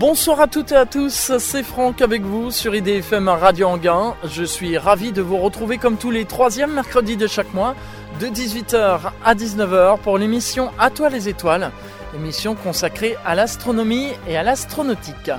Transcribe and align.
Bonsoir 0.00 0.40
à 0.40 0.46
toutes 0.46 0.72
et 0.72 0.76
à 0.76 0.86
tous, 0.86 1.30
c'est 1.38 1.62
Franck 1.62 2.00
avec 2.00 2.22
vous 2.22 2.50
sur 2.50 2.74
IDFM 2.74 3.28
Radio 3.28 3.68
Anguin. 3.68 4.14
Je 4.24 4.44
suis 4.44 4.78
ravi 4.78 5.12
de 5.12 5.20
vous 5.20 5.36
retrouver 5.36 5.76
comme 5.76 5.98
tous 5.98 6.10
les 6.10 6.24
troisièmes 6.24 6.72
mercredis 6.72 7.18
de 7.18 7.26
chaque 7.26 7.52
mois, 7.52 7.74
de 8.18 8.28
18h 8.28 9.12
à 9.22 9.34
19h 9.34 9.98
pour 9.98 10.16
l'émission 10.16 10.70
À 10.78 10.88
toi 10.88 11.10
les 11.10 11.28
étoiles, 11.28 11.70
émission 12.14 12.54
consacrée 12.54 13.14
à 13.26 13.34
l'astronomie 13.34 14.06
et 14.26 14.38
à 14.38 14.42
l'astronautique. 14.42 15.32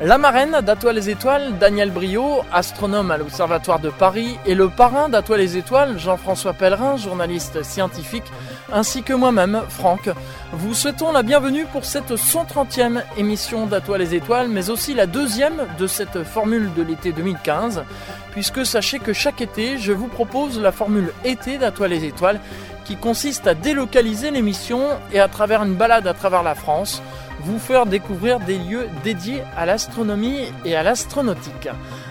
La 0.00 0.18
marraine 0.18 0.58
d'Atoile 0.60 0.96
les 0.96 1.08
Étoiles, 1.08 1.56
Daniel 1.60 1.92
Brio, 1.92 2.42
astronome 2.52 3.12
à 3.12 3.16
l'Observatoire 3.16 3.78
de 3.78 3.90
Paris, 3.90 4.36
et 4.44 4.56
le 4.56 4.68
parrain 4.68 5.08
d'Atoile 5.08 5.38
les 5.38 5.56
Étoiles, 5.56 5.98
Jean-François 5.98 6.52
Pellerin, 6.52 6.96
journaliste 6.96 7.62
scientifique, 7.62 8.24
ainsi 8.72 9.04
que 9.04 9.12
moi-même, 9.12 9.62
Franck, 9.68 10.10
vous 10.52 10.74
souhaitons 10.74 11.12
la 11.12 11.22
bienvenue 11.22 11.64
pour 11.66 11.84
cette 11.84 12.10
130e 12.10 13.02
émission 13.16 13.66
d'Atoile 13.66 14.00
les 14.00 14.16
Étoiles, 14.16 14.48
mais 14.48 14.68
aussi 14.68 14.94
la 14.94 15.06
deuxième 15.06 15.62
de 15.78 15.86
cette 15.86 16.24
formule 16.24 16.74
de 16.74 16.82
l'été 16.82 17.12
2015, 17.12 17.84
puisque 18.32 18.66
sachez 18.66 18.98
que 18.98 19.12
chaque 19.12 19.40
été, 19.40 19.78
je 19.78 19.92
vous 19.92 20.08
propose 20.08 20.60
la 20.60 20.72
formule 20.72 21.12
été 21.24 21.56
d'Atoile 21.56 21.90
les 21.90 22.04
Étoiles, 22.04 22.40
qui 22.84 22.96
consiste 22.96 23.46
à 23.46 23.54
délocaliser 23.54 24.32
l'émission 24.32 24.80
et 25.12 25.20
à 25.20 25.28
travers 25.28 25.62
une 25.62 25.74
balade 25.74 26.06
à 26.06 26.14
travers 26.14 26.42
la 26.42 26.54
France, 26.54 27.00
vous 27.44 27.58
faire 27.58 27.86
découvrir 27.86 28.40
des 28.40 28.58
lieux 28.58 28.88
dédiés 29.02 29.42
à 29.56 29.66
l'astronomie 29.66 30.52
et 30.64 30.74
à 30.74 30.82
l'astronautique. 30.82 31.68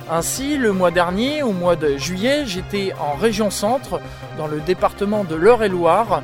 Ainsi, 0.10 0.58
le 0.58 0.72
mois 0.72 0.92
dernier, 0.92 1.44
au 1.44 1.52
mois 1.52 1.76
de 1.76 1.98
juillet, 1.98 2.46
j'étais 2.46 2.94
en 3.00 3.16
région 3.16 3.50
centre, 3.50 4.00
dans 4.38 4.48
le 4.48 4.60
département 4.60 5.24
de 5.24 5.36
l'Eure-et-Loire, 5.36 6.22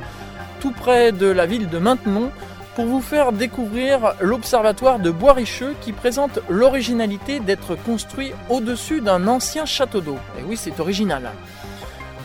tout 0.60 0.72
près 0.72 1.12
de 1.12 1.26
la 1.26 1.46
ville 1.46 1.68
de 1.68 1.78
Maintenon, 1.78 2.30
pour 2.76 2.84
vous 2.84 3.00
faire 3.00 3.32
découvrir 3.32 4.14
l'observatoire 4.20 5.00
de 5.00 5.10
Bois-Richeux 5.10 5.74
qui 5.80 5.92
présente 5.92 6.38
l'originalité 6.48 7.40
d'être 7.40 7.74
construit 7.74 8.32
au-dessus 8.48 9.00
d'un 9.00 9.26
ancien 9.26 9.64
château 9.64 10.00
d'eau. 10.00 10.18
Et 10.38 10.42
oui, 10.44 10.56
c'est 10.56 10.78
original. 10.78 11.32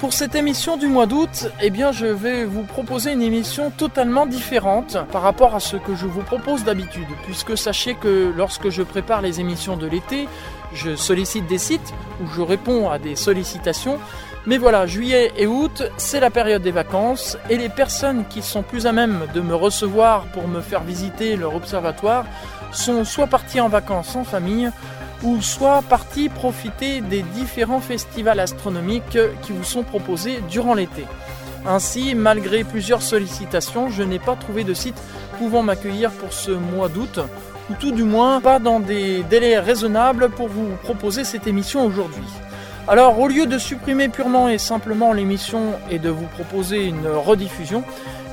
Pour 0.06 0.14
cette 0.14 0.36
émission 0.36 0.78
du 0.78 0.86
mois 0.86 1.08
d'août, 1.08 1.50
eh 1.64 1.74
je 1.92 2.06
vais 2.06 2.46
vous 2.46 2.62
proposer 2.62 3.14
une 3.14 3.24
émission 3.24 3.72
totalement 3.72 4.28
différente 4.28 5.00
par 5.12 5.24
rapport 5.24 5.56
à 5.56 5.60
ce 5.60 5.78
que 5.78 5.96
je 5.96 6.06
vous 6.06 6.22
propose 6.22 6.64
d'habitude, 6.64 7.08
puisque 7.24 7.58
sachez 7.58 7.96
que 7.96 8.32
lorsque 8.38 8.70
je 8.70 8.84
prépare 8.84 9.24
les 9.24 9.40
émissions 9.40 9.78
de 9.78 9.88
l'été, 9.88 10.28
je 10.76 10.96
sollicite 10.96 11.48
des 11.48 11.58
sites 11.58 11.92
où 12.22 12.28
je 12.28 12.42
réponds 12.42 12.88
à 12.88 13.00
des 13.00 13.16
sollicitations. 13.16 13.98
Mais 14.46 14.60
voilà, 14.60 14.86
juillet 14.86 15.32
et 15.38 15.48
août, 15.48 15.82
c'est 15.98 16.20
la 16.20 16.30
période 16.30 16.62
des 16.62 16.70
vacances 16.70 17.36
et 17.50 17.58
les 17.58 17.70
personnes 17.70 18.26
qui 18.30 18.44
sont 18.44 18.62
plus 18.62 18.86
à 18.86 18.92
même 18.92 19.22
de 19.34 19.42
me 19.42 19.56
recevoir 19.56 20.26
pour 20.28 20.48
me 20.48 20.62
faire 20.62 20.84
visiter 20.84 21.36
leur 21.36 21.56
observatoire 21.56 22.26
sont 22.72 23.06
soit 23.06 23.26
parties 23.26 23.60
en 23.60 23.70
vacances 23.70 24.16
en 24.16 24.24
famille 24.24 24.70
ou 25.24 25.42
soit 25.42 25.82
partis 25.82 26.30
profiter 26.30 27.02
des 27.02 27.22
différents 27.22 27.80
festivals 27.80 28.40
astronomiques 28.40 29.18
qui 29.42 29.52
vous 29.52 29.64
sont 29.64 29.84
proposés 29.84 30.40
durant 30.50 30.74
l'été. 30.74 31.06
Ainsi, 31.68 32.14
malgré 32.14 32.64
plusieurs 32.64 33.02
sollicitations, 33.02 33.90
je 33.90 34.04
n'ai 34.04 34.20
pas 34.20 34.36
trouvé 34.36 34.64
de 34.64 34.74
site 34.74 35.02
pouvant 35.40 35.64
m'accueillir 35.64 36.12
pour 36.12 36.32
ce 36.32 36.52
mois 36.52 36.90
d'août, 36.90 37.20
ou 37.72 37.74
tout 37.80 37.92
du 37.92 38.04
moins 38.04 38.40
pas 38.40 38.60
dans 38.60 38.80
des 38.80 39.24
délais 39.24 39.60
raisonnables 39.60 40.30
pour 40.30 40.48
vous 40.48 40.76
proposer 40.84 41.24
cette 41.24 41.48
émission 41.48 41.84
aujourd'hui. 41.86 42.28
Alors 42.88 43.20
au 43.20 43.28
lieu 43.28 43.48
de 43.48 43.58
supprimer 43.58 44.10
purement 44.10 44.48
et 44.48 44.60
simplement 44.60 45.12
l'émission 45.12 45.74
et 45.90 45.98
de 45.98 46.10
vous 46.10 46.28
proposer 46.28 46.86
une 46.86 47.08
rediffusion, 47.08 47.84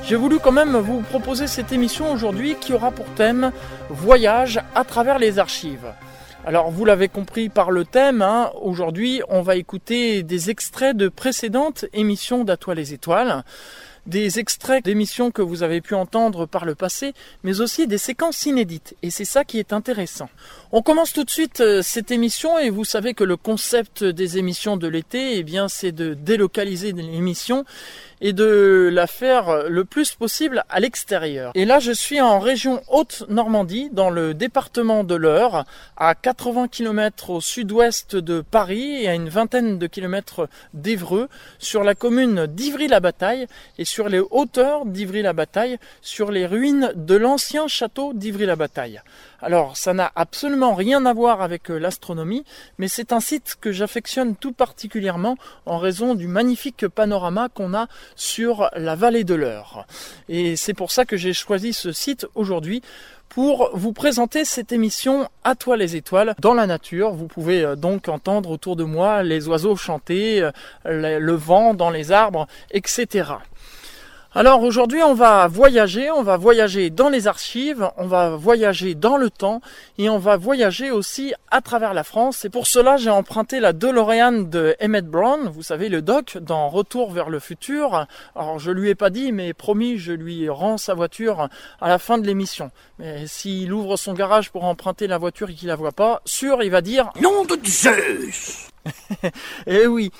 j'ai 0.05 0.15
voulu 0.15 0.37
quand 0.37 0.51
même 0.51 0.77
vous 0.77 1.01
proposer 1.01 1.47
cette 1.47 1.71
émission 1.71 2.11
aujourd'hui 2.11 2.55
qui 2.59 2.73
aura 2.73 2.91
pour 2.91 3.05
thème 3.15 3.51
Voyage 3.89 4.61
à 4.75 4.83
travers 4.83 5.17
les 5.17 5.39
archives. 5.39 5.87
Alors 6.45 6.71
vous 6.71 6.83
l'avez 6.83 7.07
compris 7.07 7.47
par 7.47 7.71
le 7.71 7.85
thème, 7.85 8.21
hein, 8.21 8.51
aujourd'hui 8.61 9.21
on 9.29 9.41
va 9.41 9.55
écouter 9.55 10.23
des 10.23 10.49
extraits 10.49 10.95
de 10.95 11.07
précédentes 11.07 11.85
émissions 11.93 12.43
d'Atoile 12.43 12.75
les 12.75 12.93
étoiles, 12.93 13.45
des 14.07 14.39
extraits 14.39 14.83
d'émissions 14.83 15.31
que 15.31 15.41
vous 15.41 15.63
avez 15.63 15.79
pu 15.79 15.95
entendre 15.95 16.45
par 16.45 16.65
le 16.65 16.75
passé, 16.75 17.13
mais 17.43 17.61
aussi 17.61 17.87
des 17.87 17.97
séquences 17.97 18.45
inédites. 18.45 18.93
Et 19.01 19.09
c'est 19.09 19.23
ça 19.23 19.45
qui 19.45 19.57
est 19.57 19.71
intéressant. 19.71 20.29
On 20.75 20.81
commence 20.81 21.13
tout 21.13 21.23
de 21.23 21.29
suite 21.29 21.61
euh, 21.61 21.83
cette 21.83 22.09
émission 22.09 22.57
et 22.57 22.71
vous 22.71 22.83
savez 22.83 23.13
que 23.13 23.23
le 23.23 23.37
concept 23.37 24.03
des 24.03 24.39
émissions 24.39 24.75
de 24.75 24.87
l'été, 24.87 25.37
eh 25.37 25.43
bien, 25.43 25.67
c'est 25.67 25.91
de 25.91 26.15
délocaliser 26.15 26.93
l'émission 26.93 27.63
et 28.21 28.33
de 28.33 28.89
la 28.91 29.05
faire 29.05 29.69
le 29.69 29.85
plus 29.85 30.15
possible 30.15 30.63
à 30.69 30.79
l'extérieur. 30.79 31.51
Et 31.53 31.65
là, 31.65 31.79
je 31.79 31.91
suis 31.91 32.21
en 32.21 32.39
région 32.39 32.81
Haute-Normandie, 32.87 33.89
dans 33.91 34.09
le 34.09 34.33
département 34.33 35.03
de 35.03 35.13
l'Eure, 35.13 35.65
à 35.95 36.15
80 36.15 36.69
km 36.69 37.29
au 37.29 37.41
sud-ouest 37.41 38.15
de 38.15 38.41
Paris 38.41 39.03
et 39.03 39.09
à 39.09 39.13
une 39.13 39.29
vingtaine 39.29 39.77
de 39.77 39.87
kilomètres 39.87 40.47
d'Evreux, 40.73 41.27
sur 41.59 41.83
la 41.83 41.95
commune 41.95 42.47
d'Ivry-la-Bataille 42.47 43.45
et 43.77 43.85
sur 43.85 44.07
les 44.07 44.21
hauteurs 44.31 44.85
d'Ivry-la-Bataille, 44.85 45.77
sur 46.01 46.31
les 46.31 46.47
ruines 46.47 46.93
de 46.95 47.15
l'ancien 47.15 47.67
château 47.67 48.13
d'Ivry-la-Bataille. 48.13 49.01
Alors, 49.45 49.75
ça 49.75 49.93
n'a 49.93 50.09
absolument 50.15 50.73
rien 50.73 51.05
à 51.05 51.13
voir 51.13 51.41
avec 51.41 51.69
euh, 51.69 51.77
l'astronomie, 51.77 52.45
mais 52.77 52.87
c'est 52.87 53.11
un 53.11 53.19
site 53.19 53.57
que 53.59 53.73
j'affectionne 53.73 54.37
tout 54.37 54.53
particulièrement 54.53 55.35
en 55.65 55.79
raison 55.79 56.15
du 56.15 56.29
magnifique 56.29 56.87
panorama 56.87 57.49
qu'on 57.49 57.73
a 57.73 57.87
sur 58.15 58.69
la 58.77 58.95
vallée 58.95 59.25
de 59.25 59.35
l'Eure. 59.35 59.85
Et 60.29 60.55
c'est 60.55 60.73
pour 60.73 60.91
ça 60.91 61.03
que 61.03 61.17
j'ai 61.17 61.33
choisi 61.33 61.73
ce 61.73 61.91
site 61.91 62.25
aujourd'hui 62.35 62.81
pour 63.27 63.71
vous 63.73 63.91
présenter 63.91 64.45
cette 64.45 64.71
émission 64.71 65.27
À 65.43 65.55
toi 65.55 65.75
les 65.75 65.97
étoiles 65.97 66.35
dans 66.39 66.53
la 66.53 66.65
nature. 66.65 67.11
Vous 67.11 67.27
pouvez 67.27 67.65
euh, 67.65 67.75
donc 67.75 68.07
entendre 68.07 68.49
autour 68.49 68.77
de 68.77 68.85
moi 68.85 69.23
les 69.23 69.49
oiseaux 69.49 69.75
chanter, 69.75 70.41
euh, 70.41 70.51
le 70.85 71.33
vent 71.33 71.73
dans 71.73 71.89
les 71.89 72.13
arbres, 72.13 72.47
etc. 72.71 73.25
Alors 74.35 74.63
aujourd'hui 74.63 75.03
on 75.03 75.13
va 75.13 75.47
voyager, 75.47 76.09
on 76.09 76.23
va 76.23 76.37
voyager 76.37 76.89
dans 76.89 77.09
les 77.09 77.27
archives, 77.27 77.91
on 77.97 78.07
va 78.07 78.35
voyager 78.35 78.95
dans 78.95 79.15
le 79.15 79.29
temps 79.29 79.61
et 79.99 80.09
on 80.09 80.17
va 80.17 80.37
voyager 80.37 80.89
aussi 80.89 81.35
à 81.51 81.61
travers 81.61 81.93
la 81.93 82.03
France. 82.03 82.43
Et 82.43 82.49
pour 82.49 82.65
cela 82.65 82.97
j'ai 82.97 83.11
emprunté 83.11 83.59
la 83.59 83.73
DeLorean 83.73 84.49
de 84.49 84.75
Emmett 84.81 85.05
Brown, 85.05 85.51
vous 85.53 85.61
savez 85.61 85.87
le 85.87 86.01
doc 86.01 86.39
dans 86.41 86.67
Retour 86.67 87.11
vers 87.11 87.29
le 87.29 87.37
futur. 87.37 88.07
Alors 88.35 88.57
je 88.57 88.71
lui 88.71 88.89
ai 88.89 88.95
pas 88.95 89.11
dit 89.11 89.31
mais 89.31 89.53
promis 89.53 89.99
je 89.99 90.13
lui 90.13 90.49
rends 90.49 90.79
sa 90.79 90.95
voiture 90.95 91.47
à 91.79 91.87
la 91.87 91.99
fin 91.99 92.17
de 92.17 92.25
l'émission. 92.25 92.71
Mais 92.97 93.27
s'il 93.27 93.71
ouvre 93.71 93.97
son 93.97 94.13
garage 94.13 94.49
pour 94.49 94.63
emprunter 94.63 95.05
la 95.05 95.19
voiture 95.19 95.51
et 95.51 95.53
qu'il 95.53 95.67
la 95.67 95.75
voit 95.75 95.91
pas, 95.91 96.23
sûr 96.25 96.63
il 96.63 96.71
va 96.71 96.81
dire 96.81 97.11
Nom 97.21 97.45
de 97.45 97.59
Zeus 97.63 98.69
Eh 99.67 99.85
oui 99.85 100.11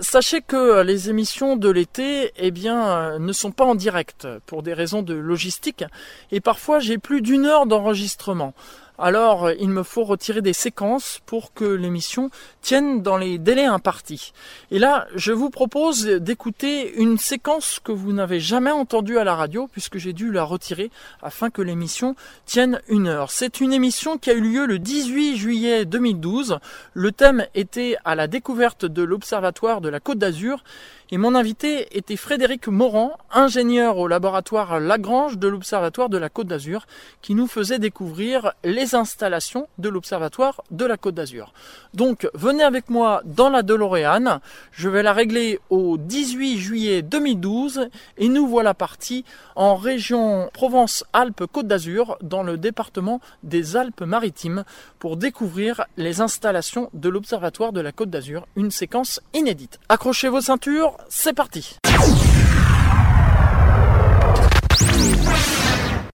Sachez 0.00 0.42
que 0.42 0.82
les 0.82 1.08
émissions 1.08 1.56
de 1.56 1.70
l'été, 1.70 2.32
eh 2.36 2.50
bien, 2.50 2.88
euh, 2.88 3.18
ne 3.18 3.32
sont 3.32 3.52
pas 3.52 3.64
en 3.64 3.76
direct 3.76 4.26
pour 4.46 4.62
des 4.62 4.74
raisons 4.74 5.02
de 5.02 5.14
logistique. 5.14 5.84
Et 6.32 6.40
parfois 6.40 6.80
j'ai 6.80 6.98
plus 6.98 7.20
d'une 7.20 7.46
heure 7.46 7.66
d'enregistrement 7.66 8.54
alors 8.98 9.50
il 9.50 9.68
me 9.70 9.82
faut 9.82 10.04
retirer 10.04 10.40
des 10.40 10.52
séquences 10.52 11.20
pour 11.26 11.52
que 11.52 11.64
l'émission 11.64 12.30
tienne 12.62 13.02
dans 13.02 13.16
les 13.16 13.38
délais 13.38 13.64
impartis. 13.64 14.32
Et 14.70 14.78
là, 14.78 15.06
je 15.14 15.32
vous 15.32 15.50
propose 15.50 16.06
d'écouter 16.06 16.94
une 16.96 17.18
séquence 17.18 17.80
que 17.82 17.92
vous 17.92 18.12
n'avez 18.12 18.40
jamais 18.40 18.70
entendue 18.70 19.18
à 19.18 19.24
la 19.24 19.34
radio, 19.34 19.68
puisque 19.70 19.98
j'ai 19.98 20.12
dû 20.12 20.30
la 20.30 20.44
retirer 20.44 20.90
afin 21.22 21.50
que 21.50 21.62
l'émission 21.62 22.14
tienne 22.46 22.80
une 22.88 23.08
heure. 23.08 23.30
C'est 23.30 23.60
une 23.60 23.72
émission 23.72 24.18
qui 24.18 24.30
a 24.30 24.34
eu 24.34 24.40
lieu 24.40 24.66
le 24.66 24.78
18 24.78 25.36
juillet 25.36 25.84
2012. 25.84 26.58
Le 26.94 27.12
thème 27.12 27.46
était 27.54 27.96
à 28.04 28.14
la 28.14 28.26
découverte 28.26 28.84
de 28.84 29.02
l'Observatoire 29.02 29.80
de 29.80 29.88
la 29.88 30.00
Côte 30.00 30.18
d'Azur 30.18 30.62
et 31.10 31.18
mon 31.18 31.34
invité 31.34 31.96
était 31.96 32.16
Frédéric 32.16 32.68
Morand, 32.68 33.12
ingénieur 33.32 33.98
au 33.98 34.08
laboratoire 34.08 34.80
Lagrange 34.80 35.38
de 35.38 35.48
l'Observatoire 35.48 36.08
de 36.08 36.18
la 36.18 36.28
Côte 36.28 36.46
d'Azur, 36.46 36.86
qui 37.22 37.34
nous 37.34 37.46
faisait 37.46 37.78
découvrir 37.78 38.52
les 38.64 38.94
installations 38.94 39.68
de 39.78 39.88
l'Observatoire 39.88 40.62
de 40.70 40.84
la 40.84 40.96
Côte 40.96 41.14
d'Azur. 41.14 41.52
Donc 41.92 42.28
venez 42.34 42.62
avec 42.62 42.90
moi 42.90 43.22
dans 43.24 43.50
la 43.50 43.62
DeLorean, 43.62 44.40
je 44.72 44.88
vais 44.88 45.02
la 45.02 45.12
régler 45.12 45.60
au 45.70 45.98
18 45.98 46.58
juillet 46.58 47.02
2012 47.02 47.88
et 48.18 48.28
nous 48.28 48.46
voilà 48.46 48.74
partis 48.74 49.24
en 49.56 49.76
région 49.76 50.48
Provence-Alpes-Côte 50.52 51.66
d'Azur 51.66 52.16
dans 52.22 52.42
le 52.42 52.56
département 52.56 53.20
des 53.42 53.76
Alpes-Maritimes 53.76 54.64
pour 54.98 55.16
découvrir 55.16 55.84
les 55.96 56.20
installations 56.20 56.90
de 56.94 57.08
l'Observatoire 57.08 57.72
de 57.72 57.80
la 57.80 57.92
Côte 57.92 58.10
d'Azur, 58.10 58.46
une 58.56 58.70
séquence 58.70 59.20
inédite. 59.32 59.78
Accrochez 59.88 60.28
vos 60.28 60.40
ceintures, 60.40 60.93
c'est 61.08 61.34
parti. 61.34 61.78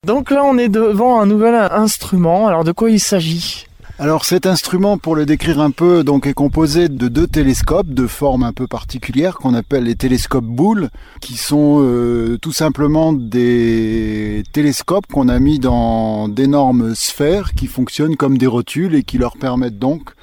Donc 0.07 0.31
là 0.31 0.43
on 0.45 0.59
est 0.59 0.69
devant 0.69 1.21
un 1.21 1.27
nouvel 1.27 1.55
instrument, 1.55 2.47
alors 2.47 2.65
de 2.65 2.73
quoi 2.73 2.91
il 2.91 3.01
s'agit? 3.01 3.67
Alors 4.01 4.25
cet 4.25 4.47
instrument, 4.47 4.97
pour 4.97 5.15
le 5.15 5.27
décrire 5.27 5.61
un 5.61 5.71
peu, 5.71 6.05
donc 6.05 6.27
est 6.27 6.33
composé 6.33 6.89
de 6.89 7.09
deux 7.09 7.27
télescopes 7.27 7.91
de 7.91 8.07
forme 8.07 8.45
un 8.45 8.55
peu 8.55 8.67
particulière 8.67 9.37
qu'on 9.37 9.53
appelle 9.53 9.85
les 9.85 9.95
télescopes 9.95 10.43
boules, 10.43 10.89
qui 11.21 11.37
sont 11.37 11.83
euh, 11.83 12.39
tout 12.41 12.53
simplement 12.53 13.13
des 13.13 14.43
télescopes 14.55 15.07
qu'on 15.07 15.29
a 15.29 15.39
mis 15.39 15.59
dans 15.59 16.29
d'énormes 16.29 16.95
sphères 16.95 17.53
qui 17.53 17.67
fonctionnent 17.67 18.17
comme 18.17 18.39
des 18.39 18.47
rotules 18.47 18.95
et 18.95 19.03
qui 19.03 19.19
leur 19.19 19.37
permettent 19.37 19.79
donc 19.79 20.15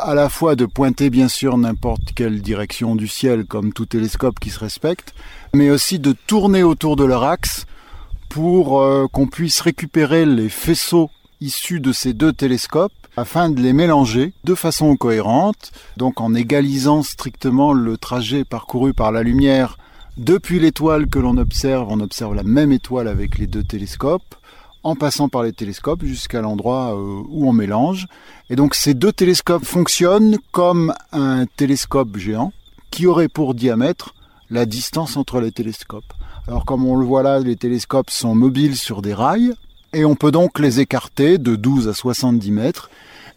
à 0.00 0.14
la 0.14 0.28
fois 0.28 0.56
de 0.56 0.66
pointer 0.66 1.10
bien 1.10 1.28
sûr 1.28 1.56
n'importe 1.58 2.12
quelle 2.14 2.42
direction 2.42 2.96
du 2.96 3.08
ciel 3.08 3.44
comme 3.44 3.72
tout 3.72 3.86
télescope 3.86 4.40
qui 4.40 4.50
se 4.50 4.58
respecte, 4.58 5.14
mais 5.54 5.70
aussi 5.70 5.98
de 5.98 6.14
tourner 6.26 6.62
autour 6.62 6.96
de 6.96 7.04
leur 7.04 7.24
axe 7.24 7.66
pour 8.28 8.80
euh, 8.80 9.06
qu'on 9.12 9.26
puisse 9.26 9.60
récupérer 9.60 10.24
les 10.24 10.48
faisceaux 10.48 11.10
issus 11.40 11.80
de 11.80 11.92
ces 11.92 12.12
deux 12.12 12.32
télescopes 12.32 12.92
afin 13.16 13.50
de 13.50 13.60
les 13.60 13.72
mélanger 13.72 14.32
de 14.44 14.54
façon 14.54 14.96
cohérente, 14.96 15.72
donc 15.96 16.20
en 16.20 16.34
égalisant 16.34 17.02
strictement 17.02 17.72
le 17.72 17.96
trajet 17.96 18.44
parcouru 18.44 18.94
par 18.94 19.12
la 19.12 19.22
lumière 19.22 19.76
depuis 20.16 20.58
l'étoile 20.58 21.06
que 21.06 21.18
l'on 21.18 21.38
observe, 21.38 21.86
on 21.88 22.00
observe 22.00 22.34
la 22.34 22.42
même 22.42 22.72
étoile 22.72 23.08
avec 23.08 23.38
les 23.38 23.46
deux 23.46 23.62
télescopes, 23.62 24.34
en 24.82 24.96
passant 24.96 25.28
par 25.28 25.42
les 25.42 25.52
télescopes 25.52 26.04
jusqu'à 26.04 26.40
l'endroit 26.40 26.94
euh, 26.94 27.22
où 27.28 27.48
on 27.48 27.52
mélange. 27.52 28.06
Et 28.48 28.56
donc 28.56 28.74
ces 28.74 28.94
deux 28.94 29.12
télescopes 29.12 29.64
fonctionnent 29.64 30.38
comme 30.52 30.94
un 31.12 31.46
télescope 31.46 32.16
géant 32.16 32.52
qui 32.90 33.06
aurait 33.06 33.28
pour 33.28 33.54
diamètre 33.54 34.14
la 34.50 34.66
distance 34.66 35.16
entre 35.16 35.40
les 35.40 35.52
télescopes. 35.52 36.12
Alors 36.48 36.64
comme 36.64 36.84
on 36.84 36.96
le 36.96 37.04
voit 37.04 37.22
là, 37.22 37.38
les 37.38 37.56
télescopes 37.56 38.10
sont 38.10 38.34
mobiles 38.34 38.76
sur 38.76 39.02
des 39.02 39.14
rails, 39.14 39.54
et 39.92 40.04
on 40.04 40.14
peut 40.14 40.30
donc 40.30 40.58
les 40.58 40.80
écarter 40.80 41.38
de 41.38 41.56
12 41.56 41.88
à 41.88 41.94
70 41.94 42.50
mètres 42.50 42.90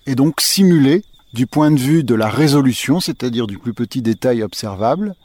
et 0.05 0.15
donc 0.15 0.41
simuler 0.41 1.03
du 1.33 1.47
point 1.47 1.71
de 1.71 1.79
vue 1.79 2.03
de 2.03 2.13
la 2.13 2.29
résolution, 2.29 2.99
c'est-à-dire 2.99 3.47
du 3.47 3.57
plus 3.57 3.73
petit 3.73 4.01
détail 4.01 4.43
observable, 4.43 5.15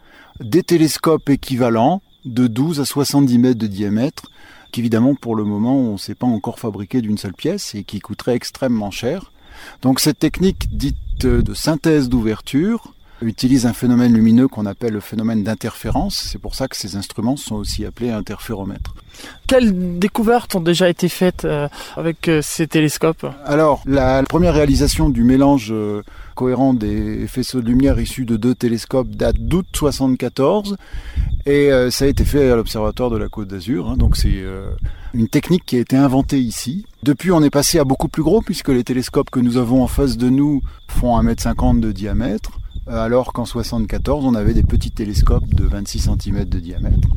des 0.41 0.63
télescopes 0.63 1.29
équivalents 1.29 2.01
de 2.25 2.47
12 2.47 2.81
à 2.81 2.85
70 2.85 3.39
mètres 3.39 3.59
de 3.59 3.67
diamètre, 3.67 4.31
qu'évidemment 4.73 5.15
pour 5.15 5.35
le 5.37 5.45
moment 5.45 5.77
on 5.77 5.93
ne 5.93 5.99
sait 5.99 6.15
pas 6.15 6.27
encore 6.27 6.59
fabriquer 6.59 7.01
d'une 7.01 7.19
seule 7.19 7.35
pièce 7.35 7.75
et 7.75 7.85
qui 7.85 8.01
coûterait 8.01 8.35
extrêmement 8.35 8.91
cher. 8.91 9.33
Donc 9.83 10.01
cette 10.01 10.19
technique 10.19 10.77
dite 10.77 10.97
de 11.21 11.55
synthèse 11.55 12.09
d'ouverture 12.09 12.93
utilise 13.23 13.67
un 13.67 13.73
phénomène 13.73 14.13
lumineux 14.15 14.49
qu'on 14.49 14.67
appelle 14.67 14.93
le 14.93 15.01
phénomène 15.01 15.43
d'interférence. 15.43 16.29
C'est 16.31 16.39
pour 16.39 16.55
ça 16.55 16.69
que 16.69 16.77
ces 16.77 16.97
instruments 16.97 17.37
sont 17.37 17.57
aussi 17.57 17.85
appelés 17.85 18.11
interféromètres. 18.11 18.95
Quelles 19.47 19.99
découvertes 19.99 20.55
ont 20.55 20.61
déjà 20.61 20.89
été 20.89 21.09
faites 21.09 21.45
euh, 21.45 21.69
avec 21.97 22.29
euh, 22.29 22.41
ces 22.43 22.67
télescopes? 22.67 23.27
Alors, 23.45 23.83
la 23.87 24.23
première 24.23 24.55
réalisation 24.55 25.09
du 25.09 25.25
mélange 25.25 25.69
euh, 25.73 26.03
cohérent 26.39 26.73
des 26.73 27.27
faisceaux 27.27 27.61
de 27.61 27.67
lumière 27.67 27.99
issus 27.99 28.25
de 28.25 28.37
deux 28.37 28.55
télescopes 28.55 29.11
date 29.11 29.39
d'août 29.41 29.67
74 29.73 30.77
et 31.47 31.71
ça 31.91 32.05
a 32.05 32.09
été 32.09 32.25
fait 32.25 32.49
à 32.49 32.55
l'Observatoire 32.55 33.11
de 33.11 33.17
la 33.17 33.29
Côte 33.29 33.49
d'Azur. 33.49 33.91
Hein. 33.91 33.97
donc 33.97 34.17
c'est 34.17 34.45
une 35.15 35.27
technique 35.27 35.65
qui 35.67 35.75
a 35.75 35.81
été 35.81 35.97
inventée 35.97 36.39
ici. 36.39 36.87
Depuis, 37.03 37.33
on 37.33 37.43
est 37.43 37.51
passé 37.51 37.81
à 37.81 37.85
beaucoup 37.85 38.07
plus 38.07 38.23
gros 38.23 38.41
puisque 38.41 38.69
les 38.69 38.85
télescopes 38.85 39.31
que 39.31 39.41
nous 39.41 39.57
avons 39.57 39.83
en 39.83 39.89
face 39.89 40.17
de 40.17 40.29
nous 40.29 40.63
font 40.87 41.21
1m50 41.21 41.81
de 41.81 41.91
diamètre 41.91 42.61
alors 42.87 43.33
qu'en 43.33 43.45
74, 43.45 44.25
on 44.25 44.35
avait 44.37 44.55
des 44.55 44.63
petits 44.63 44.93
télescopes 44.93 45.53
de 45.55 45.65
26 45.65 46.11
cm 46.21 46.45
de 46.45 46.61
diamètre 46.61 47.09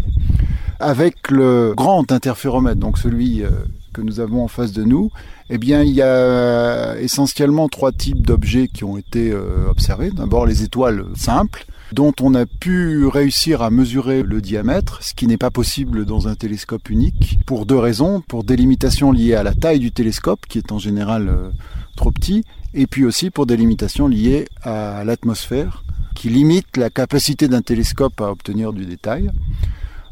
avec 0.82 1.30
le 1.30 1.74
grand 1.76 2.12
interféromètre, 2.12 2.80
donc 2.80 2.98
celui 2.98 3.44
euh, 3.44 3.50
que 3.94 4.02
nous 4.02 4.20
avons 4.20 4.44
en 4.44 4.48
face 4.48 4.72
de 4.72 4.84
nous, 4.84 5.10
eh 5.50 5.58
bien, 5.58 5.84
il 5.84 5.94
y 5.94 6.02
a 6.02 7.00
essentiellement 7.00 7.68
trois 7.70 7.92
types 7.92 8.26
d'objets 8.26 8.68
qui 8.68 8.84
ont 8.84 8.98
été 8.98 9.32
euh, 9.32 9.70
observés. 9.70 10.12
D'abord, 10.12 10.46
les 10.46 10.64
étoiles 10.64 11.06
simples, 11.16 11.66
dont 11.92 12.14
on 12.22 12.34
a 12.36 12.46
pu 12.46 13.06
réussir 13.06 13.62
à 13.62 13.70
mesurer 13.70 14.24
le 14.24 14.42
diamètre, 14.42 15.04
ce 15.04 15.14
qui 15.14 15.28
n'est 15.28 15.38
pas 15.38 15.52
possible 15.52 16.06
dans 16.06 16.28
un 16.28 16.36
télescope 16.36 16.90
unique, 16.90 17.40
pour 17.46 17.66
deux 17.66 17.78
raisons. 17.78 18.22
Pour 18.22 18.44
des 18.44 18.56
limitations 18.56 19.12
liées 19.12 19.36
à 19.36 19.44
la 19.44 19.54
taille 19.54 19.80
du 19.80 19.92
télescope, 19.92 20.46
qui 20.48 20.58
est 20.58 20.72
en 20.72 20.80
général 20.80 21.28
euh, 21.30 21.50
trop 21.96 22.12
petit, 22.12 22.44
et 22.74 22.88
puis 22.88 23.06
aussi 23.06 23.30
pour 23.30 23.46
des 23.46 23.58
limitations 23.58 24.08
liées 24.08 24.48
à 24.64 25.04
l'atmosphère, 25.04 25.84
qui 26.16 26.30
limite 26.30 26.78
la 26.78 26.90
capacité 26.90 27.48
d'un 27.48 27.62
télescope 27.62 28.22
à 28.22 28.32
obtenir 28.32 28.74
du 28.74 28.86
détail. 28.86 29.30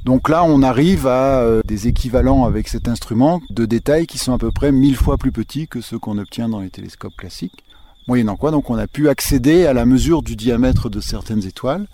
Donc 0.06 0.30
là, 0.30 0.44
on 0.46 0.62
arrive 0.62 1.08
à 1.08 1.42
euh, 1.42 1.62
des 1.66 1.88
équivalents 1.88 2.46
avec 2.46 2.70
cet 2.70 2.88
instrument 2.88 3.42
de 3.50 3.66
détails 3.66 4.08
qui 4.08 4.18
sont 4.18 4.34
à 4.34 4.38
peu 4.38 4.52
près 4.52 4.72
mille 4.72 4.96
fois 4.96 5.18
plus 5.18 5.34
petits 5.34 5.68
que 5.68 5.82
ceux 5.82 6.00
qu'on 6.00 6.18
obtient 6.18 6.48
dans 6.48 6.62
les 6.62 6.70
télescopes 6.70 7.18
classiques. 7.18 7.66
Moyennant 8.08 8.38
quoi, 8.38 8.52
donc 8.52 8.70
on 8.70 8.78
a 8.78 8.88
pu 8.88 9.10
accéder 9.10 9.66
à 9.66 9.74
la 9.74 9.86
mesure 9.86 10.24
du 10.24 10.36
diamètre 10.36 10.90
de 10.90 11.02
certaines 11.02 11.46
étoiles. 11.46 11.86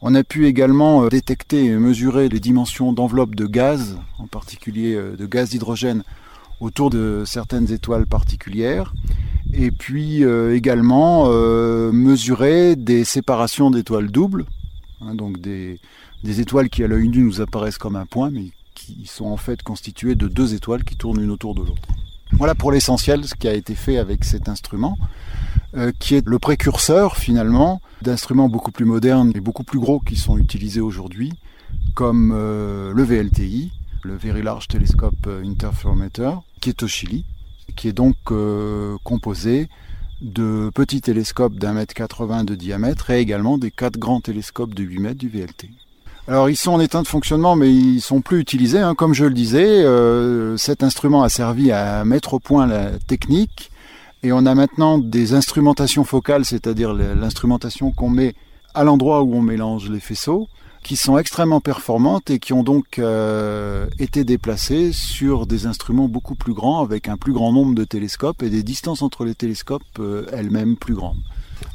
On 0.00 0.14
a 0.14 0.24
pu 0.24 0.46
également 0.46 1.04
euh, 1.04 1.08
détecter 1.10 1.66
et 1.66 1.76
mesurer 1.76 2.30
les 2.30 2.40
dimensions 2.40 2.94
d'enveloppe 2.94 3.34
de 3.34 3.46
gaz, 3.46 3.98
en 4.18 4.26
particulier 4.26 4.94
euh, 4.94 5.14
de 5.14 5.26
gaz 5.26 5.50
d'hydrogène, 5.50 6.02
autour 6.60 6.88
de 6.88 7.24
certaines 7.26 7.70
étoiles 7.70 8.06
particulières. 8.06 8.94
Et 9.52 9.70
puis 9.72 10.22
également 10.22 11.28
mesurer 11.90 12.76
des 12.76 13.02
séparations 13.02 13.72
d'étoiles 13.72 14.08
doubles, 14.08 14.44
hein, 15.00 15.16
donc 15.16 15.40
des, 15.40 15.80
des 16.22 16.40
étoiles 16.40 16.68
qui 16.68 16.84
à 16.84 16.86
l'œil 16.86 17.08
nu 17.08 17.22
nous 17.22 17.40
apparaissent 17.40 17.78
comme 17.78 17.96
un 17.96 18.06
point, 18.06 18.30
mais 18.30 18.50
qui 18.74 19.06
sont 19.06 19.26
en 19.26 19.36
fait 19.36 19.62
constituées 19.62 20.14
de 20.14 20.28
deux 20.28 20.54
étoiles 20.54 20.84
qui 20.84 20.96
tournent 20.96 21.20
une 21.20 21.30
autour 21.30 21.54
de 21.54 21.60
l'autre. 21.60 21.88
Voilà 22.32 22.54
pour 22.54 22.72
l'essentiel 22.72 23.24
ce 23.24 23.34
qui 23.34 23.48
a 23.48 23.54
été 23.54 23.74
fait 23.74 23.98
avec 23.98 24.24
cet 24.24 24.48
instrument, 24.48 24.96
euh, 25.76 25.92
qui 25.98 26.14
est 26.14 26.26
le 26.26 26.38
précurseur 26.38 27.16
finalement 27.16 27.80
d'instruments 28.02 28.48
beaucoup 28.48 28.70
plus 28.70 28.84
modernes 28.84 29.32
et 29.34 29.40
beaucoup 29.40 29.64
plus 29.64 29.78
gros 29.78 30.00
qui 30.00 30.16
sont 30.16 30.38
utilisés 30.38 30.80
aujourd'hui, 30.80 31.32
comme 31.94 32.32
euh, 32.34 32.92
le 32.94 33.02
VLTI, 33.02 33.72
le 34.02 34.16
Very 34.16 34.42
Large 34.42 34.68
Telescope 34.68 35.28
Interferometer, 35.44 36.30
qui 36.60 36.70
est 36.70 36.82
au 36.82 36.88
Chili, 36.88 37.24
qui 37.76 37.88
est 37.88 37.92
donc 37.92 38.16
euh, 38.30 38.96
composé 39.04 39.68
de 40.20 40.70
petits 40.74 41.00
télescopes 41.00 41.56
d'un 41.56 41.72
mètre 41.72 41.94
80 41.94 42.44
de 42.44 42.54
diamètre 42.54 43.10
et 43.10 43.20
également 43.20 43.58
des 43.58 43.70
quatre 43.70 43.98
grands 43.98 44.20
télescopes 44.20 44.74
de 44.74 44.82
8 44.82 44.98
mètres 44.98 45.18
du 45.18 45.28
VLT. 45.28 45.70
Alors 46.30 46.48
ils 46.48 46.54
sont 46.54 46.70
en 46.70 46.78
état 46.78 47.02
de 47.02 47.08
fonctionnement, 47.08 47.56
mais 47.56 47.74
ils 47.74 48.00
sont 48.00 48.20
plus 48.20 48.38
utilisés. 48.38 48.78
Hein. 48.78 48.94
Comme 48.94 49.14
je 49.14 49.24
le 49.24 49.34
disais, 49.34 49.66
euh, 49.66 50.56
cet 50.56 50.84
instrument 50.84 51.24
a 51.24 51.28
servi 51.28 51.72
à 51.72 52.04
mettre 52.04 52.34
au 52.34 52.38
point 52.38 52.68
la 52.68 52.90
technique, 53.00 53.72
et 54.22 54.30
on 54.30 54.46
a 54.46 54.54
maintenant 54.54 54.98
des 54.98 55.34
instrumentations 55.34 56.04
focales, 56.04 56.44
c'est-à-dire 56.44 56.94
l'instrumentation 56.94 57.90
qu'on 57.90 58.10
met 58.10 58.36
à 58.74 58.84
l'endroit 58.84 59.24
où 59.24 59.34
on 59.34 59.42
mélange 59.42 59.90
les 59.90 59.98
faisceaux, 59.98 60.46
qui 60.84 60.94
sont 60.94 61.18
extrêmement 61.18 61.60
performantes 61.60 62.30
et 62.30 62.38
qui 62.38 62.52
ont 62.52 62.62
donc 62.62 63.00
euh, 63.00 63.86
été 63.98 64.22
déplacées 64.22 64.92
sur 64.92 65.48
des 65.48 65.66
instruments 65.66 66.06
beaucoup 66.06 66.36
plus 66.36 66.54
grands, 66.54 66.80
avec 66.80 67.08
un 67.08 67.16
plus 67.16 67.32
grand 67.32 67.52
nombre 67.52 67.74
de 67.74 67.82
télescopes 67.82 68.44
et 68.44 68.50
des 68.50 68.62
distances 68.62 69.02
entre 69.02 69.24
les 69.24 69.34
télescopes 69.34 69.82
euh, 69.98 70.26
elles-mêmes 70.32 70.76
plus 70.76 70.94
grandes. 70.94 71.18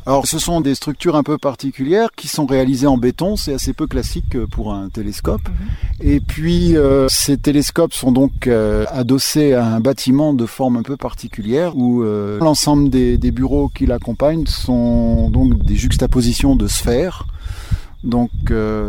Alors 0.08 0.28
ce 0.28 0.38
sont 0.38 0.62
des 0.62 0.76
structures 0.76 1.16
un 1.16 1.24
peu 1.24 1.40
particulières 1.40 2.10
qui 2.16 2.28
sont 2.28 2.46
réalisées 2.46 2.86
en 2.86 2.98
béton, 2.98 3.36
c'est 3.36 3.56
assez 3.56 3.74
peu 3.74 3.88
classique 3.88 4.38
pour 4.52 4.72
un 4.72 4.90
télescope. 4.90 5.42
Mhm. 5.50 6.08
Et 6.08 6.20
puis 6.20 6.78
euh, 6.78 7.08
ces 7.10 7.38
télescopes 7.38 7.94
sont 7.94 8.12
donc 8.12 8.46
euh, 8.46 8.86
adossés 8.92 9.54
à 9.54 9.66
un 9.66 9.80
bâtiment 9.80 10.36
de 10.36 10.46
forme 10.46 10.78
un 10.78 10.84
peu 10.84 10.96
particulière 10.96 11.76
où 11.76 12.04
euh, 12.04 12.38
l'ensemble 12.40 12.92
des, 12.92 13.18
des, 13.18 13.32
bureaux 13.32 13.68
qui 13.68 13.88
l'accompagnent 13.88 14.46
sont 14.46 15.32
donc 15.32 15.58
des 15.64 15.76
juxtapositions 15.76 16.56
de 16.56 16.68
sphères. 16.68 17.26
Donc 18.04 18.30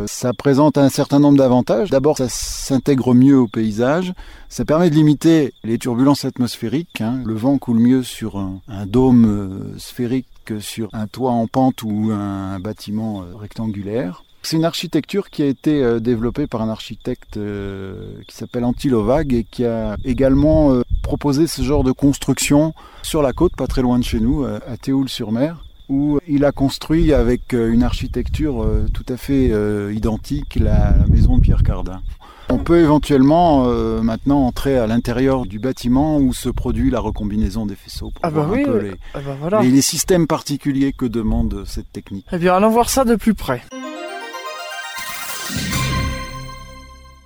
ça 0.04 0.35
présente 0.35 0.76
un 0.76 0.90
certain 0.90 1.18
nombre 1.18 1.38
d'avantages. 1.38 1.88
D'abord, 1.88 2.18
ça 2.18 2.28
s'intègre 2.28 3.14
mieux 3.14 3.38
au 3.38 3.46
paysage. 3.46 4.12
Ça 4.50 4.66
permet 4.66 4.90
de 4.90 4.94
limiter 4.94 5.54
les 5.64 5.78
turbulences 5.78 6.26
atmosphériques. 6.26 7.00
Hein. 7.00 7.23
Le 7.25 7.32
vent 7.32 7.56
coule 7.56 7.78
mieux 7.78 8.02
sur 8.02 8.37
un, 8.37 8.61
un 8.68 8.85
dôme 8.85 9.73
sphérique 9.78 10.26
sur 10.60 10.88
un 10.92 11.06
toit 11.06 11.32
en 11.32 11.46
pente 11.46 11.82
ou 11.82 12.10
un 12.12 12.58
bâtiment 12.58 13.22
euh, 13.22 13.36
rectangulaire. 13.36 14.24
C'est 14.42 14.56
une 14.56 14.64
architecture 14.64 15.30
qui 15.30 15.42
a 15.42 15.46
été 15.46 15.82
euh, 15.82 15.98
développée 15.98 16.46
par 16.46 16.62
un 16.62 16.68
architecte 16.68 17.36
euh, 17.36 18.20
qui 18.28 18.36
s'appelle 18.36 18.64
Antilovag 18.64 19.32
et 19.32 19.44
qui 19.44 19.64
a 19.64 19.96
également 20.04 20.80
proposé 21.02 21.46
ce 21.46 21.62
genre 21.62 21.84
de 21.84 21.92
construction 21.92 22.74
sur 23.02 23.22
la 23.22 23.32
côte, 23.32 23.56
pas 23.56 23.66
très 23.66 23.82
loin 23.82 23.98
de 23.98 24.04
chez 24.04 24.20
nous, 24.20 24.44
à 24.44 24.76
Théoul-sur-Mer, 24.76 25.64
où 25.88 26.18
il 26.26 26.44
a 26.44 26.52
construit 26.52 27.12
avec 27.12 27.52
une 27.52 27.82
architecture 27.82 28.66
tout 28.92 29.06
à 29.08 29.16
fait 29.16 29.52
identique 29.94 30.56
la 30.56 30.94
maison 31.08 31.36
de 31.36 31.42
Pierre 31.42 31.62
Cardin. 31.62 32.02
On 32.48 32.58
peut 32.58 32.78
éventuellement 32.78 33.64
euh, 33.66 34.00
maintenant 34.02 34.46
entrer 34.46 34.78
à 34.78 34.86
l'intérieur 34.86 35.46
du 35.46 35.58
bâtiment 35.58 36.18
où 36.18 36.32
se 36.32 36.48
produit 36.48 36.90
la 36.90 37.00
recombinaison 37.00 37.66
des 37.66 37.74
faisceaux 37.74 38.10
pour 38.10 38.20
ah 38.22 38.30
bah 38.30 38.42
voir 38.42 38.60
un 38.60 38.62
peu 38.62 38.96
ah 39.14 39.18
bah 39.50 39.62
les, 39.62 39.70
les, 39.70 39.80
systèmes 39.82 40.28
particuliers 40.28 40.92
que 40.92 41.06
demande 41.06 41.64
cette 41.66 41.90
technique. 41.92 42.24
Eh 42.30 42.38
bien, 42.38 42.54
allons 42.54 42.70
voir 42.70 42.88
ça 42.88 43.04
de 43.04 43.16
plus 43.16 43.34
près. 43.34 43.62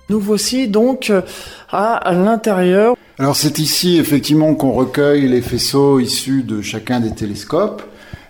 Nous 0.09 0.19
voici 0.19 0.67
donc 0.67 1.13
à 1.71 2.13
l'intérieur. 2.13 2.95
Alors 3.19 3.35
c'est 3.35 3.59
ici 3.59 3.97
effectivement 3.97 4.55
qu'on 4.55 4.71
recueille 4.71 5.27
les 5.27 5.41
faisceaux 5.41 5.99
issus 5.99 6.43
de 6.43 6.61
chacun 6.61 6.99
des 6.99 7.11
télescopes. 7.13 7.83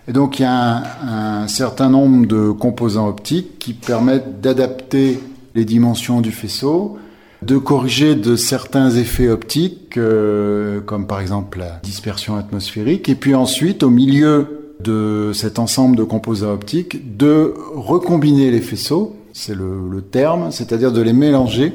Et 0.06 0.12
donc 0.12 0.38
il 0.38 0.42
y 0.42 0.44
a 0.44 0.52
un, 0.52 1.42
un 1.42 1.48
certain 1.48 1.88
nombre 1.88 2.26
de 2.26 2.50
composants 2.50 3.08
optiques 3.08 3.58
qui 3.58 3.72
permettent 3.72 4.40
d'adapter 4.40 5.18
les 5.54 5.64
dimensions 5.64 6.20
du 6.20 6.32
faisceau, 6.32 6.96
de 7.42 7.58
corriger 7.58 8.14
de 8.14 8.36
certains 8.36 8.90
effets 8.90 9.28
optiques, 9.28 9.96
euh, 9.96 10.80
comme 10.80 11.06
par 11.06 11.20
exemple 11.20 11.58
la 11.58 11.80
dispersion 11.82 12.36
atmosphérique, 12.36 13.08
et 13.08 13.14
puis 13.14 13.34
ensuite, 13.34 13.82
au 13.82 13.90
milieu 13.90 14.74
de 14.80 15.32
cet 15.34 15.58
ensemble 15.58 15.96
de 15.96 16.04
composants 16.04 16.52
optiques, 16.52 17.16
de 17.16 17.54
recombiner 17.74 18.50
les 18.50 18.60
faisceaux, 18.60 19.16
c'est 19.32 19.54
le, 19.54 19.88
le, 19.90 20.02
terme, 20.02 20.50
c'est-à-dire 20.50 20.92
de 20.92 21.00
les 21.00 21.12
mélanger, 21.12 21.72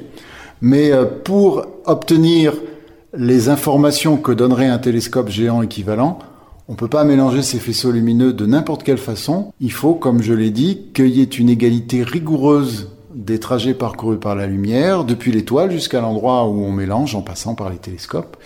mais 0.62 0.91
euh, 0.91 1.05
pour 1.05 1.65
obtenir 1.86 2.53
les 3.17 3.50
informations 3.50 4.17
que 4.17 4.31
donnerait 4.31 4.67
un 4.67 4.77
télescope 4.77 5.29
géant 5.29 5.62
équivalent, 5.62 6.19
on 6.69 6.74
ne 6.74 6.77
peut 6.77 6.89
pas 6.89 7.05
mélanger 7.05 7.41
ces 7.41 7.60
faisceaux 7.60 7.91
lumineux 7.91 8.34
de 8.34 8.46
n'importe 8.46 8.84
quelle 8.84 8.98
façon. 8.98 9.53
Il 9.62 9.72
faut, 9.72 9.93
comme 9.93 10.22
je 10.22 10.34
l'ai 10.34 10.51
dit, 10.51 10.81
qu'il 10.93 11.07
y 11.07 11.22
ait 11.22 11.24
une 11.24 11.50
égalité 11.50 12.03
rigoureuse 12.03 12.89
des 13.17 13.39
trajets 13.39 13.74
parcourus 13.74 14.19
par 14.19 14.36
la 14.36 14.45
lumière, 14.45 15.03
depuis 15.03 15.31
l'étoile 15.31 15.71
jusqu'à 15.71 16.01
l'endroit 16.01 16.45
où 16.45 16.63
on 16.63 16.71
mélange 16.71 17.15
en 17.15 17.21
passant 17.21 17.55
par 17.55 17.71
les 17.71 17.77
télescopes. 17.77 18.38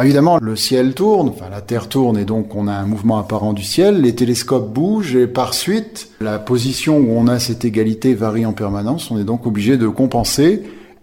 Évidemment, 0.00 0.38
le 0.40 0.56
ciel 0.56 0.94
tourne, 0.94 1.28
enfin 1.28 1.50
la 1.50 1.60
Terre 1.60 1.88
tourne 1.88 2.16
et 2.16 2.24
donc 2.24 2.54
on 2.54 2.68
a 2.68 2.72
un 2.72 2.86
mouvement 2.86 3.18
apparent 3.18 3.52
du 3.52 3.64
ciel, 3.64 4.00
les 4.00 4.14
télescopes 4.14 4.72
bougent 4.72 5.16
et 5.16 5.26
par 5.26 5.52
suite, 5.52 6.08
la 6.20 6.38
position 6.38 6.98
où 6.98 7.10
on 7.10 7.26
a 7.26 7.40
cette 7.40 7.64
égalité 7.64 8.14
varie 8.14 8.46
en 8.46 8.52
permanence, 8.52 9.10
on 9.10 9.18
est 9.18 9.24
donc 9.24 9.44
obligé 9.44 9.76
de 9.76 9.88
compenser 9.88 10.62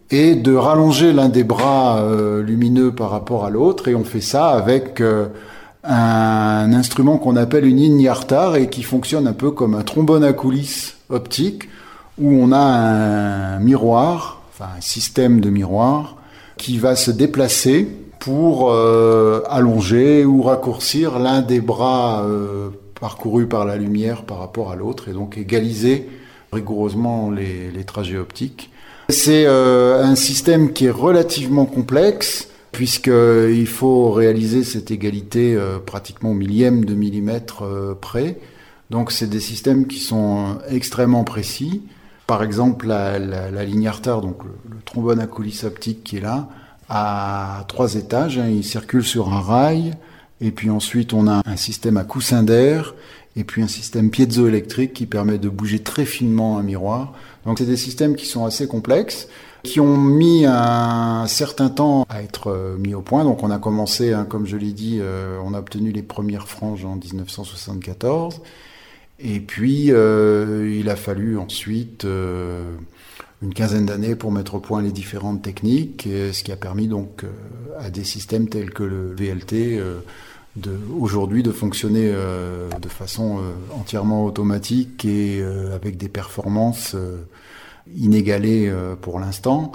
et 0.09 0.33
de 0.33 0.55
rallonger 0.55 1.11
l'un 1.11 1.29
des 1.29 1.43
bras 1.43 1.99
euh, 1.99 2.41
lumineux 2.41 2.91
par 2.95 3.11
rapport 3.11 3.45
à 3.45 3.49
l'autre 3.49 3.89
et 3.89 3.95
on 3.95 4.05
fait 4.05 4.21
ça 4.21 4.49
avec... 4.49 5.01
Euh, 5.01 5.27
un 5.81 6.73
instrument 6.73 7.17
qu'on 7.17 7.37
appelle 7.37 7.65
une 7.65 7.79
ignartar 7.79 8.57
et 8.57 8.69
qui 8.69 8.83
fonctionne 8.83 9.27
un 9.27 9.33
peu 9.33 9.51
comme 9.51 9.75
un 9.75 9.81
trombone 9.81 10.25
à 10.25 10.33
coulisses 10.33 10.97
optique 11.09 11.68
où 12.19 12.33
on 12.33 12.51
a 12.51 12.57
un 12.57 13.59
miroir, 13.59 14.41
enfin 14.53 14.71
un 14.77 14.81
système 14.81 15.39
de 15.41 15.49
miroir 15.49 16.17
qui 16.57 16.77
va 16.77 16.95
se 16.95 17.11
déplacer 17.11 17.87
pour 18.19 18.71
euh, 18.71 19.41
allonger 19.49 20.25
ou 20.25 20.43
raccourcir 20.43 21.19
l'un 21.19 21.41
des 21.41 21.61
bras 21.61 22.23
euh, 22.25 22.69
parcourus 22.99 23.47
par 23.47 23.65
la 23.65 23.77
lumière 23.77 24.23
par 24.23 24.39
rapport 24.39 24.71
à 24.71 24.75
l'autre 24.75 25.07
et 25.07 25.13
donc 25.13 25.37
égaliser 25.37 26.09
rigoureusement 26.51 27.31
les, 27.31 27.83
trajets 27.85 28.17
optiques. 28.17 28.71
C'est 29.07 29.45
euh, 29.45 30.03
un 30.03 30.15
système 30.15 30.73
qui 30.73 30.85
est 30.85 30.91
relativement 30.91 31.65
complexe 31.65 32.49
puisqu'il 32.71 33.67
faut 33.67 34.11
réaliser 34.11 34.63
cette 34.63 34.91
égalité 34.91 35.57
pratiquement 35.87 36.31
au 36.31 36.35
millième 36.35 36.85
de 36.85 36.93
millimètre 36.93 37.63
près. 37.99 38.37
Donc 38.91 39.11
c'est 39.11 39.27
des 39.27 39.39
systèmes 39.39 39.87
qui 39.87 39.97
sont 39.97 40.59
extrêmement 40.69 41.23
précis. 41.23 41.81
Par 42.29 42.43
exemple, 42.43 42.85
la, 42.85 43.17
la, 43.17 43.49
la 43.49 43.65
ligne 43.65 43.87
Artar, 43.87 44.21
donc 44.21 44.43
le, 44.43 44.51
trombone 44.85 45.19
à 45.19 45.25
coulisses 45.25 45.63
optique 45.63 46.03
qui 46.03 46.17
est 46.17 46.21
là, 46.21 46.47
a 46.87 47.65
trois 47.67 47.95
étages. 47.95 48.37
Hein, 48.37 48.49
il 48.49 48.63
circule 48.63 49.03
sur 49.03 49.33
un 49.33 49.41
rail, 49.41 49.95
et 50.39 50.51
puis 50.51 50.69
ensuite 50.69 51.13
on 51.13 51.27
a 51.27 51.41
un 51.43 51.55
système 51.55 51.97
à 51.97 52.03
coussin 52.03 52.43
d'air, 52.43 52.93
et 53.35 53.43
puis 53.43 53.63
un 53.63 53.67
système 53.67 54.11
piézoélectrique 54.11 54.93
qui 54.93 55.07
permet 55.07 55.39
de 55.39 55.49
bouger 55.49 55.79
très 55.79 56.05
finement 56.05 56.59
un 56.59 56.61
miroir. 56.61 57.13
Donc 57.47 57.57
c'est 57.57 57.65
des 57.65 57.77
systèmes 57.77 58.15
qui 58.15 58.27
sont 58.27 58.45
assez 58.45 58.67
complexes 58.67 59.27
qui 59.63 59.79
ont 59.79 59.97
mis 59.97 60.45
un 60.45 61.25
certain 61.25 61.69
temps 61.69 62.05
à 62.09 62.21
être 62.21 62.51
euh, 62.51 62.77
mis 62.77 62.93
au 62.93 63.01
point. 63.01 63.23
Donc 63.23 63.41
on 63.41 63.49
a 63.49 63.57
commencé, 63.57 64.13
hein, 64.13 64.25
comme 64.29 64.45
je 64.45 64.55
l'ai 64.55 64.71
dit, 64.71 64.99
euh, 65.01 65.39
on 65.43 65.55
a 65.55 65.59
obtenu 65.59 65.91
les 65.91 66.03
premières 66.03 66.47
franges 66.47 66.85
en 66.85 66.95
1974. 66.95 68.39
Et 69.21 69.39
puis 69.39 69.91
euh, 69.91 70.73
il 70.73 70.89
a 70.89 70.95
fallu 70.95 71.37
ensuite 71.37 72.05
euh, 72.05 72.63
une 73.41 73.53
quinzaine 73.53 73.85
d'années 73.85 74.15
pour 74.15 74.31
mettre 74.31 74.55
au 74.55 74.59
point 74.59 74.81
les 74.81 74.91
différentes 74.91 75.41
techniques, 75.41 76.07
ce 76.07 76.43
qui 76.43 76.51
a 76.51 76.55
permis 76.55 76.87
donc 76.87 77.23
euh, 77.23 77.29
à 77.79 77.89
des 77.89 78.03
systèmes 78.03 78.47
tels 78.47 78.71
que 78.71 78.83
le 78.83 79.13
VLT 79.13 79.77
euh, 79.77 79.99
aujourd'hui 80.99 81.43
de 81.43 81.51
fonctionner 81.51 82.11
de 82.11 82.89
façon 82.89 83.39
entièrement 83.71 84.25
automatique 84.25 85.05
et 85.05 85.41
avec 85.73 85.95
des 85.95 86.09
performances 86.09 86.97
inégalés 87.95 88.67
euh, 88.67 88.95
pour 88.95 89.19
l'instant 89.19 89.71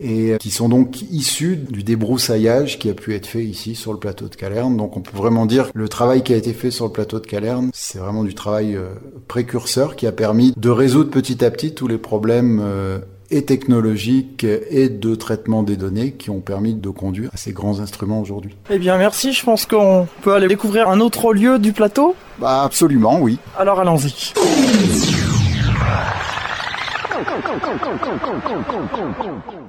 et 0.00 0.36
qui 0.38 0.50
sont 0.50 0.68
donc 0.68 1.02
issus 1.02 1.56
du 1.56 1.82
débroussaillage 1.82 2.78
qui 2.78 2.88
a 2.90 2.94
pu 2.94 3.14
être 3.14 3.26
fait 3.26 3.44
ici 3.44 3.74
sur 3.74 3.92
le 3.92 3.98
plateau 3.98 4.28
de 4.28 4.34
Calerne. 4.34 4.76
Donc 4.76 4.96
on 4.96 5.00
peut 5.00 5.16
vraiment 5.16 5.46
dire 5.46 5.72
que 5.72 5.78
le 5.78 5.88
travail 5.88 6.22
qui 6.22 6.32
a 6.32 6.36
été 6.36 6.52
fait 6.52 6.70
sur 6.70 6.86
le 6.86 6.92
plateau 6.92 7.18
de 7.20 7.26
Calerne, 7.26 7.70
c'est 7.74 7.98
vraiment 7.98 8.24
du 8.24 8.34
travail 8.34 8.76
euh, 8.76 8.94
précurseur 9.26 9.96
qui 9.96 10.06
a 10.06 10.12
permis 10.12 10.54
de 10.56 10.70
résoudre 10.70 11.10
petit 11.10 11.44
à 11.44 11.50
petit 11.50 11.74
tous 11.74 11.88
les 11.88 11.98
problèmes 11.98 12.60
euh, 12.62 12.98
et 13.30 13.44
technologiques 13.44 14.44
et 14.44 14.88
de 14.88 15.14
traitement 15.14 15.62
des 15.62 15.76
données 15.76 16.12
qui 16.12 16.30
ont 16.30 16.40
permis 16.40 16.74
de 16.74 16.88
conduire 16.88 17.30
à 17.34 17.36
ces 17.36 17.52
grands 17.52 17.80
instruments 17.80 18.20
aujourd'hui. 18.20 18.56
Eh 18.70 18.78
bien 18.78 18.96
merci, 18.96 19.32
je 19.32 19.44
pense 19.44 19.66
qu'on 19.66 20.06
peut 20.22 20.32
aller 20.32 20.48
découvrir 20.48 20.88
un 20.88 21.00
autre 21.00 21.34
lieu 21.34 21.58
du 21.58 21.72
plateau 21.72 22.14
Bah 22.38 22.62
absolument, 22.62 23.20
oui. 23.20 23.38
Alors 23.58 23.80
allons-y. 23.80 24.32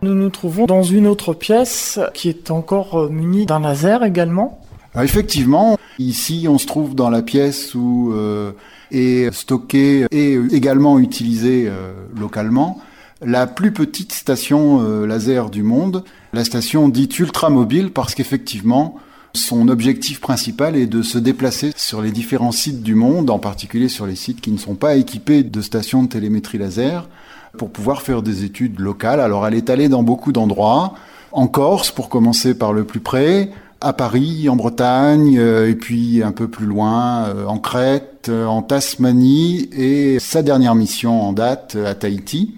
Nous 0.02 0.14
nous 0.14 0.30
trouvons 0.30 0.66
dans 0.66 0.84
une 0.84 1.08
autre 1.08 1.34
pièce 1.34 2.00
qui 2.14 2.30
est 2.30 2.52
encore 2.52 3.00
euh, 3.00 3.10
munie 3.10 3.46
d'un 3.46 3.60
laser 3.60 4.04
également. 4.04 4.62
Alors 4.94 5.04
effectivement, 5.04 5.78
ici 5.98 6.48
on 6.50 6.58
se 6.58 6.66
trouve 6.66 6.96
dans 6.96 7.10
la 7.10 7.22
pièce 7.22 7.76
où 7.76 8.12
euh, 8.14 8.52
est 8.92 9.32
stocké 9.34 10.06
et 10.12 10.34
également 10.52 11.00
utilisé 11.00 11.66
euh, 11.68 11.92
localement 12.18 12.80
la 13.22 13.48
plus 13.48 13.74
petite 13.74 14.14
station 14.14 14.82
laser 15.06 15.50
du 15.50 15.62
monde, 15.62 16.06
la 16.32 16.46
station 16.46 16.88
dite 16.88 17.20
ultramobile 17.20 17.92
parce 17.92 18.16
qu'effectivement 18.16 18.96
son 19.34 19.68
objectif 19.68 20.20
principal 20.22 20.76
est 20.76 20.88
de 20.88 21.02
se 21.02 21.18
déplacer 21.18 21.72
sur 21.76 22.02
les 22.02 22.12
différents 22.12 22.52
sites 22.52 22.82
du 22.82 22.96
monde, 22.96 23.30
en 23.30 23.40
particulier 23.40 23.90
sur 23.90 24.06
les 24.06 24.16
sites 24.16 24.42
qui 24.42 24.52
ne 24.52 24.58
sont 24.58 24.76
pas 24.76 24.96
équipés 24.96 25.44
de 25.44 25.62
stations 25.62 26.04
de 26.04 26.08
télémétrie 26.08 26.58
laser, 26.58 27.10
pour 27.58 27.72
pouvoir 27.72 28.02
faire 28.02 28.22
des 28.22 28.44
études 28.44 28.80
locales. 28.80 29.20
Alors 29.20 29.48
elle 29.48 29.56
est 29.56 29.70
allée 29.70 29.90
dans 29.90 30.04
beaucoup 30.04 30.32
d'endroits, 30.32 30.94
en 31.32 31.48
Corse 31.48 31.92
pour 31.92 32.10
commencer 32.10 32.58
par 32.58 32.74
le 32.74 32.84
plus 32.84 33.00
près, 33.00 33.50
à 33.82 33.94
Paris, 33.94 34.50
en 34.50 34.56
Bretagne, 34.56 35.38
euh, 35.40 35.70
et 35.70 35.76
puis 35.76 36.22
un 36.24 36.32
peu 36.32 36.48
plus 36.48 36.66
loin, 36.66 37.28
euh, 37.28 37.46
en 37.46 37.60
Crète, 37.60 38.28
euh, 38.30 38.46
en 38.46 38.62
Tasmanie, 38.62 39.70
et 39.72 40.20
sa 40.20 40.42
dernière 40.42 40.76
mission 40.76 41.22
en 41.22 41.34
date 41.34 41.78
à 41.86 41.96
Tahiti. 41.96 42.56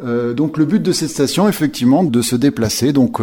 donc 0.00 0.58
le 0.58 0.64
but 0.64 0.80
de 0.80 0.92
cette 0.92 1.10
station, 1.10 1.48
effectivement, 1.48 2.04
de 2.04 2.22
se 2.22 2.36
déplacer. 2.36 2.92
Donc 2.92 3.20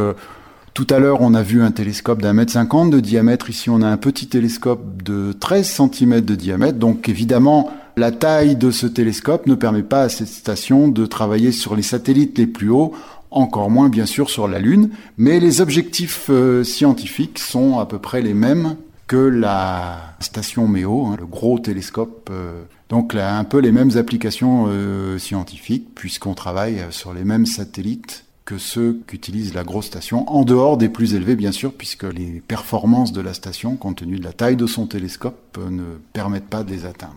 tout 0.73 0.87
à 0.89 0.99
l'heure, 0.99 1.21
on 1.21 1.33
a 1.33 1.41
vu 1.41 1.63
un 1.63 1.71
télescope 1.71 2.21
d'un 2.21 2.33
mètre 2.33 2.51
cinquante 2.51 2.89
de 2.89 2.99
diamètre. 2.99 3.49
Ici, 3.49 3.69
on 3.69 3.81
a 3.81 3.87
un 3.87 3.95
petit 3.95 4.27
télescope 4.27 5.01
de 5.01 5.31
13 5.31 5.65
cm 5.65 6.19
de 6.19 6.35
diamètre. 6.35 6.77
Donc 6.77 7.07
évidemment, 7.07 7.71
la 7.97 8.11
taille 8.11 8.55
de 8.55 8.71
ce 8.71 8.87
télescope 8.87 9.47
ne 9.47 9.55
permet 9.55 9.83
pas 9.83 10.03
à 10.03 10.09
cette 10.09 10.27
station 10.27 10.87
de 10.89 11.05
travailler 11.05 11.51
sur 11.51 11.75
les 11.75 11.81
satellites 11.81 12.37
les 12.37 12.47
plus 12.47 12.69
hauts, 12.69 12.93
encore 13.31 13.69
moins 13.69 13.89
bien 13.89 14.05
sûr 14.05 14.29
sur 14.29 14.47
la 14.47 14.59
Lune, 14.59 14.89
mais 15.17 15.39
les 15.39 15.61
objectifs 15.61 16.29
euh, 16.29 16.63
scientifiques 16.63 17.39
sont 17.39 17.79
à 17.79 17.85
peu 17.85 17.99
près 17.99 18.21
les 18.21 18.33
mêmes 18.33 18.75
que 19.07 19.15
la 19.15 20.15
station 20.19 20.67
MEO, 20.67 21.05
hein, 21.05 21.15
le 21.19 21.25
gros 21.25 21.59
télescope. 21.59 22.29
Euh, 22.31 22.63
donc 22.89 23.13
là, 23.13 23.37
un 23.37 23.43
peu 23.43 23.59
les 23.59 23.71
mêmes 23.71 23.91
applications 23.97 24.65
euh, 24.67 25.17
scientifiques, 25.17 25.93
puisqu'on 25.95 26.33
travaille 26.33 26.81
sur 26.89 27.13
les 27.13 27.23
mêmes 27.23 27.45
satellites 27.45 28.25
que 28.45 28.57
ceux 28.57 28.99
qu'utilise 29.07 29.53
la 29.53 29.63
grosse 29.63 29.87
station, 29.87 30.29
en 30.29 30.43
dehors 30.43 30.77
des 30.77 30.89
plus 30.89 31.15
élevés 31.15 31.35
bien 31.35 31.51
sûr, 31.51 31.73
puisque 31.73 32.03
les 32.03 32.43
performances 32.47 33.11
de 33.11 33.21
la 33.21 33.33
station, 33.33 33.75
compte 33.75 33.97
tenu 33.97 34.19
de 34.19 34.23
la 34.23 34.33
taille 34.33 34.55
de 34.55 34.67
son 34.67 34.85
télescope, 34.85 35.57
ne 35.69 35.83
permettent 36.13 36.49
pas 36.49 36.63
de 36.63 36.71
les 36.71 36.85
atteindre. 36.85 37.15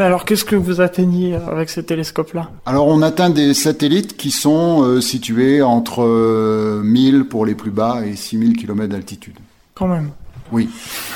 Mais 0.00 0.06
alors 0.06 0.24
qu'est-ce 0.24 0.46
que 0.46 0.56
vous 0.56 0.80
atteignez 0.80 1.34
avec 1.34 1.68
ces 1.68 1.82
télescopes-là? 1.82 2.48
Alors 2.64 2.86
on 2.86 3.02
atteint 3.02 3.28
des 3.28 3.52
satellites 3.52 4.16
qui 4.16 4.30
sont 4.30 4.82
euh, 4.82 5.02
situés 5.02 5.60
entre 5.60 6.02
euh, 6.02 6.80
1000 6.82 7.24
pour 7.24 7.44
les 7.44 7.54
plus 7.54 7.70
bas 7.70 8.00
et 8.06 8.16
6000 8.16 8.56
km 8.56 8.88
d'altitude. 8.88 9.34
Quand 9.74 9.88
même. 9.88 10.08
Oui. 10.52 10.70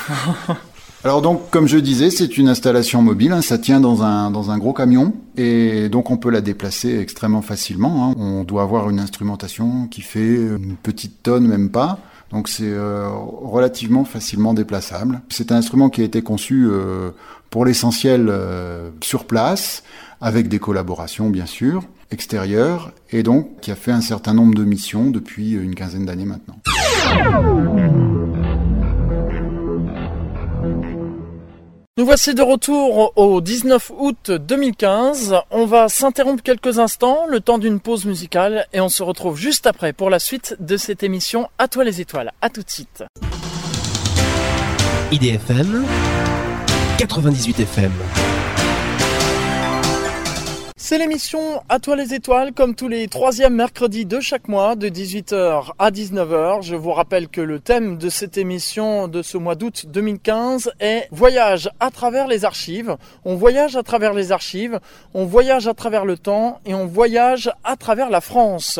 Alors 1.03 1.23
donc, 1.23 1.49
comme 1.49 1.67
je 1.67 1.79
disais, 1.79 2.11
c'est 2.11 2.37
une 2.37 2.47
installation 2.47 3.01
mobile, 3.01 3.31
hein, 3.31 3.41
ça 3.41 3.57
tient 3.57 3.79
dans 3.79 4.03
un, 4.03 4.29
dans 4.29 4.51
un 4.51 4.59
gros 4.59 4.73
camion, 4.73 5.13
et 5.35 5.89
donc 5.89 6.11
on 6.11 6.17
peut 6.17 6.29
la 6.29 6.41
déplacer 6.41 6.99
extrêmement 6.99 7.41
facilement. 7.41 8.11
Hein. 8.11 8.15
On 8.19 8.43
doit 8.43 8.61
avoir 8.61 8.91
une 8.91 8.99
instrumentation 8.99 9.87
qui 9.87 10.01
fait 10.01 10.35
une 10.35 10.75
petite 10.75 11.23
tonne, 11.23 11.47
même 11.47 11.71
pas. 11.71 11.97
Donc 12.31 12.49
c'est 12.49 12.63
euh, 12.67 13.07
relativement 13.09 14.03
facilement 14.03 14.53
déplaçable. 14.53 15.21
C'est 15.29 15.51
un 15.51 15.57
instrument 15.57 15.89
qui 15.89 16.01
a 16.01 16.03
été 16.03 16.21
conçu 16.21 16.67
euh, 16.67 17.11
pour 17.49 17.65
l'essentiel 17.65 18.27
euh, 18.29 18.89
sur 19.01 19.25
place, 19.25 19.83
avec 20.21 20.47
des 20.47 20.59
collaborations 20.59 21.29
bien 21.29 21.45
sûr 21.45 21.83
extérieures, 22.11 22.91
et 23.11 23.23
donc 23.23 23.59
qui 23.61 23.71
a 23.71 23.75
fait 23.75 23.91
un 23.91 24.01
certain 24.01 24.33
nombre 24.33 24.55
de 24.55 24.63
missions 24.63 25.09
depuis 25.09 25.53
une 25.53 25.75
quinzaine 25.75 26.05
d'années 26.05 26.25
maintenant. 26.25 26.55
Nous 31.97 32.05
voici 32.05 32.35
de 32.35 32.41
retour 32.41 33.13
au 33.15 33.39
19 33.39 33.91
août 33.97 34.29
2015. 34.29 35.35
On 35.49 35.65
va 35.65 35.87
s'interrompre 35.87 36.43
quelques 36.43 36.77
instants, 36.77 37.25
le 37.29 37.39
temps 37.39 37.57
d'une 37.57 37.79
pause 37.79 38.03
musicale, 38.03 38.67
et 38.73 38.81
on 38.81 38.89
se 38.89 39.01
retrouve 39.01 39.37
juste 39.37 39.65
après 39.65 39.93
pour 39.93 40.09
la 40.09 40.19
suite 40.19 40.57
de 40.59 40.75
cette 40.75 41.03
émission 41.03 41.47
À 41.57 41.69
toi 41.69 41.85
les 41.85 42.01
étoiles. 42.01 42.33
À 42.41 42.49
tout 42.49 42.63
de 42.63 42.69
suite. 42.69 43.05
IDFM 45.13 45.85
98 47.05 47.59
FM 47.59 47.91
c'est 50.87 50.99
l'émission 50.99 51.63
À 51.67 51.79
toi 51.79 51.95
les 51.95 52.13
étoiles, 52.13 52.53
comme 52.53 52.75
tous 52.75 52.87
les 52.87 53.07
troisièmes 53.07 53.55
mercredis 53.55 54.05
de 54.05 54.19
chaque 54.19 54.47
mois, 54.47 54.75
de 54.75 54.87
18h 54.87 55.71
à 55.79 55.89
19h. 55.89 56.61
Je 56.61 56.75
vous 56.75 56.91
rappelle 56.91 57.27
que 57.27 57.41
le 57.41 57.59
thème 57.59 57.97
de 57.97 58.07
cette 58.07 58.37
émission 58.37 59.07
de 59.07 59.23
ce 59.23 59.39
mois 59.39 59.55
d'août 59.55 59.87
2015 59.87 60.73
est 60.79 61.07
Voyage 61.09 61.71
à 61.79 61.89
travers 61.89 62.27
les 62.27 62.45
archives. 62.45 62.97
On 63.23 63.33
voyage 63.33 63.75
à 63.75 63.81
travers 63.81 64.13
les 64.13 64.31
archives, 64.31 64.79
on 65.15 65.25
voyage 65.25 65.67
à 65.67 65.73
travers 65.73 66.05
le 66.05 66.19
temps 66.19 66.59
et 66.67 66.75
on 66.75 66.85
voyage 66.85 67.51
à 67.63 67.77
travers 67.77 68.11
la 68.11 68.21
France. 68.21 68.79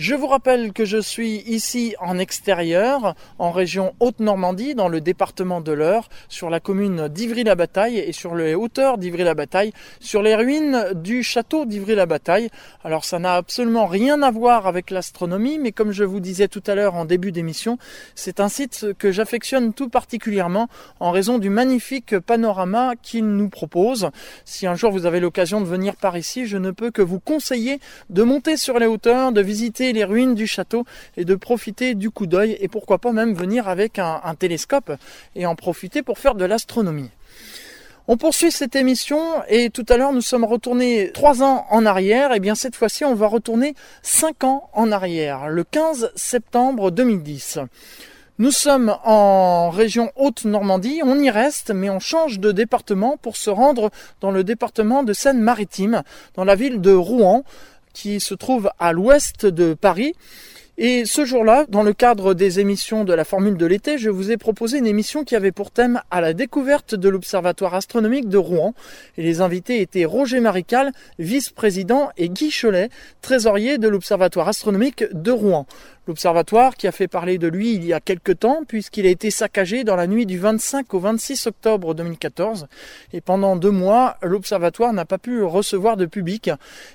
Je 0.00 0.14
vous 0.14 0.28
rappelle 0.28 0.72
que 0.72 0.86
je 0.86 0.96
suis 0.96 1.42
ici 1.46 1.94
en 2.00 2.18
extérieur, 2.18 3.14
en 3.38 3.50
région 3.50 3.92
Haute-Normandie, 4.00 4.74
dans 4.74 4.88
le 4.88 5.02
département 5.02 5.60
de 5.60 5.72
l'Eure, 5.72 6.08
sur 6.30 6.48
la 6.48 6.58
commune 6.58 7.08
d'Ivry-la-Bataille 7.08 7.98
et 7.98 8.12
sur 8.12 8.34
les 8.34 8.54
hauteurs 8.54 8.96
d'Ivry-la-Bataille, 8.96 9.74
sur 10.00 10.22
les 10.22 10.34
ruines 10.34 10.94
du 10.94 11.22
château 11.22 11.66
d'Ivry-la-Bataille. 11.66 12.48
Alors 12.82 13.04
ça 13.04 13.18
n'a 13.18 13.34
absolument 13.34 13.84
rien 13.84 14.22
à 14.22 14.30
voir 14.30 14.66
avec 14.66 14.90
l'astronomie, 14.90 15.58
mais 15.58 15.70
comme 15.70 15.92
je 15.92 16.04
vous 16.04 16.20
disais 16.20 16.48
tout 16.48 16.62
à 16.66 16.74
l'heure 16.74 16.94
en 16.94 17.04
début 17.04 17.30
d'émission, 17.30 17.76
c'est 18.14 18.40
un 18.40 18.48
site 18.48 18.94
que 18.98 19.12
j'affectionne 19.12 19.74
tout 19.74 19.90
particulièrement 19.90 20.68
en 21.00 21.10
raison 21.10 21.38
du 21.38 21.50
magnifique 21.50 22.18
panorama 22.20 22.94
qu'il 23.02 23.26
nous 23.26 23.50
propose. 23.50 24.08
Si 24.46 24.66
un 24.66 24.76
jour 24.76 24.92
vous 24.92 25.04
avez 25.04 25.20
l'occasion 25.20 25.60
de 25.60 25.66
venir 25.66 25.96
par 25.96 26.16
ici, 26.16 26.46
je 26.46 26.56
ne 26.56 26.70
peux 26.70 26.90
que 26.90 27.02
vous 27.02 27.20
conseiller 27.20 27.80
de 28.08 28.22
monter 28.22 28.56
sur 28.56 28.78
les 28.78 28.86
hauteurs, 28.86 29.32
de 29.32 29.42
visiter 29.42 29.89
les 29.92 30.04
ruines 30.04 30.34
du 30.34 30.46
château 30.46 30.84
et 31.16 31.24
de 31.24 31.34
profiter 31.34 31.94
du 31.94 32.10
coup 32.10 32.26
d'œil 32.26 32.56
et 32.60 32.68
pourquoi 32.68 32.98
pas 32.98 33.12
même 33.12 33.34
venir 33.34 33.68
avec 33.68 33.98
un, 33.98 34.20
télescope 34.38 34.92
et 35.34 35.46
en 35.46 35.54
profiter 35.54 36.02
pour 36.02 36.18
faire 36.18 36.34
de 36.34 36.44
l'astronomie. 36.44 37.10
On 38.08 38.16
poursuit 38.16 38.50
cette 38.50 38.74
émission 38.74 39.20
et 39.48 39.70
tout 39.70 39.86
à 39.88 39.96
l'heure 39.96 40.12
nous 40.12 40.20
sommes 40.20 40.44
retournés 40.44 41.10
trois 41.12 41.42
ans 41.42 41.66
en 41.70 41.86
arrière 41.86 42.32
et 42.32 42.40
bien 42.40 42.54
cette 42.54 42.74
fois-ci 42.74 43.04
on 43.04 43.14
va 43.14 43.26
retourner 43.26 43.74
cinq 44.02 44.44
ans 44.44 44.70
en 44.72 44.90
arrière, 44.90 45.48
le 45.48 45.64
15 45.64 46.12
septembre 46.16 46.90
2010. 46.90 47.60
Nous 48.40 48.52
sommes 48.52 48.96
en 49.04 49.68
région 49.68 50.10
Haute-Normandie, 50.16 51.02
on 51.04 51.18
y 51.18 51.28
reste, 51.28 51.72
mais 51.72 51.90
on 51.90 52.00
change 52.00 52.40
de 52.40 52.52
département 52.52 53.18
pour 53.18 53.36
se 53.36 53.50
rendre 53.50 53.90
dans 54.22 54.30
le 54.30 54.44
département 54.44 55.02
de 55.02 55.12
Seine-Maritime, 55.12 56.02
dans 56.36 56.44
la 56.44 56.54
ville 56.54 56.80
de 56.80 56.94
Rouen 56.94 57.44
qui 57.92 58.20
se 58.20 58.34
trouve 58.34 58.70
à 58.78 58.92
l'ouest 58.92 59.46
de 59.46 59.74
Paris. 59.74 60.14
Et 60.82 61.04
ce 61.04 61.26
jour-là, 61.26 61.66
dans 61.68 61.82
le 61.82 61.92
cadre 61.92 62.32
des 62.32 62.58
émissions 62.58 63.04
de 63.04 63.12
la 63.12 63.24
Formule 63.24 63.58
de 63.58 63.66
l'été, 63.66 63.98
je 63.98 64.08
vous 64.08 64.30
ai 64.30 64.38
proposé 64.38 64.78
une 64.78 64.86
émission 64.86 65.24
qui 65.24 65.36
avait 65.36 65.52
pour 65.52 65.70
thème 65.70 66.00
à 66.10 66.22
la 66.22 66.32
découverte 66.32 66.94
de 66.94 67.10
l'Observatoire 67.10 67.74
astronomique 67.74 68.30
de 68.30 68.38
Rouen. 68.38 68.72
Et 69.18 69.22
les 69.22 69.42
invités 69.42 69.82
étaient 69.82 70.06
Roger 70.06 70.40
Marical, 70.40 70.92
vice-président, 71.18 72.08
et 72.16 72.30
Guy 72.30 72.50
Cholet, 72.50 72.88
trésorier 73.20 73.76
de 73.76 73.88
l'Observatoire 73.88 74.48
astronomique 74.48 75.04
de 75.12 75.30
Rouen. 75.30 75.66
L'observatoire 76.06 76.76
qui 76.76 76.86
a 76.88 76.92
fait 76.92 77.08
parler 77.08 77.36
de 77.36 77.46
lui 77.46 77.74
il 77.74 77.84
y 77.84 77.92
a 77.92 78.00
quelque 78.00 78.32
temps 78.32 78.62
puisqu'il 78.66 79.06
a 79.06 79.10
été 79.10 79.30
saccagé 79.30 79.84
dans 79.84 79.96
la 79.96 80.06
nuit 80.06 80.24
du 80.24 80.38
25 80.38 80.94
au 80.94 80.98
26 80.98 81.46
octobre 81.46 81.94
2014 81.94 82.68
et 83.12 83.20
pendant 83.20 83.54
deux 83.54 83.70
mois 83.70 84.16
l'observatoire 84.22 84.94
n'a 84.94 85.04
pas 85.04 85.18
pu 85.18 85.42
recevoir 85.42 85.98
de 85.98 86.06
public. 86.06 86.50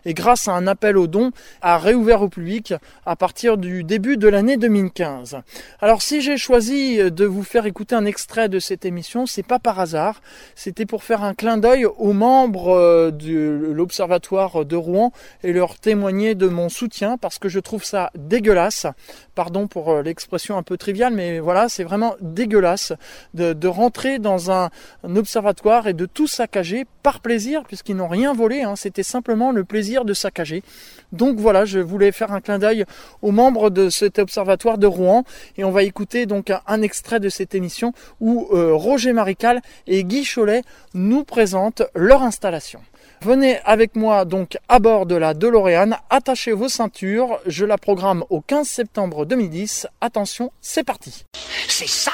Et 0.06 0.16
grâce 0.16 0.48
à 0.48 0.54
un 0.54 0.66
appel 0.66 0.98
aux 0.98 1.06
dons 1.06 1.32
a 1.62 1.78
réouvert 1.78 2.24
au 2.24 2.30
public 2.30 2.74
à 3.06 3.16
partir 3.16 3.58
du 3.58 3.84
début 3.84 4.18
de 4.18 4.28
l'année 4.28 4.58
2015. 4.58 5.38
Alors 5.82 6.02
si 6.02 6.22
j'ai 6.22 6.38
choisi 6.38 6.98
de 6.98 7.26
vous 7.26 7.44
faire 7.44 7.68
écouter 7.68 7.94
un 7.94 8.06
extrait 8.06 8.50
de 8.50 8.58
cette 8.58 8.86
émission 8.86 9.28
c'est 9.28 9.44
pas 9.46 9.60
par 9.60 9.80
hasard, 9.80 10.20
c'était 10.56 10.88
pour 10.88 11.04
faire 11.04 11.24
un 11.24 11.36
clin 11.36 11.58
d'œil 11.58 11.86
aux 11.86 12.14
membres 12.14 12.70
euh, 12.70 13.12
de 13.12 13.72
l'observatoire 13.72 14.66
de 14.66 14.75
Rouen 14.75 15.12
et 15.44 15.53
leur 15.53 15.77
témoigner 15.77 16.34
de 16.34 16.48
mon 16.48 16.70
soutien 16.70 17.18
parce 17.18 17.38
que 17.38 17.50
je 17.50 17.60
trouve 17.60 17.84
ça 17.84 18.10
dégueulasse 18.16 18.88
Pardon 19.35 19.68
pour 19.68 19.91
euh, 19.91 20.01
l'expression 20.01 20.57
un 20.57 20.63
peu 20.63 20.77
triviale, 20.77 21.13
mais 21.13 21.39
voilà, 21.39 21.70
c'est 21.70 21.83
vraiment 21.83 22.15
dégueulasse 22.22 22.94
de, 23.33 23.68
rentrer 23.68 24.20
dans 24.20 24.51
un, 24.51 24.70
observatoire 25.03 25.87
et 25.87 25.94
de 25.94 26.05
tout 26.05 26.27
saccager 26.27 26.85
par 27.03 27.20
plaisir, 27.20 27.63
puisqu'ils 27.63 27.96
n'ont 27.96 28.07
rien 28.07 28.33
volé, 28.33 28.61
hein. 28.61 28.75
c'était 28.75 29.03
simplement 29.03 29.51
le 29.51 29.63
plaisir 29.63 30.05
de 30.05 30.13
saccager. 30.13 30.63
Donc 31.11 31.37
voilà, 31.37 31.65
je 31.65 31.79
voulais 31.79 32.11
faire 32.11 32.31
un 32.31 32.41
clin 32.41 32.59
d'œil 32.59 32.85
aux 33.22 33.31
membres 33.31 33.70
de 33.70 33.89
cet 33.89 34.20
observatoire 34.20 34.77
de 34.77 34.87
Rouen, 34.87 35.24
et 35.57 35.63
on 35.63 35.72
va 35.72 35.83
écouter 35.83 36.25
donc 36.25 36.51
un, 36.65 36.81
extrait 36.81 37.20
de 37.20 37.29
cette 37.29 37.55
émission 37.55 37.94
où 38.20 38.48
euh, 38.51 38.74
Roger 38.74 39.13
Marical 39.13 39.61
et 39.87 40.03
Guy 40.03 40.25
Cholet 40.25 40.61
nous 40.94 41.24
présentent 41.24 41.83
leur 41.96 42.22
installation. 42.22 42.81
Venez 43.25 43.57
avec 43.66 43.96
moi 43.96 44.24
donc 44.24 44.55
à 44.70 44.77
bord 44.77 45.07
de 45.07 45.16
la 45.16 45.33
DeLorean, 45.33 45.94
attachez 46.11 46.51
vos 46.51 46.70
ceintures, 46.70 47.40
je 47.48 47.66
la 47.66 47.79
programme 47.79 48.24
au 48.29 48.40
15 48.40 48.68
septembre 48.68 49.25
2010. 49.25 49.88
Attention, 50.00 50.51
c'est 50.61 50.83
parti. 50.83 51.25
C'est 51.68 51.90
ça 51.90 52.11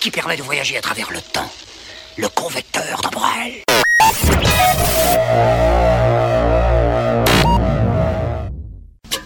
qui 0.00 0.10
permet 0.10 0.38
de 0.38 0.42
voyager 0.42 0.78
à 0.78 0.80
travers 0.80 1.10
le 1.10 1.18
temps. 1.20 1.50
Le 2.16 2.28
convecteur 2.28 3.02
temporel. 3.02 3.52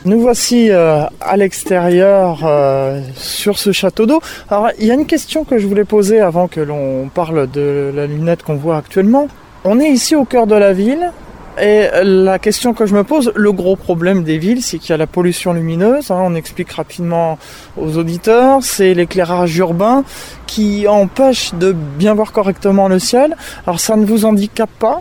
Nous 0.07 0.21
voici 0.21 0.73
euh, 0.73 1.05
à 1.21 1.37
l'extérieur 1.37 2.41
euh, 2.45 3.01
sur 3.15 3.61
ce 3.61 3.71
château 3.71 4.07
d'eau. 4.07 4.21
Alors 4.51 4.71
il 4.81 4.87
y 4.87 4.91
a 4.91 4.95
une 4.95 5.07
question 5.07 5.45
que 5.45 5.59
je 5.59 5.69
voulais 5.69 5.85
poser 5.85 6.19
avant 6.19 6.49
que 6.49 6.59
l'on 6.59 7.09
parle 7.09 7.49
de 7.49 7.93
la 7.95 8.09
lunette 8.09 8.43
qu'on 8.43 8.57
voit 8.57 8.77
actuellement. 8.77 9.29
On 9.63 9.79
est 9.79 9.91
ici 9.91 10.17
au 10.17 10.25
cœur 10.25 10.49
de 10.49 10.57
la 10.57 10.73
ville 10.73 11.13
et 11.61 11.89
la 12.03 12.39
question 12.39 12.75
que 12.75 12.87
je 12.87 12.95
me 12.95 13.05
pose, 13.05 13.33
le 13.35 13.53
gros 13.53 13.77
problème 13.77 14.25
des 14.25 14.39
villes, 14.39 14.63
c'est 14.63 14.79
qu'il 14.79 14.91
y 14.91 14.93
a 14.93 14.97
la 14.97 15.07
pollution 15.07 15.53
lumineuse. 15.53 16.11
Hein, 16.11 16.21
on 16.23 16.35
explique 16.35 16.73
rapidement 16.73 17.39
aux 17.77 17.97
auditeurs, 17.97 18.63
c'est 18.63 18.95
l'éclairage 18.95 19.57
urbain 19.57 20.05
qui 20.47 20.87
empêche 20.89 21.55
de 21.55 21.73
bien 21.73 22.15
voir 22.15 22.33
correctement 22.33 22.89
le 22.89 22.99
ciel. 22.99 23.37
Alors 23.67 23.81
ça 23.81 23.97
ne 23.97 24.05
vous 24.05 24.25
handicape 24.25 24.71
pas? 24.79 25.01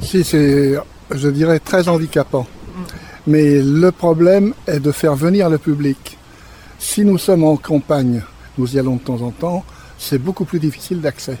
Si, 0.00 0.24
c'est, 0.24 0.74
je 1.10 1.28
dirais, 1.28 1.60
très 1.60 1.88
handicapant. 1.88 2.46
Mais 3.26 3.60
le 3.62 3.90
problème 3.92 4.54
est 4.66 4.80
de 4.80 4.92
faire 4.92 5.14
venir 5.14 5.50
le 5.50 5.58
public. 5.58 6.16
Si 6.78 7.04
nous 7.04 7.18
sommes 7.18 7.44
en 7.44 7.56
campagne, 7.56 8.22
nous 8.56 8.74
y 8.74 8.78
allons 8.78 8.96
de 8.96 9.02
temps 9.02 9.22
en 9.22 9.30
temps, 9.30 9.64
c'est 9.98 10.18
beaucoup 10.18 10.44
plus 10.44 10.60
difficile 10.60 11.00
d'accès. 11.00 11.36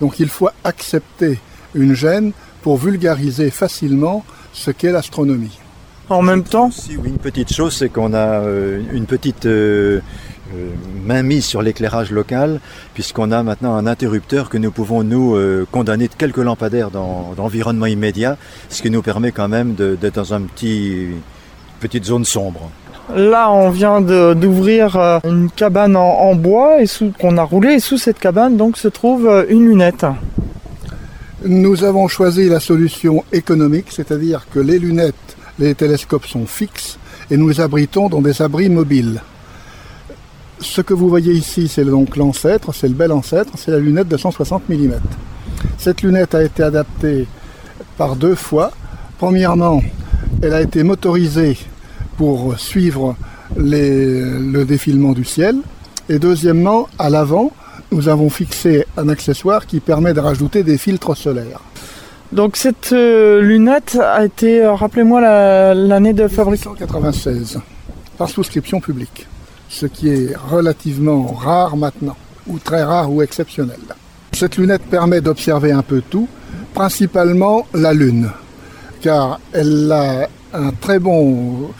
Donc 0.00 0.18
il 0.18 0.28
faut 0.28 0.48
accepter 0.64 1.38
une 1.74 1.94
gêne 1.94 2.32
pour 2.64 2.78
vulgariser 2.78 3.50
facilement 3.50 4.24
ce 4.54 4.70
qu'est 4.70 4.90
l'astronomie. 4.90 5.58
En 6.08 6.22
même 6.22 6.44
temps 6.44 6.70
Si, 6.70 6.96
oui, 6.96 7.10
une 7.10 7.18
petite 7.18 7.52
chose, 7.52 7.74
c'est 7.74 7.90
qu'on 7.90 8.14
a 8.14 8.40
euh, 8.40 8.80
une 8.94 9.04
petite 9.04 9.44
euh, 9.44 10.00
euh, 10.54 10.70
main 11.04 11.22
mise 11.22 11.44
sur 11.44 11.60
l'éclairage 11.60 12.10
local, 12.10 12.60
puisqu'on 12.94 13.32
a 13.32 13.42
maintenant 13.42 13.74
un 13.74 13.86
interrupteur 13.86 14.48
que 14.48 14.56
nous 14.56 14.70
pouvons 14.70 15.02
nous 15.02 15.36
condamner 15.72 16.08
de 16.08 16.14
quelques 16.14 16.38
lampadaires 16.38 16.90
dans, 16.90 17.34
l'environnement 17.36 17.84
immédiat, 17.84 18.38
ce 18.70 18.80
qui 18.80 18.90
nous 18.90 19.02
permet 19.02 19.30
quand 19.30 19.48
même 19.48 19.74
d'être 19.74 20.14
dans 20.14 20.32
une 20.32 20.46
petit, 20.46 21.08
petite 21.80 22.06
zone 22.06 22.24
sombre. 22.24 22.70
Là, 23.14 23.50
on 23.50 23.68
vient 23.68 24.00
d'ouvrir 24.00 25.20
une 25.24 25.50
cabane 25.50 25.96
en, 25.96 26.30
en 26.30 26.34
bois 26.34 26.80
et 26.80 26.86
sous 26.86 27.12
qu'on 27.20 27.36
a 27.36 27.42
roulé 27.42 27.74
et 27.74 27.80
sous 27.80 27.98
cette 27.98 28.18
cabane 28.18 28.56
donc 28.56 28.78
se 28.78 28.88
trouve 28.88 29.44
une 29.50 29.68
lunette. 29.68 30.06
Nous 31.46 31.84
avons 31.84 32.08
choisi 32.08 32.48
la 32.48 32.58
solution 32.58 33.22
économique, 33.30 33.88
c'est-à-dire 33.90 34.46
que 34.50 34.60
les 34.60 34.78
lunettes, 34.78 35.36
les 35.58 35.74
télescopes 35.74 36.24
sont 36.24 36.46
fixes 36.46 36.98
et 37.30 37.36
nous 37.36 37.50
les 37.50 37.60
abritons 37.60 38.08
dans 38.08 38.22
des 38.22 38.40
abris 38.40 38.70
mobiles. 38.70 39.20
Ce 40.58 40.80
que 40.80 40.94
vous 40.94 41.10
voyez 41.10 41.34
ici, 41.34 41.68
c'est 41.68 41.84
donc 41.84 42.16
l'ancêtre, 42.16 42.72
c'est 42.72 42.88
le 42.88 42.94
bel 42.94 43.12
ancêtre, 43.12 43.52
c'est 43.58 43.72
la 43.72 43.78
lunette 43.78 44.08
de 44.08 44.16
160 44.16 44.70
mm. 44.70 44.94
Cette 45.76 46.00
lunette 46.00 46.34
a 46.34 46.42
été 46.42 46.62
adaptée 46.62 47.26
par 47.98 48.16
deux 48.16 48.36
fois. 48.36 48.72
Premièrement, 49.18 49.82
elle 50.40 50.54
a 50.54 50.62
été 50.62 50.82
motorisée 50.82 51.58
pour 52.16 52.58
suivre 52.58 53.16
le 53.54 54.62
défilement 54.64 55.12
du 55.12 55.26
ciel. 55.26 55.56
Et 56.08 56.18
deuxièmement, 56.18 56.88
à 56.98 57.10
l'avant, 57.10 57.52
nous 57.94 58.08
avons 58.08 58.28
fixé 58.28 58.86
un 58.96 59.08
accessoire 59.08 59.66
qui 59.66 59.80
permet 59.80 60.12
de 60.14 60.20
rajouter 60.20 60.62
des 60.62 60.78
filtres 60.78 61.16
solaires. 61.16 61.60
Donc 62.32 62.56
cette 62.56 62.92
euh, 62.92 63.40
lunette 63.40 63.96
a 64.02 64.24
été, 64.24 64.64
euh, 64.64 64.74
rappelez-moi 64.74 65.20
la- 65.20 65.74
l'année 65.74 66.12
de 66.12 66.26
fabrication. 66.26 66.72
1996, 66.72 67.60
par 68.18 68.28
souscription 68.28 68.80
publique, 68.80 69.26
ce 69.68 69.86
qui 69.86 70.08
est 70.08 70.34
relativement 70.50 71.26
rare 71.26 71.76
maintenant, 71.76 72.16
ou 72.48 72.58
très 72.58 72.82
rare 72.82 73.10
ou 73.12 73.22
exceptionnel. 73.22 73.78
Cette 74.32 74.56
lunette 74.56 74.82
permet 74.82 75.20
d'observer 75.20 75.70
un 75.70 75.82
peu 75.82 76.02
tout, 76.10 76.28
principalement 76.74 77.66
la 77.72 77.92
Lune, 77.94 78.30
car 79.00 79.38
elle 79.52 79.90
a 79.92 80.28
un 80.52 80.70
très 80.80 80.98
bon, 80.98 81.70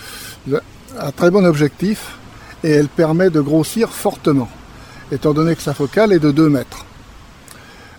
un 1.01 1.11
très 1.11 1.31
bon 1.33 1.45
objectif 1.45 2.17
et 2.63 2.71
elle 2.71 2.89
permet 2.89 3.29
de 3.31 3.41
grossir 3.41 3.89
fortement, 3.91 4.49
étant 5.15 5.33
donné 5.33 5.55
que 5.55 5.63
sa 5.63 5.75
focale 5.75 6.13
est 6.13 6.19
de 6.19 6.31
2 6.31 6.49
mètres. 6.49 6.85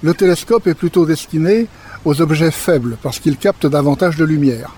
Le 0.03 0.13
télescope 0.13 0.67
est 0.67 0.73
plutôt 0.75 1.05
destiné 1.05 1.67
aux 2.03 2.21
objets 2.21 2.51
faibles 2.51 2.97
parce 3.01 3.19
qu'il 3.19 3.37
capte 3.37 3.65
davantage 3.65 4.17
de 4.17 4.25
lumière. 4.25 4.71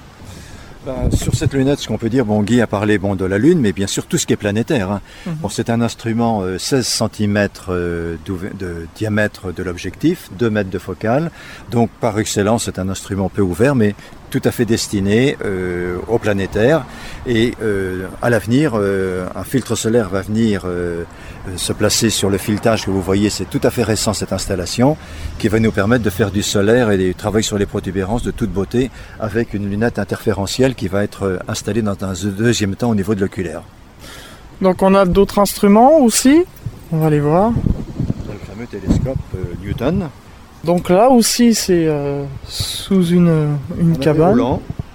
Ben, 0.86 1.12
sur 1.12 1.36
cette 1.36 1.54
lunette, 1.54 1.80
ce 1.80 1.88
qu'on 1.90 1.98
peut 1.98 2.08
dire, 2.08 2.24
bon, 2.24 2.42
Guy 2.44 2.62
a 2.62 2.68
parlé 2.68 2.98
bon, 2.98 3.16
de 3.16 3.26
la 3.26 3.38
Lune, 3.38 3.60
mais 3.60 3.74
bien 3.74 3.88
sûr 3.88 4.06
tout 4.06 4.18
ce 4.18 4.26
qui 4.26 4.32
est 4.32 4.38
planétaire. 4.38 4.90
hein. 4.90 5.02
Bon, 5.42 5.50
c'est 5.50 5.70
un 5.70 5.82
instrument 5.82 6.44
euh, 6.44 6.58
16 6.58 6.88
cm 6.88 7.50
de 7.68 8.88
diamètre 8.96 9.52
de 9.52 9.64
l'objectif, 9.64 10.30
2 10.40 10.50
mètres 10.50 10.70
de 10.70 10.80
focale. 10.80 11.30
Donc 11.72 11.90
par 12.00 12.18
excellence, 12.20 12.66
c'est 12.66 12.80
un 12.80 12.88
instrument 12.88 13.28
peu 13.28 13.42
ouvert, 13.42 13.76
mais 13.76 13.96
tout 14.30 14.42
à 14.44 14.52
fait 14.52 14.66
destiné 14.66 15.38
euh, 15.44 15.98
au 16.08 16.18
planétaire. 16.18 16.86
Et 17.26 17.54
euh, 17.62 18.08
à 18.22 18.30
l'avenir, 18.30 18.74
euh, 18.76 19.28
un 19.36 19.44
filtre 19.44 19.76
solaire 19.76 20.10
va 20.10 20.22
venir 20.22 20.64
euh, 20.66 21.04
se 21.56 21.74
placer 21.74 22.10
sur 22.10 22.30
le 22.30 22.38
filetage 22.38 22.86
que 22.86 22.92
vous 22.92 23.02
voyez. 23.02 23.30
C'est 23.30 23.50
tout 23.50 23.62
à 23.64 23.70
fait 23.70 23.84
récent 23.84 24.14
cette 24.14 24.34
installation, 24.34 24.98
qui 25.40 25.48
va 25.48 25.60
nous 25.60 25.72
permettre 25.72 26.04
de 26.04 26.10
faire 26.10 26.32
du 26.32 26.44
solaire 26.44 26.92
et 26.92 26.98
des 26.98 27.14
travaux 27.14 27.42
sur 27.42 27.58
les 27.58 27.66
protubérances 27.66 28.24
de 28.24 28.32
toute 28.32 28.52
beauté 28.52 28.90
avec 29.20 29.54
une 29.54 29.70
lunette 29.70 30.00
interférentielle 30.00 30.76
qui 30.76 30.88
va 30.88 31.04
être 31.04 31.40
installée 31.48 31.82
dans 31.82 31.96
un 32.02 32.14
deuxième 32.30 32.76
temps 32.76 32.90
au 32.90 32.96
niveau 32.96 33.16
de 33.16 33.22
l'oculaire. 33.22 33.62
Donc 34.62 34.82
on 34.82 34.96
a 34.96 35.06
d'autres 35.06 35.40
instruments 35.40 36.00
aussi. 36.00 36.44
On 36.92 36.98
va 36.98 37.10
les 37.10 37.20
voir. 37.20 37.52
Le 37.52 38.40
fameux 38.48 38.68
télescope 38.68 39.18
Newton. 39.64 40.10
Donc 40.64 40.90
là 40.90 41.10
aussi 41.10 41.54
c'est 41.54 41.88
euh, 41.88 42.24
sous 42.48 43.06
une, 43.08 43.58
cabane. 44.00 44.36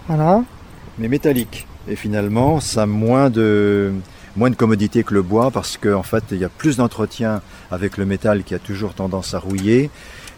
Voilà. 0.08 0.42
mais 0.98 1.08
métallique. 1.08 1.66
Et 1.88 1.96
finalement, 1.96 2.60
ça 2.60 2.82
a 2.82 2.86
moins 2.86 3.28
de, 3.30 3.92
moins 4.36 4.50
de 4.50 4.54
commodité 4.56 5.02
que 5.02 5.14
le 5.14 5.22
bois 5.22 5.50
parce 5.50 5.76
qu'en 5.76 6.02
fait, 6.04 6.24
il 6.30 6.38
y 6.38 6.44
a 6.44 6.48
plus 6.48 6.76
d'entretien 6.76 7.40
avec 7.70 7.96
le 7.96 8.04
métal 8.06 8.44
qui 8.44 8.54
a 8.54 8.58
toujours 8.60 8.94
tendance 8.94 9.34
à 9.34 9.38
rouiller. 9.40 9.90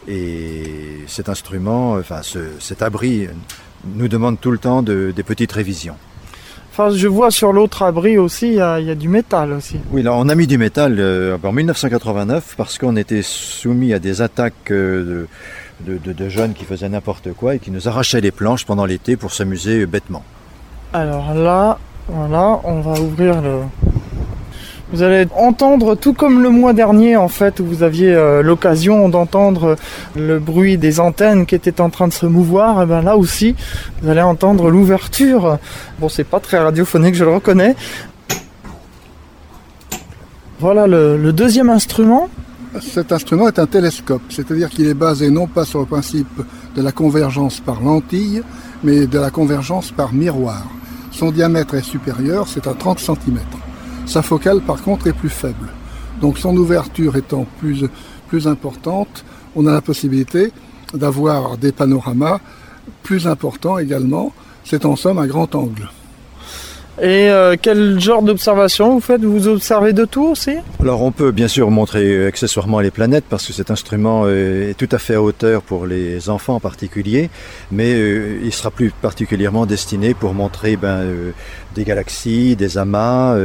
Et 0.08 1.00
cet 1.06 1.28
instrument, 1.28 1.92
enfin 1.94 2.20
ce- 2.22 2.52
cet 2.60 2.82
abri, 2.82 3.26
nous 3.94 4.08
demande 4.08 4.40
tout 4.40 4.50
le 4.50 4.58
temps 4.58 4.82
de- 4.82 5.12
des 5.14 5.22
petites 5.22 5.52
révisions. 5.52 5.96
Enfin 6.76 6.90
je 6.90 7.06
vois 7.06 7.30
sur 7.30 7.52
l'autre 7.52 7.82
abri 7.84 8.18
aussi 8.18 8.48
il 8.48 8.54
y, 8.54 8.60
a- 8.60 8.80
il 8.80 8.86
y 8.86 8.90
a 8.90 8.96
du 8.96 9.08
métal 9.08 9.52
aussi. 9.52 9.76
Oui, 9.92 10.02
là, 10.02 10.12
on 10.12 10.28
a 10.28 10.34
mis 10.34 10.48
du 10.48 10.58
métal 10.58 10.96
euh, 10.98 11.38
en 11.40 11.52
1989 11.52 12.54
parce 12.56 12.78
qu'on 12.78 12.96
était 12.96 13.22
soumis 13.22 13.92
à 13.94 14.00
des 14.00 14.22
attaques 14.22 14.72
euh, 14.72 15.28
de, 15.86 15.98
de- 16.12 16.28
jeunes 16.28 16.52
qui 16.52 16.64
faisaient 16.64 16.88
n'importe 16.88 17.32
quoi 17.32 17.54
et 17.54 17.58
qui 17.60 17.70
nous 17.70 17.86
arrachaient 17.88 18.20
les 18.20 18.32
planches 18.32 18.66
pendant 18.66 18.86
l'été 18.86 19.16
pour 19.16 19.32
s'amuser 19.32 19.86
bêtement. 19.86 20.24
Alors 20.92 21.32
là, 21.34 21.78
voilà, 22.08 22.58
on 22.64 22.80
va 22.80 23.00
ouvrir 23.00 23.40
le. 23.40 23.60
Vous 24.94 25.02
allez 25.02 25.26
entendre, 25.36 25.96
tout 25.96 26.12
comme 26.12 26.40
le 26.40 26.50
mois 26.50 26.72
dernier, 26.72 27.16
en 27.16 27.26
fait, 27.26 27.58
où 27.58 27.64
vous 27.64 27.82
aviez 27.82 28.14
euh, 28.14 28.44
l'occasion 28.44 29.08
d'entendre 29.08 29.74
le 30.14 30.38
bruit 30.38 30.78
des 30.78 31.00
antennes 31.00 31.46
qui 31.46 31.56
étaient 31.56 31.80
en 31.80 31.90
train 31.90 32.06
de 32.06 32.12
se 32.12 32.26
mouvoir, 32.26 32.80
et 32.80 32.86
ben 32.86 33.02
là 33.02 33.16
aussi, 33.16 33.56
vous 34.00 34.08
allez 34.08 34.22
entendre 34.22 34.70
l'ouverture. 34.70 35.58
Bon, 35.98 36.08
c'est 36.08 36.22
pas 36.22 36.38
très 36.38 36.58
radiophonique, 36.58 37.16
je 37.16 37.24
le 37.24 37.34
reconnais. 37.34 37.74
Voilà 40.60 40.86
le, 40.86 41.16
le 41.16 41.32
deuxième 41.32 41.70
instrument. 41.70 42.28
Cet 42.80 43.10
instrument 43.10 43.48
est 43.48 43.58
un 43.58 43.66
télescope, 43.66 44.22
c'est-à-dire 44.28 44.70
qu'il 44.70 44.86
est 44.86 44.94
basé 44.94 45.28
non 45.28 45.48
pas 45.48 45.64
sur 45.64 45.80
le 45.80 45.86
principe 45.86 46.40
de 46.76 46.82
la 46.82 46.92
convergence 46.92 47.58
par 47.58 47.80
lentille, 47.80 48.44
mais 48.84 49.08
de 49.08 49.18
la 49.18 49.30
convergence 49.30 49.90
par 49.90 50.12
miroir. 50.12 50.62
Son 51.10 51.32
diamètre 51.32 51.74
est 51.74 51.82
supérieur, 51.82 52.46
c'est 52.46 52.68
à 52.68 52.74
30 52.74 53.00
cm. 53.00 53.40
Sa 54.06 54.22
focale, 54.22 54.60
par 54.60 54.82
contre, 54.82 55.06
est 55.06 55.12
plus 55.12 55.30
faible. 55.30 55.68
Donc 56.20 56.38
son 56.38 56.56
ouverture 56.56 57.16
étant 57.16 57.46
plus, 57.58 57.88
importante, 58.46 59.24
on 59.54 59.66
a 59.66 59.72
la 59.72 59.80
possibilité 59.80 60.52
d'avoir 60.92 61.56
des 61.56 61.70
panoramas 61.70 62.40
plus 63.04 63.28
importants 63.28 63.78
également. 63.78 64.32
C'est 64.64 64.84
en 64.86 64.96
somme 64.96 65.18
un 65.18 65.26
grand 65.26 65.54
angle. 65.54 65.88
Et 67.00 67.28
euh, 67.28 67.56
quel 67.60 67.98
genre 67.98 68.22
d'observation 68.22 68.94
vous 68.94 69.00
faites? 69.00 69.22
Vous 69.22 69.48
observez 69.48 69.92
de 69.92 70.04
tout 70.04 70.26
aussi? 70.26 70.52
Alors 70.80 71.02
on 71.02 71.10
peut 71.10 71.32
bien 71.32 71.48
sûr 71.48 71.70
montrer 71.72 72.26
accessoirement 72.26 72.78
les 72.78 72.92
planètes 72.92 73.24
parce 73.28 73.46
que 73.46 73.52
cet 73.52 73.72
instrument 73.72 74.22
euh, 74.26 74.70
est 74.70 74.74
tout 74.74 74.88
à 74.92 74.98
fait 74.98 75.14
à 75.14 75.22
hauteur 75.22 75.62
pour 75.62 75.86
les 75.86 76.28
enfants 76.30 76.54
en 76.54 76.60
particulier, 76.60 77.30
mais 77.72 77.92
euh, 77.94 78.38
il 78.44 78.52
sera 78.52 78.70
plus 78.70 78.90
particulièrement 78.90 79.66
destiné 79.66 80.14
pour 80.14 80.34
montrer 80.34 80.76
ben, 80.76 81.00
euh, 81.00 81.32
des 81.74 81.82
galaxies, 81.82 82.54
des 82.54 82.78
amas, 82.78 83.36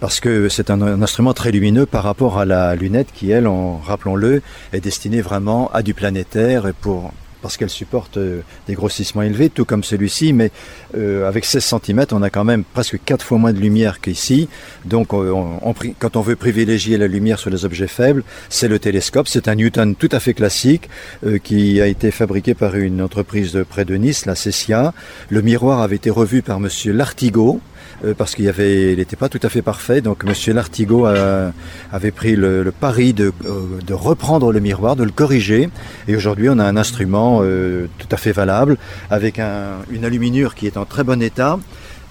parce 0.00 0.18
que 0.18 0.48
c'est 0.48 0.70
un, 0.70 0.82
un 0.82 1.00
instrument 1.02 1.34
très 1.34 1.52
lumineux 1.52 1.86
par 1.86 2.02
rapport 2.02 2.40
à 2.40 2.44
la 2.44 2.74
lunette 2.74 3.08
qui, 3.14 3.30
elle, 3.30 3.48
rappelons-le, 3.86 4.42
est 4.72 4.80
destinée 4.80 5.20
vraiment 5.20 5.70
à 5.72 5.82
du 5.82 5.94
planétaire 5.94 6.66
et 6.66 6.72
pour 6.72 7.12
parce 7.42 7.56
qu'elle 7.56 7.70
supporte 7.70 8.16
euh, 8.16 8.40
des 8.66 8.74
grossissements 8.74 9.22
élevés, 9.22 9.48
tout 9.50 9.64
comme 9.64 9.84
celui-ci, 9.84 10.32
mais 10.32 10.50
euh, 10.96 11.28
avec 11.28 11.44
16 11.44 11.64
cm, 11.84 12.06
on 12.12 12.22
a 12.22 12.30
quand 12.30 12.44
même 12.44 12.64
presque 12.64 12.98
4 13.04 13.24
fois 13.24 13.38
moins 13.38 13.52
de 13.52 13.58
lumière 13.60 14.00
qu'ici. 14.00 14.48
Donc, 14.84 15.12
on- 15.12 15.22
on- 15.30 15.58
on 15.62 15.72
pri- 15.72 15.94
quand 15.98 16.16
on 16.16 16.20
veut 16.22 16.36
privilégier 16.36 16.98
la 16.98 17.06
lumière 17.06 17.38
sur 17.38 17.50
les 17.50 17.64
objets 17.64 17.86
faibles, 17.88 18.22
c'est 18.48 18.68
le 18.68 18.78
télescope. 18.78 19.28
C'est 19.28 19.48
un 19.48 19.54
Newton 19.54 19.94
tout 19.94 20.08
à 20.12 20.20
fait 20.20 20.34
classique 20.34 20.88
euh, 21.24 21.38
qui 21.38 21.80
a 21.80 21.86
été 21.86 22.10
fabriqué 22.10 22.54
par 22.54 22.74
une 22.76 23.00
entreprise 23.02 23.58
près 23.68 23.84
de 23.84 23.94
Nice, 23.94 24.26
la 24.26 24.34
Cessia. 24.34 24.92
Le 25.30 25.42
miroir 25.42 25.80
avait 25.82 25.96
été 25.96 26.10
revu 26.10 26.42
par 26.42 26.60
Monsieur 26.60 26.92
Lartigot. 26.92 27.60
Euh, 28.04 28.14
parce 28.16 28.34
qu'il 28.34 28.46
n'était 28.46 29.16
pas 29.16 29.28
tout 29.28 29.40
à 29.42 29.48
fait 29.48 29.62
parfait, 29.62 30.00
donc 30.00 30.24
Monsieur 30.24 30.52
Lartigot 30.54 31.06
avait 31.06 32.10
pris 32.10 32.36
le, 32.36 32.72
pari 32.78 33.12
de, 33.12 33.32
euh, 33.46 33.60
de 33.86 33.94
reprendre 33.94 34.52
le 34.52 34.60
miroir, 34.60 34.96
de 34.96 35.04
le 35.04 35.10
corriger, 35.10 35.68
et 36.06 36.16
aujourd'hui 36.16 36.48
on 36.48 36.58
a 36.58 36.64
un 36.64 36.76
instrument 36.76 37.40
euh, 37.42 37.86
tout 37.98 38.08
à 38.10 38.16
fait 38.16 38.32
valable 38.32 38.76
avec 39.10 39.38
un- 39.38 39.78
une 39.90 40.04
aluminure 40.04 40.54
qui 40.54 40.66
est 40.66 40.76
en 40.76 40.84
très 40.84 41.04
bon 41.04 41.20
état. 41.22 41.58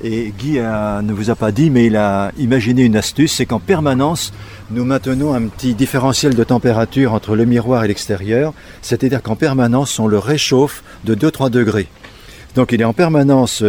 Et 0.03 0.31
Guy 0.37 0.59
ne 0.59 1.11
vous 1.11 1.31
a 1.31 1.35
pas 1.35 1.51
dit, 1.51 1.71
mais 1.71 1.87
il 1.87 1.95
a 1.95 2.31
imaginé 2.37 2.83
une 2.83 2.95
astuce, 2.95 3.33
c'est 3.33 3.47
qu'en 3.47 3.59
permanence, 3.59 4.31
nous 4.69 4.85
maintenons 4.85 5.33
un 5.33 5.47
petit 5.47 5.73
différentiel 5.73 6.35
de 6.35 6.43
température 6.43 7.13
entre 7.13 7.35
le 7.35 7.45
miroir 7.45 7.83
et 7.83 7.87
l'extérieur, 7.87 8.53
c'est-à-dire 8.83 9.23
qu'en 9.23 9.35
permanence, 9.35 9.97
on 9.97 10.05
le 10.05 10.19
réchauffe 10.19 10.83
de 11.03 11.15
2-3 11.15 11.49
degrés. 11.49 11.87
Donc 12.53 12.73
il 12.73 12.81
est 12.81 12.85
en 12.85 12.93
permanence 12.93 13.63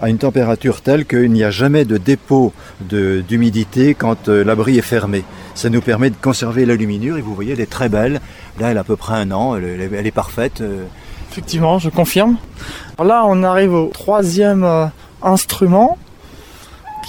à 0.00 0.08
une 0.08 0.18
température 0.18 0.80
telle 0.80 1.04
qu'il 1.06 1.30
n'y 1.32 1.44
a 1.44 1.50
jamais 1.50 1.84
de 1.84 1.96
dépôt 1.96 2.52
d'humidité 2.80 3.94
quand 3.94 4.28
euh, 4.28 4.44
l'abri 4.44 4.78
est 4.78 4.82
fermé. 4.82 5.24
Ça 5.54 5.70
nous 5.70 5.80
permet 5.80 6.10
de 6.10 6.16
conserver 6.20 6.66
l'aluminure 6.66 7.16
et 7.16 7.20
vous 7.22 7.34
voyez, 7.34 7.52
elle 7.52 7.60
est 7.60 7.70
très 7.70 7.88
belle. 7.88 8.20
Là, 8.58 8.70
elle 8.70 8.76
a 8.78 8.80
à 8.80 8.84
peu 8.84 8.96
près 8.96 9.14
un 9.14 9.30
an, 9.30 9.56
elle, 9.56 9.80
est- 9.80 10.10
parfaite. 10.10 10.60
euh, 10.60 10.84
Effectivement, 11.30 11.78
je 11.78 11.88
confirme. 11.90 12.36
Alors 12.98 13.06
là, 13.08 13.24
on 13.26 13.42
arrive 13.42 13.72
au 13.72 13.88
troisième 13.92 14.64
euh, 14.64 14.86
instrument, 15.22 15.98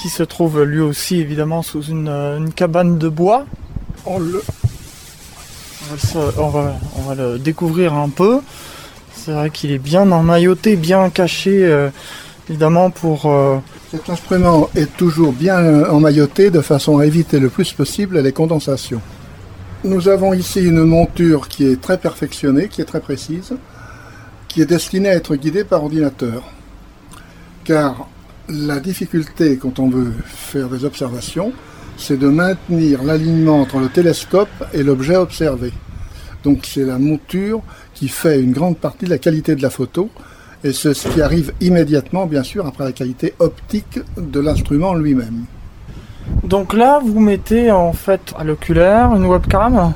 qui 0.01 0.09
se 0.09 0.23
trouve 0.23 0.63
lui 0.63 0.79
aussi 0.79 1.19
évidemment 1.19 1.61
sous 1.61 1.83
une, 1.83 2.07
cabane 2.55 2.97
de 2.97 3.09
bois. 3.09 3.45
On 4.05 4.19
le- 4.19 4.43
On 5.91 6.47
va, 6.49 6.61
le 6.63 6.71
on 6.97 7.01
va- 7.01 7.15
le 7.15 7.39
découvrir 7.39 7.93
un 7.93 8.09
peu. 8.09 8.39
C'est 9.13 9.31
vrai 9.31 9.49
qu'il 9.49 9.71
est 9.71 9.77
bien 9.79 10.11
emmailloté, 10.11 10.75
bien 10.75 11.09
caché, 11.09 11.63
évidemment 12.49 12.89
pour... 12.89 13.25
euh, 13.25 13.57
Cet 13.91 14.09
instrument 14.09 14.69
est 14.75 14.97
toujours 14.97 15.31
bien 15.31 15.85
emmailloté 15.89 16.49
de 16.49 16.61
façon 16.61 16.97
à 16.99 17.05
éviter 17.05 17.39
le 17.39 17.49
plus 17.49 17.71
possible 17.71 18.19
les 18.19 18.33
condensations. 18.33 19.01
Nous 19.83 20.07
avons 20.09 20.33
ici 20.33 20.61
une 20.63 20.83
monture 20.83 21.47
qui 21.47 21.65
est 21.65 21.79
très 21.79 21.97
perfectionnée, 21.97 22.67
qui 22.67 22.81
est 22.81 22.85
très 22.85 22.99
précise, 22.99 23.53
qui 24.47 24.61
est 24.61 24.65
destinée 24.65 25.09
à 25.09 25.15
être 25.15 25.35
guidée 25.35 25.63
par 25.63 25.83
ordinateur. 25.83 26.43
Car 27.63 28.07
la 28.49 28.79
difficulté 28.79 29.57
quand 29.57 29.79
on 29.79 29.89
veut 29.89 30.13
faire 30.25 30.67
des 30.69 30.83
observations, 30.85 31.53
c'est 31.97 32.17
de 32.17 32.27
maintenir 32.27 33.03
l'alignement 33.03 33.61
entre 33.61 33.77
le 33.79 33.89
télescope 33.89 34.49
et 34.73 34.83
l'objet 34.83 35.15
observé. 35.15 35.71
Donc 36.43 36.65
c'est 36.65 36.83
la 36.83 36.99
monture 36.99 37.61
qui 37.93 38.07
fait 38.07 38.41
une 38.41 38.51
grande 38.51 38.77
partie 38.77 39.05
de 39.05 39.09
la 39.11 39.19
qualité 39.19 39.55
de 39.55 39.61
la 39.61 39.69
photo, 39.69 40.09
et 40.65 40.73
c'est 40.73 40.95
ce 40.95 41.07
qui 41.09 41.21
arrive 41.21 41.53
immédiatement, 41.61 42.25
bien 42.25 42.41
sûr, 42.41 42.65
après 42.65 42.85
la 42.85 42.91
qualité 42.91 43.35
optique 43.37 43.99
de 44.17 44.39
l'instrument 44.39 44.95
lui-même. 44.95 45.45
Donc 46.43 46.73
là, 46.73 46.99
vous 47.05 47.19
mettez 47.19 47.71
en 47.71 47.93
fait 47.93 48.33
à 48.35 48.43
l'oculaire 48.43 49.13
une 49.15 49.25
webcam? 49.27 49.93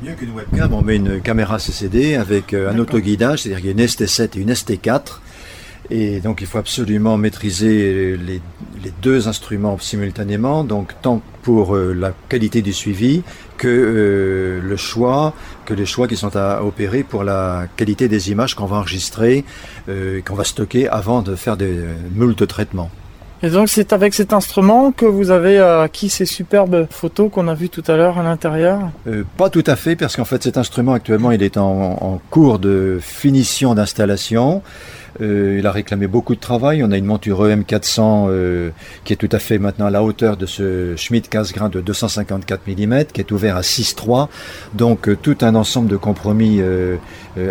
Mieux 0.00 0.12
qu'une 0.12 0.30
webcam, 0.30 0.72
on 0.72 0.82
met 0.82 0.94
une 0.94 1.20
caméra 1.20 1.58
CCD 1.58 2.14
avec 2.14 2.54
euh, 2.54 2.70
un 2.70 2.78
autoguidage, 2.78 3.42
c'est-à-dire 3.42 3.58
qu'il 3.58 3.66
y 3.66 3.80
a 3.80 3.82
une 3.82 3.88
ST7 3.88 4.38
et 4.38 4.40
une 4.40 4.52
ST4. 4.52 5.00
Et 5.90 6.20
donc 6.20 6.40
il 6.40 6.46
faut 6.46 6.58
absolument 6.58 7.16
maîtriser 7.16 8.16
les, 8.16 8.40
les 8.84 8.92
deux 9.02 9.26
instruments 9.26 9.76
simultanément, 9.78 10.62
donc 10.62 10.92
tant 11.02 11.20
pour 11.42 11.74
euh, 11.74 11.92
la 11.92 12.14
qualité 12.28 12.62
du 12.62 12.72
suivi 12.72 13.24
que 13.62 13.68
euh, 13.68 14.60
le 14.72 14.76
choix, 14.76 15.22
que 15.66 15.74
les 15.80 15.86
choix 15.92 16.06
qui 16.10 16.16
sont 16.24 16.34
à 16.46 16.48
opérer 16.70 17.02
pour 17.12 17.22
la 17.32 17.42
qualité 17.78 18.04
des 18.14 18.22
images 18.32 18.52
qu'on 18.56 18.70
va 18.72 18.76
enregistrer, 18.82 19.34
euh, 19.88 20.20
qu'on 20.24 20.34
va 20.40 20.46
stocker 20.52 20.84
avant 21.00 21.20
de 21.28 21.32
faire 21.44 21.56
des 21.56 21.74
moultes 22.20 22.46
traitements. 22.54 22.90
Et 23.44 23.50
donc 23.56 23.66
c'est 23.74 23.92
avec 23.98 24.14
cet 24.20 24.32
instrument 24.40 24.92
que 25.00 25.08
vous 25.16 25.28
avez 25.38 25.56
acquis 25.58 26.10
ces 26.18 26.28
superbes 26.38 26.86
photos 27.00 27.28
qu'on 27.32 27.48
a 27.48 27.56
vues 27.60 27.72
tout 27.76 27.86
à 27.92 27.94
l'heure 27.98 28.16
à 28.22 28.24
l'intérieur? 28.30 28.78
Euh, 29.08 29.24
Pas 29.42 29.50
tout 29.56 29.66
à 29.74 29.76
fait, 29.82 29.94
parce 29.96 30.14
qu'en 30.16 30.28
fait 30.32 30.42
cet 30.48 30.56
instrument 30.64 30.94
actuellement 31.00 31.32
il 31.32 31.42
est 31.48 31.56
en, 31.56 31.98
en 32.10 32.20
cours 32.30 32.58
de 32.68 32.98
finition 33.00 33.74
d'installation. 33.78 34.62
Euh, 35.20 35.56
il 35.58 35.66
a 35.66 35.72
réclamé 35.72 36.06
beaucoup 36.06 36.34
de 36.34 36.40
travail. 36.40 36.82
On 36.82 36.90
a 36.90 36.96
une 36.96 37.04
monture 37.04 37.44
EM400 37.44 38.26
euh, 38.28 38.70
qui 39.04 39.12
est 39.12 39.16
tout 39.16 39.28
à 39.32 39.38
fait 39.38 39.58
maintenant 39.58 39.86
à 39.86 39.90
la 39.90 40.02
hauteur 40.02 40.36
de 40.36 40.46
ce 40.46 40.96
Schmidt 40.96 41.28
casse-grain 41.28 41.68
de 41.68 41.80
254 41.80 42.62
mm, 42.66 43.04
qui 43.12 43.20
est 43.20 43.30
ouvert 43.32 43.56
à 43.56 43.60
6.3. 43.60 44.28
Donc 44.74 45.08
euh, 45.08 45.16
tout 45.20 45.36
un 45.42 45.54
ensemble 45.54 45.88
de 45.88 45.96
compromis 45.96 46.60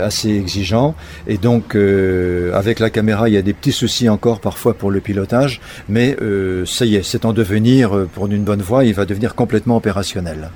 assez 0.01 0.29
exigeants. 0.29 0.95
Et 1.27 1.37
donc 1.37 1.75
avec 2.53 2.79
la 2.79 2.89
caméra, 2.89 3.29
il 3.29 3.33
y 3.33 3.37
a 3.37 3.41
des 3.41 3.53
petits 3.53 3.71
soucis 3.71 4.09
encore 4.09 4.39
parfois 4.39 4.73
pour 4.73 4.91
le 4.91 4.99
pilotage, 4.99 5.61
mais 5.89 6.15
ça 6.65 6.85
y 6.85 6.95
est, 6.95 7.03
c'est 7.03 7.25
en 7.25 7.33
devenir 7.33 8.07
pour 8.13 8.27
une 8.27 8.43
bonne 8.43 8.61
voie. 8.61 8.83
Il 8.85 8.93
va 8.93 9.05
devenir 9.05 9.35
complètement 9.35 9.77
opérationnel. 9.77 10.51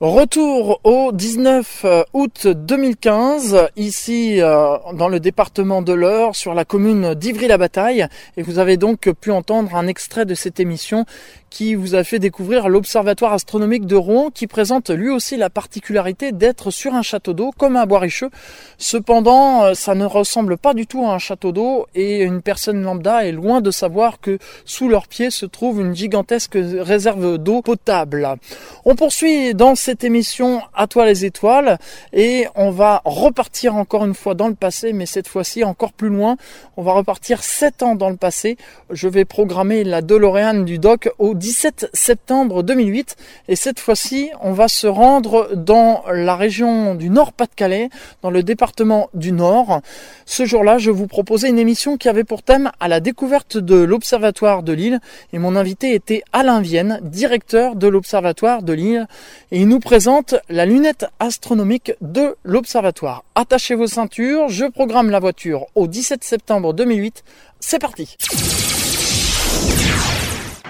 Retour 0.00 0.80
au 0.84 1.10
19 1.10 1.84
août 2.12 2.46
2015, 2.46 3.68
ici 3.74 4.40
euh, 4.40 4.76
dans 4.94 5.08
le 5.08 5.18
département 5.18 5.82
de 5.82 5.92
l'Eure, 5.92 6.36
sur 6.36 6.54
la 6.54 6.64
commune 6.64 7.14
d'Ivry-la-Bataille, 7.14 8.06
et 8.36 8.42
vous 8.42 8.60
avez 8.60 8.76
donc 8.76 9.10
pu 9.20 9.32
entendre 9.32 9.74
un 9.74 9.88
extrait 9.88 10.24
de 10.24 10.36
cette 10.36 10.60
émission 10.60 11.04
qui 11.50 11.74
vous 11.74 11.94
a 11.94 12.04
fait 12.04 12.18
découvrir 12.18 12.68
l'Observatoire 12.68 13.32
astronomique 13.32 13.86
de 13.86 13.96
Rouen, 13.96 14.30
qui 14.30 14.46
présente 14.46 14.90
lui 14.90 15.10
aussi 15.10 15.36
la 15.36 15.50
particularité 15.50 16.32
d'être 16.32 16.70
sur 16.70 16.94
un 16.94 17.02
château 17.02 17.32
d'eau, 17.32 17.52
comme 17.56 17.76
un 17.76 17.86
Bois-Richeux. 17.86 18.30
Cependant, 18.78 19.64
euh, 19.64 19.74
ça 19.74 19.94
ne 19.94 20.04
ressemble 20.04 20.56
pas 20.56 20.74
du 20.74 20.86
tout 20.86 21.04
à 21.06 21.14
un 21.14 21.18
château 21.18 21.52
d'eau, 21.52 21.86
et 21.94 22.22
une 22.22 22.42
personne 22.42 22.82
lambda 22.82 23.26
est 23.26 23.32
loin 23.32 23.60
de 23.60 23.70
savoir 23.70 24.20
que 24.20 24.38
sous 24.64 24.88
leurs 24.88 25.08
pieds 25.08 25.30
se 25.30 25.46
trouve 25.46 25.80
une 25.80 25.94
gigantesque 25.94 26.56
réserve 26.56 27.38
d'eau 27.38 27.62
potable. 27.62 28.36
On 28.84 28.94
poursuit 28.94 29.54
dans 29.54 29.74
cette 29.74 30.04
émission 30.04 30.60
À 30.74 30.86
toi 30.86 31.06
les 31.06 31.24
étoiles 31.24 31.78
et 32.12 32.46
on 32.54 32.70
va 32.70 33.02
repartir 33.04 33.76
encore 33.76 34.04
une 34.04 34.14
fois 34.14 34.34
dans 34.34 34.48
le 34.48 34.54
passé 34.54 34.92
mais 34.92 35.06
cette 35.06 35.28
fois-ci 35.28 35.64
encore 35.64 35.92
plus 35.92 36.08
loin. 36.08 36.36
On 36.76 36.82
va 36.82 36.92
repartir 36.92 37.42
7 37.42 37.82
ans 37.82 37.94
dans 37.94 38.10
le 38.10 38.16
passé. 38.16 38.56
Je 38.90 39.08
vais 39.08 39.24
programmer 39.24 39.84
la 39.84 40.02
DeLorean 40.02 40.64
du 40.64 40.78
doc 40.78 41.10
au 41.18 41.34
17 41.38 41.90
septembre 41.92 42.62
2008 42.62 43.16
et 43.48 43.56
cette 43.56 43.80
fois-ci 43.80 44.30
on 44.40 44.52
va 44.52 44.68
se 44.68 44.86
rendre 44.86 45.54
dans 45.54 46.02
la 46.12 46.36
région 46.36 46.94
du 46.94 47.08
Nord-Pas-de-Calais, 47.08 47.88
dans 48.22 48.30
le 48.30 48.42
département 48.42 49.08
du 49.14 49.32
Nord. 49.32 49.80
Ce 50.26 50.44
jour-là 50.44 50.78
je 50.78 50.90
vous 50.90 51.06
proposais 51.06 51.48
une 51.48 51.58
émission 51.58 51.96
qui 51.96 52.08
avait 52.08 52.24
pour 52.24 52.42
thème 52.42 52.70
à 52.80 52.88
la 52.88 53.00
découverte 53.00 53.56
de 53.56 53.76
l'Observatoire 53.76 54.62
de 54.62 54.72
Lille 54.72 55.00
et 55.32 55.38
mon 55.38 55.56
invité 55.56 55.94
était 55.94 56.22
Alain 56.32 56.60
Vienne, 56.60 57.00
directeur 57.02 57.76
de 57.76 57.86
l'Observatoire 57.86 58.62
de 58.62 58.72
Lille 58.72 59.06
et 59.52 59.60
il 59.60 59.68
nous 59.68 59.80
présente 59.80 60.34
la 60.48 60.66
lunette 60.66 61.06
astronomique 61.20 61.92
de 62.00 62.36
l'Observatoire. 62.42 63.24
Attachez 63.34 63.74
vos 63.74 63.86
ceintures, 63.86 64.48
je 64.48 64.64
programme 64.66 65.10
la 65.10 65.20
voiture 65.20 65.66
au 65.74 65.86
17 65.86 66.24
septembre 66.24 66.74
2008. 66.74 67.22
C'est 67.60 67.78
parti 67.78 68.16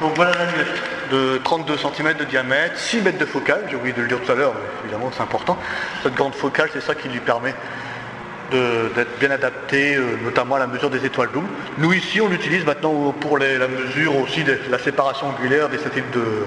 Donc 0.01 0.15
voilà 0.15 0.33
la 0.33 0.45
lunette 0.45 0.69
de 1.11 1.41
32 1.43 1.77
cm 1.77 2.15
de 2.15 2.25
diamètre, 2.25 2.79
6 2.79 3.01
mètres 3.01 3.19
de 3.19 3.25
focale, 3.25 3.65
j'ai 3.69 3.75
oublié 3.75 3.93
de 3.93 4.03
le 4.03 4.09
dire 4.09 4.21
tout 4.21 4.31
à 4.31 4.35
l'heure, 4.37 4.53
mais 4.55 4.89
évidemment 4.89 5.11
c'est 5.13 5.23
important. 5.23 5.59
Cette 6.05 6.15
grande 6.15 6.35
focale, 6.35 6.69
c'est 6.73 6.81
ça 6.81 6.95
qui 6.95 7.09
lui 7.09 7.19
permet 7.19 7.55
d'être 8.51 9.19
bien 9.19 9.31
adapté, 9.31 9.97
euh, 9.97 10.17
notamment 10.25 10.55
à 10.55 10.59
la 10.59 10.67
mesure 10.67 10.89
des 10.89 11.05
étoiles 11.05 11.29
doubles. 11.35 11.49
Nous 11.77 11.93
ici, 11.93 12.21
on 12.21 12.29
l'utilise 12.29 12.65
maintenant 12.65 13.13
pour 13.21 13.37
la 13.37 13.69
mesure 13.69 14.17
aussi 14.17 14.43
de 14.43 14.57
la 14.71 14.79
séparation 14.79 15.27
angulaire 15.27 15.69
des 15.69 15.77
satellites 15.77 16.11
de, 16.13 16.47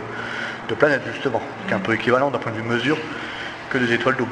de 0.69 0.73
planètes, 0.73 1.03
justement, 1.13 1.41
qui 1.67 1.73
est 1.73 1.75
un 1.75 1.79
peu 1.79 1.93
équivalent 1.93 2.31
d'un 2.31 2.39
point 2.39 2.51
de 2.53 2.57
vue 2.57 2.63
mesure 2.63 2.97
que 3.69 3.77
des 3.77 3.93
étoiles 3.93 4.15
doubles. 4.15 4.31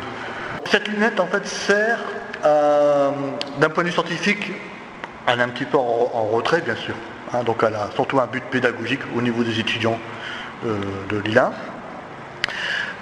Cette 0.65 0.87
lunette, 0.87 1.19
en 1.19 1.27
fait, 1.27 1.45
sert, 1.45 1.99
d'un 2.41 3.69
point 3.69 3.83
de 3.83 3.89
vue 3.89 3.93
scientifique, 3.93 4.51
elle 5.27 5.39
est 5.39 5.43
un 5.43 5.49
petit 5.49 5.65
peu 5.65 5.77
en 5.77 6.27
retrait, 6.31 6.61
bien 6.61 6.75
sûr. 6.75 6.95
Hein, 7.33 7.43
donc 7.43 7.63
elle 7.65 7.75
a 7.75 7.89
surtout 7.93 8.19
un 8.19 8.27
but 8.27 8.43
pédagogique 8.43 9.01
au 9.15 9.21
niveau 9.21 9.43
des 9.43 9.59
étudiants 9.59 9.99
euh, 10.65 10.77
de 11.09 11.19
Lila. 11.19 11.51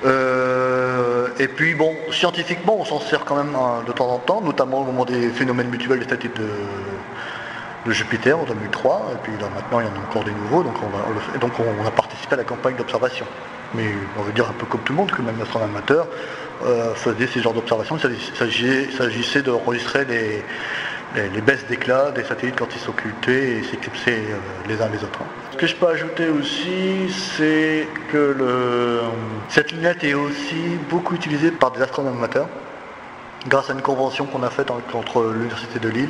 Euh, 0.05 1.27
et 1.39 1.47
puis 1.47 1.73
bon, 1.73 1.95
scientifiquement, 2.11 2.77
on 2.79 2.85
s'en 2.85 2.99
sert 2.99 3.25
quand 3.25 3.35
même 3.35 3.55
hein, 3.55 3.83
de 3.87 3.91
temps 3.91 4.09
en 4.09 4.19
temps, 4.19 4.41
notamment 4.41 4.81
au 4.81 4.83
moment 4.83 5.05
des 5.05 5.29
phénomènes 5.29 5.69
mutuels 5.69 5.99
des 5.99 6.09
satellites 6.09 6.37
de, 6.37 6.47
Jupiter 7.91 8.37
en 8.37 8.43
2003. 8.43 9.11
Et 9.13 9.17
puis 9.23 9.31
là, 9.39 9.47
maintenant, 9.55 9.79
il 9.79 9.85
y 9.85 9.89
en 9.89 9.95
a 9.95 10.05
encore 10.09 10.25
des 10.25 10.31
nouveaux, 10.31 10.61
donc 10.61 10.75
on, 10.83 11.87
a 11.87 11.91
participé 11.91 12.33
à 12.33 12.37
la 12.37 12.43
campagne 12.43 12.75
d'observation. 12.75 13.25
Mais 13.73 13.85
on 14.19 14.23
veut 14.23 14.33
dire 14.33 14.45
un 14.49 14.53
peu 14.53 14.65
comme 14.65 14.81
tout 14.81 14.91
le 14.91 14.97
monde, 14.97 15.09
que 15.09 15.21
même 15.21 15.39
l'astronome 15.39 15.69
amateur 15.69 16.05
euh, 16.65 16.93
faisait 16.95 17.27
ces 17.27 17.39
genres 17.39 17.53
d'observations. 17.53 17.97
Il 17.97 18.91
s'agissait 18.91 19.41
d'enregistrer 19.41 20.03
les, 20.03 20.43
les, 21.15 21.41
baisses 21.41 21.65
d'éclat 21.67 22.11
des 22.11 22.23
satellites 22.23 22.55
quand 22.57 22.67
ils 22.75 22.79
s'occultaient 22.79 23.57
et 23.57 23.63
s'éclipsaient 23.63 24.25
euh, 24.31 24.37
les 24.67 24.81
uns 24.81 24.89
les 24.89 25.03
autres. 25.03 25.19
Ce 25.51 25.57
que 25.57 25.65
je 25.67 25.75
peux 25.75 25.87
ajouter 25.87 26.29
aussi, 26.29 27.09
c'est 27.37 27.87
que 28.11 28.35
le- 28.37 29.01
cette 29.49 29.71
lunette 29.71 30.03
est 30.03 30.13
aussi 30.13 30.77
beaucoup 30.89 31.15
utilisée 31.15 31.51
par 31.51 31.71
des 31.71 31.81
astronomes 31.81 32.17
amateurs 32.17 32.47
grâce 33.47 33.69
à 33.69 33.73
une 33.73 33.81
convention 33.81 34.25
qu'on 34.25 34.43
a 34.43 34.49
faite 34.49 34.69
en- 34.71 34.81
entre 34.93 35.31
l'Université 35.33 35.79
de 35.79 35.89
Lille 35.89 36.09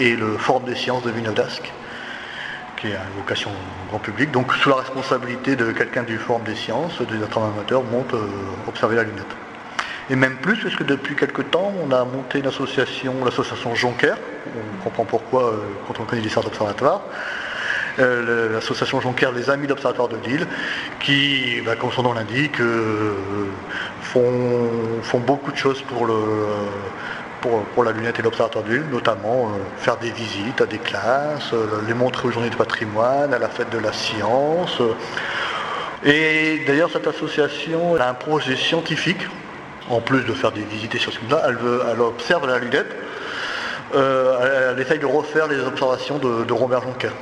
et 0.00 0.16
le 0.16 0.36
Forum 0.38 0.64
des 0.64 0.74
sciences 0.74 1.02
de 1.04 1.10
Villeneuve 1.10 1.48
qui 2.76 2.88
a 2.88 3.00
une 3.10 3.20
vocation 3.20 3.50
grand 3.88 3.98
public. 3.98 4.30
Donc 4.32 4.52
sous 4.54 4.68
la 4.68 4.76
responsabilité 4.76 5.56
de 5.56 5.72
quelqu'un 5.72 6.02
du 6.02 6.18
Forum 6.18 6.42
des 6.42 6.54
sciences, 6.54 7.00
des 7.02 7.22
astronomes 7.22 7.52
amateurs 7.54 7.82
montent 7.84 8.12
euh, 8.14 8.26
observer 8.68 8.96
la 8.96 9.04
lunette. 9.04 9.24
Et 10.08 10.16
même 10.16 10.36
plus, 10.36 10.56
parce 10.56 10.76
que 10.76 10.84
depuis 10.84 11.16
quelque 11.16 11.42
temps, 11.42 11.72
on 11.84 11.90
a 11.90 12.04
monté 12.04 12.38
une 12.38 12.46
association, 12.46 13.24
l'association 13.24 13.74
Jonker, 13.74 14.14
on 14.80 14.84
comprend 14.84 15.04
pourquoi 15.04 15.44
euh, 15.44 15.56
quand 15.86 16.00
on 16.00 16.04
connaît 16.04 16.22
l'histoire 16.22 16.44
d'observatoire, 16.44 17.02
euh, 17.98 18.52
l'association 18.52 19.00
Jonker, 19.00 19.32
les 19.32 19.48
Amis 19.48 19.66
d'Observatoire 19.66 20.08
de 20.08 20.16
Lille, 20.26 20.46
qui, 21.00 21.62
bah, 21.64 21.76
comme 21.76 21.90
son 21.90 22.02
nom 22.02 22.12
l'indique, 22.12 22.60
euh, 22.60 23.14
font, 24.02 25.18
beaucoup 25.18 25.50
de 25.50 25.56
choses 25.56 25.82
pour, 25.82 26.06
la 27.84 27.92
lunette 27.92 28.18
et 28.18 28.22
l'Observatoire 28.22 28.64
de 28.64 28.72
Lille, 28.74 28.84
notamment 28.92 29.46
euh, 29.46 29.58
faire 29.78 29.96
des 29.96 30.10
visites 30.10 30.60
à 30.60 30.66
des 30.66 30.78
classes, 30.78 31.54
les 31.88 31.94
montrer 31.94 32.28
aux 32.28 32.30
journées 32.30 32.50
de 32.50 32.56
patrimoine, 32.56 33.32
à 33.32 33.38
la 33.38 33.48
fête 33.48 33.70
de 33.70 33.78
la 33.78 33.92
science. 33.94 34.82
Et 36.04 36.64
d'ailleurs, 36.66 36.90
cette 36.92 37.06
association 37.06 37.96
a 37.96 38.08
un 38.08 38.14
projet 38.14 38.56
scientifique, 38.56 39.26
en 39.90 40.00
plus 40.00 40.22
de 40.22 40.32
faire 40.32 40.52
des 40.52 40.62
visites 40.62 40.94
et 40.94 40.98
choses 40.98 41.18
comme 41.18 41.30
ça, 41.30 41.46
elle, 41.48 42.00
observe 42.00 42.46
la 42.46 42.58
lunette, 42.58 42.94
euh, 43.94 44.72
elle, 44.72 44.80
essaye 44.80 44.98
de 44.98 45.06
refaire 45.06 45.46
les 45.46 45.60
observations 45.60 46.18
de, 46.18 46.52
Robert 46.52 46.82
Jonker. 46.82 47.12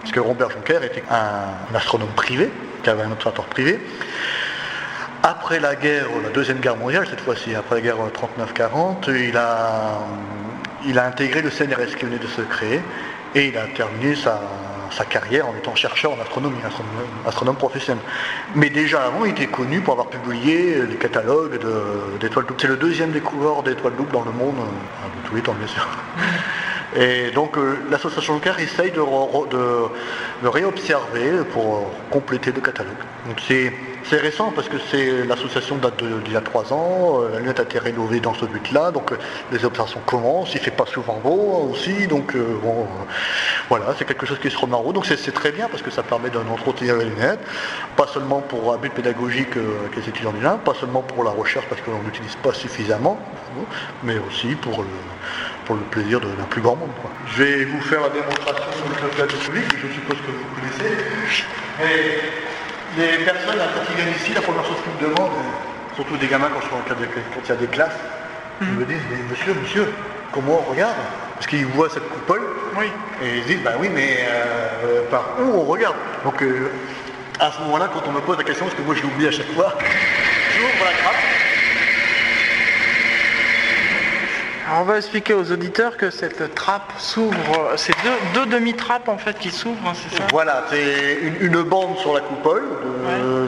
Parce 0.00 0.12
que 0.12 0.20
Robert 0.20 0.50
Jonker 0.50 0.82
était 0.82 1.02
un, 1.10 1.72
un 1.72 1.74
astronome 1.74 2.10
privé, 2.16 2.50
qui 2.82 2.90
avait 2.90 3.02
un 3.02 3.12
observatoire 3.12 3.48
privé. 3.48 3.80
Après 5.22 5.60
la 5.60 5.76
guerre, 5.76 6.06
la 6.22 6.30
deuxième 6.30 6.60
guerre 6.60 6.76
mondiale, 6.76 7.06
cette 7.08 7.20
fois-ci, 7.20 7.54
après 7.54 7.76
la 7.76 7.80
guerre 7.82 7.96
39-40, 7.96 9.10
il 9.10 9.36
a, 9.36 9.98
il 10.86 10.98
a 10.98 11.06
intégré 11.06 11.42
le 11.42 11.50
CNRS 11.50 11.96
qui 11.98 12.06
venait 12.06 12.18
de 12.18 12.26
se 12.26 12.40
créer 12.40 12.80
et 13.34 13.48
il 13.48 13.58
a 13.58 13.66
terminé 13.76 14.14
sa, 14.14 14.40
sa 14.90 15.04
carrière 15.04 15.48
en 15.48 15.54
étant 15.56 15.74
chercheur 15.74 16.12
en 16.12 16.20
astronomie, 16.20 16.58
astronome, 16.64 16.90
astronome 17.26 17.56
professionnel. 17.56 18.02
Mais 18.54 18.70
déjà 18.70 19.02
avant, 19.02 19.24
il 19.24 19.32
était 19.32 19.46
connu 19.46 19.80
pour 19.80 19.94
avoir 19.94 20.08
publié 20.08 20.82
les 20.86 20.96
catalogues 20.96 21.58
de- 21.60 22.18
d'étoiles 22.18 22.46
doubles. 22.46 22.60
C'est 22.60 22.68
le 22.68 22.76
deuxième 22.76 23.10
découvreur 23.10 23.62
d'étoiles 23.62 23.96
doubles 23.96 24.12
dans 24.12 24.24
le 24.24 24.32
monde, 24.32 24.56
euh, 24.58 25.22
de 25.22 25.28
tous 25.28 25.34
les 25.34 25.42
temps 25.42 25.54
bien 25.54 25.66
sûr. 25.68 25.86
Et 26.96 27.30
donc 27.30 27.56
euh, 27.56 27.78
l'association 27.88 28.34
Joker 28.34 28.58
essaye 28.58 28.90
de, 28.90 28.98
de, 29.00 30.48
réobserver 30.48 31.44
pour 31.52 31.88
compléter 32.10 32.50
le 32.50 32.60
catalogue. 32.60 32.94
Donc 33.26 33.40
c'est 33.46 33.72
récent 34.16 34.52
parce 34.54 34.68
que 34.68 34.76
c'est 34.90 35.24
l'association 35.24 35.76
date 35.76 36.02
d'il 36.24 36.32
y 36.32 36.36
a 36.36 36.40
trois 36.40 36.72
ans, 36.72 37.20
euh, 37.20 37.30
la 37.32 37.40
lunette 37.40 37.60
a 37.60 37.62
été 37.62 37.78
rénovée 37.78 38.20
dans 38.20 38.34
ce 38.34 38.44
but-là, 38.44 38.90
donc 38.90 39.12
euh, 39.12 39.16
les 39.52 39.64
observations 39.64 40.00
commencent, 40.06 40.54
il 40.54 40.60
fait 40.60 40.70
pas 40.70 40.86
souvent 40.86 41.20
beau 41.22 41.70
aussi, 41.70 42.06
donc 42.06 42.36
bon, 42.36 42.86
voilà, 43.68 43.94
c'est 43.98 44.04
quelque 44.04 44.26
chose 44.26 44.38
qui 44.38 44.50
se 44.50 44.58
remet 44.58 44.74
en 44.74 44.80
route, 44.80 44.94
donc 44.94 45.06
c'est 45.06 45.32
très 45.32 45.52
bien 45.52 45.68
parce 45.68 45.82
que 45.82 45.90
ça 45.90 46.02
permet 46.02 46.30
d'entretenir 46.30 46.96
la 46.96 47.04
lunette, 47.04 47.40
pas 47.96 48.06
seulement 48.06 48.40
pour 48.40 48.72
un 48.72 48.78
but 48.78 48.92
pédagogique 48.92 49.56
avec 49.56 49.96
les 49.96 50.08
étudiants 50.08 50.32
du 50.32 50.40
pas 50.40 50.74
seulement 50.74 51.02
pour 51.02 51.22
la 51.24 51.30
recherche 51.30 51.66
parce 51.68 51.80
qu'on 51.82 52.02
n'utilise 52.02 52.34
pas 52.36 52.52
suffisamment, 52.52 53.18
mais 54.02 54.16
aussi 54.18 54.54
pour 54.56 54.82
le 55.74 55.82
plaisir 55.90 56.20
d'un 56.20 56.44
plus 56.48 56.62
grand 56.62 56.76
monde. 56.76 56.90
Je 57.34 57.42
vais 57.42 57.64
vous 57.64 57.80
faire 57.82 58.00
la 58.00 58.08
démonstration 58.08 58.64
sur 58.72 58.88
le 58.88 59.26
public, 59.26 59.64
je 59.82 59.94
suppose 59.94 60.16
que 60.16 60.30
vous 60.32 60.44
connaissez. 60.54 62.49
Les 62.96 63.24
personnes 63.24 63.60
qui 63.86 63.94
viennent 63.94 64.14
ici, 64.14 64.32
la 64.34 64.40
première 64.40 64.64
chose 64.64 64.76
qu'ils 64.82 65.08
me 65.08 65.12
demandent, 65.14 65.32
surtout 65.94 66.16
des 66.16 66.26
gamins 66.26 66.48
quand, 66.52 66.60
je, 66.60 66.68
quand 66.68 67.40
il 67.44 67.48
y 67.48 67.52
a 67.52 67.56
des 67.56 67.66
classes, 67.66 67.98
ils 68.60 68.68
me 68.68 68.84
disent, 68.84 69.02
mais 69.10 69.18
monsieur, 69.30 69.54
monsieur, 69.54 69.92
comment 70.32 70.64
on 70.66 70.70
regarde? 70.70 70.96
Parce 71.36 71.46
qu'ils 71.46 71.66
voient 71.66 71.88
cette 71.88 72.08
coupole, 72.08 72.42
oui. 72.76 72.86
et 73.22 73.38
ils 73.38 73.44
disent, 73.44 73.62
bah 73.62 73.72
oui, 73.78 73.88
mais 73.92 74.18
euh, 74.28 75.02
par 75.10 75.24
où 75.40 75.60
on 75.60 75.64
regarde? 75.64 75.96
Donc 76.24 76.42
euh, 76.42 76.70
à 77.38 77.50
ce 77.50 77.60
moment-là, 77.62 77.88
quand 77.92 78.02
on 78.06 78.12
me 78.12 78.20
pose 78.20 78.36
la 78.36 78.44
question, 78.44 78.66
parce 78.66 78.76
que 78.76 78.82
moi 78.82 78.94
je 78.94 79.02
l'oublie 79.02 79.26
à 79.26 79.30
chaque 79.30 79.50
fois, 79.52 79.74
j'ouvre 80.56 80.84
la 80.84 81.29
on 84.72 84.84
va 84.84 84.98
expliquer 84.98 85.34
aux 85.34 85.50
auditeurs 85.50 85.96
que 85.96 86.10
cette 86.10 86.54
trappe 86.54 86.92
s'ouvre, 86.98 87.72
c'est 87.76 87.94
deux, 88.34 88.46
demi-trappes 88.46 89.08
en 89.08 89.18
fait 89.18 89.38
qui 89.38 89.50
s'ouvrent, 89.50 89.86
hein, 89.86 89.92
c'est 89.94 90.16
ça? 90.16 90.24
Voilà, 90.30 90.64
c'est 90.70 91.18
une, 91.40 91.62
bande 91.62 91.98
sur 91.98 92.14
la 92.14 92.20
coupole 92.20 92.62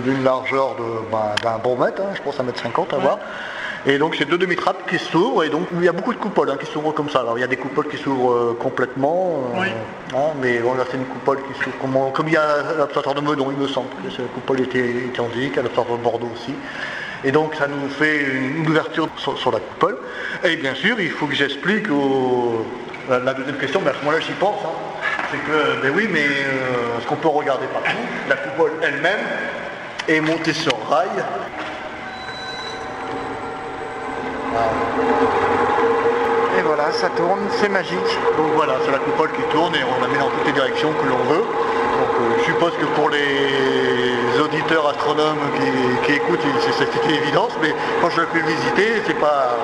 d'une 0.05 0.25
largeur 0.25 0.77
ben, 1.11 1.35
d'un 1.43 1.59
bon 1.59 1.77
mètre, 1.77 2.03
hein, 2.03 2.13
je 2.15 2.23
pense 2.23 2.39
à 2.41 2.43
mètre 2.43 2.61
50 2.61 2.93
à 2.95 2.99
voir. 2.99 3.19
Et 3.85 3.99
donc 3.99 4.15
c'est 4.17 4.25
deux 4.25 4.39
demi-trappes 4.39 4.89
qui 4.89 4.99
s'ouvrent 4.99 5.43
et 5.43 5.49
donc 5.49 5.67
il 5.73 5.83
y 5.83 5.89
a 5.89 5.93
beaucoup 5.93 6.13
de 6.13 6.19
coupoles 6.19 6.51
hein, 6.51 6.57
qui 6.59 6.67
s'ouvrent 6.67 6.93
comme 6.93 7.11
ça. 7.11 7.21
Alors 7.21 7.37
il 7.37 7.41
y 7.41 7.45
a 7.45 7.49
des 7.49 7.57
coupoles 7.57 7.89
qui 7.89 7.97
s'ouvrent 7.97 8.33
euh, 8.33 8.57
complètement, 8.59 9.51
euh, 9.57 10.17
mais 10.41 10.61
bon, 10.61 10.75
là 10.75 10.85
c'est 10.89 10.97
une 10.97 11.05
coupole 11.05 11.39
qui 11.39 11.61
s'ouvre 11.61 11.77
comme, 11.81 12.13
comme 12.13 12.29
il 12.29 12.35
y 12.35 12.37
a 12.37 12.63
l'observatoire 12.79 13.17
de 13.17 13.21
Meudon, 13.21 13.51
il 13.51 13.57
me 13.57 13.67
semble 13.67 13.89
que 14.05 14.11
cette 14.11 14.33
coupole 14.35 14.61
était, 14.61 14.89
était 14.89 15.21
indique, 15.21 15.59
à 15.59 15.63
l'observatoire 15.63 15.99
de 15.99 16.05
Bordeaux 16.05 16.31
aussi. 16.33 16.55
Et 17.25 17.31
donc 17.31 17.55
ça 17.55 17.69
nous 17.69 17.89
fait 17.89 18.21
une 18.21 18.69
ouverture 18.69 19.09
sur, 19.17 19.53
la 19.53 19.61
coupole. 19.61 19.99
Et 20.45 20.57
bien 20.57 20.75
sûr, 20.75 21.01
il 21.01 21.11
faut 21.11 21.27
que 21.27 21.35
j'explique 21.35 21.87
la 23.09 23.35
deuxième 23.35 23.57
question, 23.57 23.81
mais 23.83 23.91
à 23.91 23.95
ce 23.95 23.99
moment-là 24.01 24.21
j'y 24.21 24.33
pense. 24.33 24.59
Hein. 24.65 24.93
C'est 25.31 25.39
que, 25.39 25.83
ben 25.83 25.93
oui, 25.95 26.09
mais 26.11 26.25
euh, 26.25 27.01
ce 27.01 27.07
qu'on 27.07 27.17
peut 27.17 27.29
regarder 27.29 27.67
partout, 27.67 27.97
la 28.29 28.37
coupole 28.37 28.73
elle-même 28.83 29.21
est 30.09 30.21
montée 30.21 30.53
sur 30.53 30.75
rail? 30.91 31.09
Et 36.59 36.63
voilà, 36.63 36.93
ça 36.93 37.09
tourne, 37.11 37.41
c'est 37.51 37.69
magique. 37.69 37.99
Donc 38.37 38.49
voilà, 38.55 38.75
c'est 38.85 38.93
la 38.93 38.99
coupole 38.99 39.31
qui 39.33 39.43
tourne 39.51 39.75
et 39.75 39.81
on 39.83 40.03
la 40.03 40.09
met 40.09 40.19
dans 40.19 40.29
toutes 40.29 40.47
les 40.47 40.53
directions 40.53 40.93
que 40.93 41.09
l'on 41.09 41.25
veut. 41.33 41.45
Euh, 42.23 42.39
je 42.39 42.45
suppose 42.45 42.73
que 42.79 42.85
pour 42.95 43.09
les 43.11 44.41
auditeurs 44.41 44.89
astronomes 44.89 45.39
qui, 46.05 46.13
écoutent, 46.13 46.41
c'est 46.79 47.09
une 47.09 47.17
évidence, 47.17 47.53
mais 47.61 47.75
quand 48.01 48.11
je 48.11 48.21
l'ai 48.21 48.27
pu 48.29 48.41
visiter, 48.41 49.03
c'est 49.07 49.19
pas. 49.19 49.57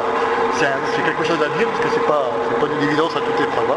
C'est 0.58 1.04
quelque 1.04 1.24
chose 1.24 1.38
à 1.40 1.56
dire 1.56 1.68
parce 1.68 1.80
que 1.80 1.88
c'est 1.94 2.06
pas, 2.06 2.32
pas 2.60 2.66
d'une 2.66 2.88
évidence 2.88 3.12
à 3.14 3.20
toute 3.20 3.40
épreuve. 3.40 3.76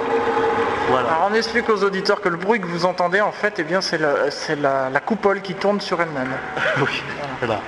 Voilà. 0.89 1.09
Alors 1.09 1.29
on 1.31 1.35
explique 1.35 1.69
aux 1.69 1.83
auditeurs 1.83 2.21
que 2.21 2.29
le 2.29 2.37
bruit 2.37 2.59
que 2.59 2.65
vous 2.65 2.85
entendez 2.85 3.21
en 3.21 3.31
fait, 3.31 3.53
eh 3.59 3.63
bien 3.63 3.81
c'est 3.81 3.99
la, 3.99 4.89
la, 4.89 4.99
coupole 4.99 5.41
qui 5.41 5.53
tourne 5.53 5.79
sur 5.79 6.01
elle-même. 6.01 6.31
oui, 6.79 7.03
voilà. 7.39 7.59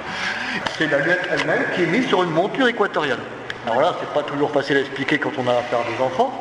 C'est 0.78 0.90
la 0.90 0.98
lunette 0.98 1.30
elle-même 1.32 1.64
qui 1.76 1.84
est 1.84 1.86
mise 1.86 2.08
sur 2.08 2.24
une 2.24 2.32
monture 2.32 2.68
équatoriale. 2.68 3.20
Alors 3.68 3.82
là, 3.82 3.96
c'est 4.00 4.10
pas 4.10 4.24
toujours 4.24 4.52
facile 4.52 4.78
à 4.78 4.80
expliquer 4.80 5.20
quand 5.20 5.32
on 5.38 5.48
a 5.48 5.52
affaire 5.52 5.80
à 5.80 5.96
des 5.96 6.04
enfants. 6.04 6.34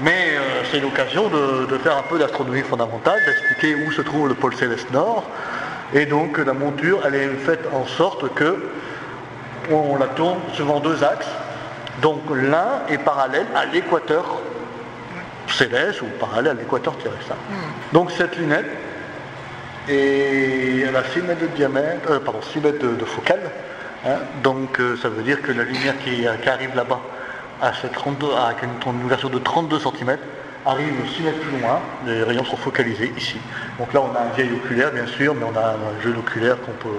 Mais 0.00 0.32
euh, 0.34 0.62
c'est 0.70 0.80
l'occasion 0.80 1.28
de, 1.28 1.78
faire 1.78 1.96
un 1.96 2.02
peu 2.02 2.18
d'astronomie 2.18 2.62
fondamentale, 2.62 3.18
d'expliquer 3.24 3.74
où 3.74 3.92
se 3.92 4.02
trouve 4.02 4.28
le 4.28 4.34
pôle 4.34 4.54
céleste 4.54 4.90
nord. 4.90 5.24
Et 5.94 6.04
donc 6.04 6.38
la 6.38 6.52
monture, 6.52 7.00
elle 7.06 7.14
est 7.14 7.28
faite 7.28 7.64
en 7.72 7.86
sorte 7.86 8.34
que 8.34 8.70
on 9.70 9.96
la 9.96 10.06
tourne 10.06 10.38
suivant 10.52 10.80
deux 10.80 11.02
axes. 11.02 11.28
Donc 12.02 12.20
l'un 12.30 12.82
est 12.88 12.98
parallèle 12.98 13.46
à 13.54 13.64
l'équateur 13.64 14.40
céleste 15.48 16.02
ou 16.02 16.06
parallèle 16.20 16.52
à 16.58 16.60
l'équateur 16.60 16.96
terrestre. 16.98 17.34
Hmm. 17.48 17.94
Donc 17.94 18.10
cette 18.10 18.36
lunette, 18.36 18.66
et 19.88 20.80
elle 20.80 20.96
a 20.96 21.04
6 21.04 21.20
mètres 21.22 21.40
de 21.40 21.46
diamètre, 21.46 22.10
euh, 22.10 22.18
pardon, 22.18 22.40
6 22.42 22.60
mètres 22.60 22.84
de, 22.84 23.04
focale. 23.04 23.40
Hein. 24.04 24.18
donc 24.42 24.78
euh, 24.78 24.96
ça 25.00 25.08
veut 25.08 25.22
dire 25.22 25.40
que 25.40 25.52
la 25.52 25.64
lumière 25.64 25.94
qui 26.04 26.26
arrive 26.26 26.76
là-bas 26.76 27.00
à 27.60 27.72
cette 27.72 27.92
32, 27.92 28.26
avec 28.32 28.58
une, 28.62 29.04
ouverture 29.04 29.30
de 29.30 29.38
32 29.38 29.78
cm, 29.78 30.18
arrive 30.64 30.94
6 31.16 31.22
mètres 31.22 31.40
plus 31.40 31.60
loin, 31.60 31.80
les 32.06 32.22
rayons 32.22 32.44
sont 32.44 32.56
focalisés 32.56 33.12
ici. 33.16 33.38
Donc 33.78 33.92
là 33.92 34.02
on 34.02 34.14
a 34.14 34.20
un 34.20 34.36
vieil 34.36 34.52
oculaire 34.52 34.92
bien 34.92 35.06
sûr, 35.06 35.34
mais 35.34 35.44
on 35.44 35.56
a 35.56 35.70
un 35.70 36.02
jeu 36.02 36.12
d'oculaire 36.12 36.56
qu'on 36.60 36.72
peut 36.72 36.96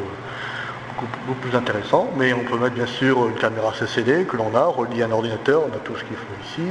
beaucoup 1.27 1.39
plus 1.41 1.55
intéressant, 1.55 2.09
mais 2.17 2.33
on 2.33 2.43
peut 2.43 2.57
mettre 2.57 2.75
bien 2.75 2.87
sûr 2.87 3.27
une 3.27 3.35
caméra 3.35 3.71
CCD 3.77 4.25
que 4.25 4.37
l'on 4.37 4.55
a, 4.55 4.65
relié 4.65 5.03
à 5.03 5.05
un 5.05 5.11
ordinateur, 5.11 5.61
on 5.63 5.75
a 5.75 5.79
tout 5.79 5.95
ce 5.95 6.03
qu'il 6.03 6.15
faut 6.15 6.25
ici, 6.43 6.67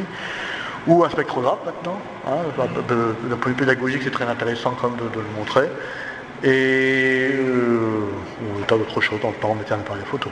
ou 0.87 1.05
un 1.05 1.11
spectrographe 1.11 1.61
maintenant. 1.65 1.99
Hein, 2.27 2.39
D'un 2.59 3.37
point 3.37 3.53
de 3.53 3.57
vue 3.57 3.61
pédagogique, 3.61 4.03
c'est 4.03 4.11
très 4.11 4.27
intéressant 4.27 4.75
quand 4.81 4.91
même 4.91 4.99
de, 4.99 5.21
le 5.21 5.27
montrer. 5.37 5.69
Et 6.45 7.31
euh, 7.33 8.11
ou 8.43 8.61
tas 8.67 8.77
d'autres 8.77 9.01
choses 9.01 9.21
dans 9.21 9.31
le 9.31 9.35
temps, 9.35 9.51
on 9.53 9.55
mettait 9.55 9.73
un 9.73 9.81
appareil 9.81 10.05
photo. 10.05 10.31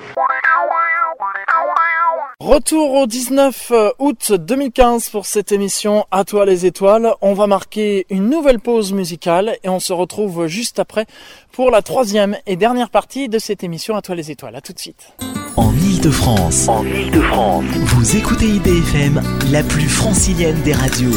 Retour 2.44 2.92
au 2.92 3.06
19 3.06 3.70
euh, 3.70 3.90
août 3.98 4.32
2015 4.32 5.08
pour 5.08 5.24
cette 5.24 5.50
émission 5.50 6.04
À 6.10 6.24
toi 6.24 6.44
les 6.44 6.66
étoiles. 6.66 7.14
On 7.22 7.32
va 7.32 7.46
marquer 7.46 8.04
une 8.10 8.28
nouvelle 8.28 8.60
pause 8.60 8.92
musicale 8.92 9.56
et 9.64 9.70
on 9.70 9.80
se 9.80 9.94
retrouve 9.94 10.46
juste 10.46 10.78
après 10.78 11.06
pour 11.52 11.70
la 11.70 11.80
troisième 11.80 12.36
et 12.46 12.56
dernière 12.56 12.90
partie 12.90 13.30
de 13.30 13.38
cette 13.38 13.64
émission 13.64 13.96
À 13.96 14.02
toi 14.02 14.14
les 14.14 14.30
étoiles. 14.30 14.56
À 14.56 14.60
tout 14.60 14.74
de 14.74 14.78
suite. 14.78 15.14
En 15.56 15.72
Ile-de-France. 15.72 16.68
En 16.68 16.84
Ile-de-France. 16.84 17.64
Vous 17.64 18.14
écoutez 18.14 18.48
IDFM, 18.48 19.22
la 19.50 19.62
plus 19.62 19.88
francilienne 19.88 20.60
des 20.64 20.74
radios. 20.74 21.12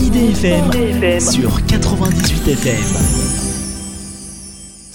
IDFM, 0.00 0.70
IDFM. 0.72 1.20
sur 1.20 1.66
98 1.66 2.48
FM. 2.48 3.57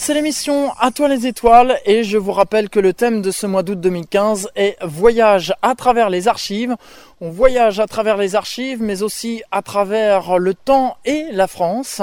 C'est 0.06 0.13
l'émission 0.13 0.74
À 0.82 0.92
toi 0.92 1.08
les 1.08 1.28
étoiles 1.28 1.80
et 1.86 2.04
je 2.04 2.18
vous 2.18 2.34
rappelle 2.34 2.70
que 2.70 2.82
le 2.82 2.92
thème 2.92 3.22
de 3.22 3.32
ce 3.32 3.48
mois 3.48 3.63
d'août 3.63 3.80
2015 3.80 4.50
est 4.58 4.76
Voyage 4.84 5.54
à 5.62 5.76
travers 5.76 6.10
les 6.10 6.28
archives. 6.28 6.76
On 7.22 7.30
voyage 7.30 7.80
à 7.80 7.88
travers 7.88 8.18
les 8.18 8.36
archives 8.36 8.82
mais 8.82 9.02
aussi 9.02 9.44
à 9.50 9.62
travers 9.62 10.39
le 10.39 10.56
temps 10.56 10.98
et 11.06 11.28
la 11.32 11.48
France. 11.48 12.02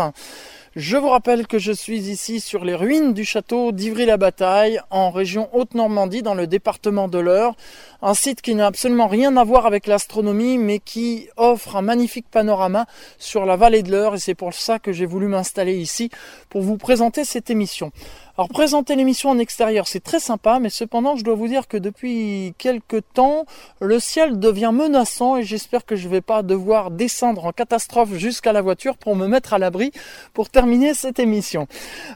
Je 0.77 0.97
vous 0.97 1.09
rappelle 1.09 1.49
que 1.49 1.59
je 1.59 1.73
suis 1.73 2.09
ici 2.09 2.41
sur 2.41 2.65
les 2.65 2.77
ruines 2.77 3.13
du 3.13 3.25
château 3.25 3.73
d'Ivry-la-Bataille, 3.73 4.81
en 4.91 5.11
région 5.11 5.49
Haute-Normandie, 5.53 6.23
dans 6.23 6.35
le 6.35 6.47
département 6.47 7.09
de 7.09 7.19
l'Eure. 7.19 7.57
Un 8.03 8.15
site 8.15 8.41
qui 8.41 8.55
n'a 8.55 8.67
absolument 8.67 9.09
rien 9.09 9.37
à 9.37 9.45
voir 9.45 9.67
avec 9.67 9.87
l'astronomie, 9.87 10.57
mais 10.57 10.79
qui 10.79 11.29
offre 11.37 11.77
un 11.77 11.83
magnifique 11.83 12.27
panorama 12.31 12.87
sur 13.19 13.45
la 13.45 13.57
vallée 13.57 13.83
de 13.83 13.91
l'Eure. 13.91 14.15
Et 14.15 14.19
c'est 14.19 14.35
pour 14.35 14.55
ça 14.55 14.79
que 14.79 14.93
j'ai 14.93 15.07
voulu 15.07 15.27
m'installer 15.27 15.77
ici 15.77 16.11
pour 16.49 16.63
vous 16.63 16.77
présenter 16.77 17.25
cette 17.25 17.51
émission. 17.51 17.93
Alors 18.41 18.49
présenter 18.49 18.97
l'émission 18.97 19.29
en 19.29 19.39
extérieur, 19.39 19.87
c'est 19.87 20.03
très 20.03 20.19
sympa, 20.19 20.61
mais 20.61 20.71
cependant, 20.71 21.15
je 21.15 21.25
dois 21.25 21.35
vous 21.35 21.47
dire 21.47 21.69
que 21.69 21.77
depuis 21.77 22.55
quelques 22.57 23.03
temps, 23.13 23.45
le 23.81 24.01
ciel 24.01 24.39
devient 24.39 24.71
menaçant 24.73 25.37
et 25.37 25.43
j'espère 25.43 25.85
que 25.85 25.95
je 25.95 26.07
ne 26.07 26.13
vais 26.13 26.21
pas 26.23 26.43
devoir 26.43 26.91
descendre 26.91 27.45
en 27.45 27.53
catastrophe 27.53 28.15
jusqu'à 28.15 28.55
la 28.55 28.63
voiture 28.63 28.97
pour 28.97 29.15
me 29.15 29.27
mettre 29.27 29.53
à 29.53 29.59
l'abri 29.59 29.93
pour 30.33 30.49
terminer 30.49 30.95
cette 30.95 31.19
émission. 31.19 31.67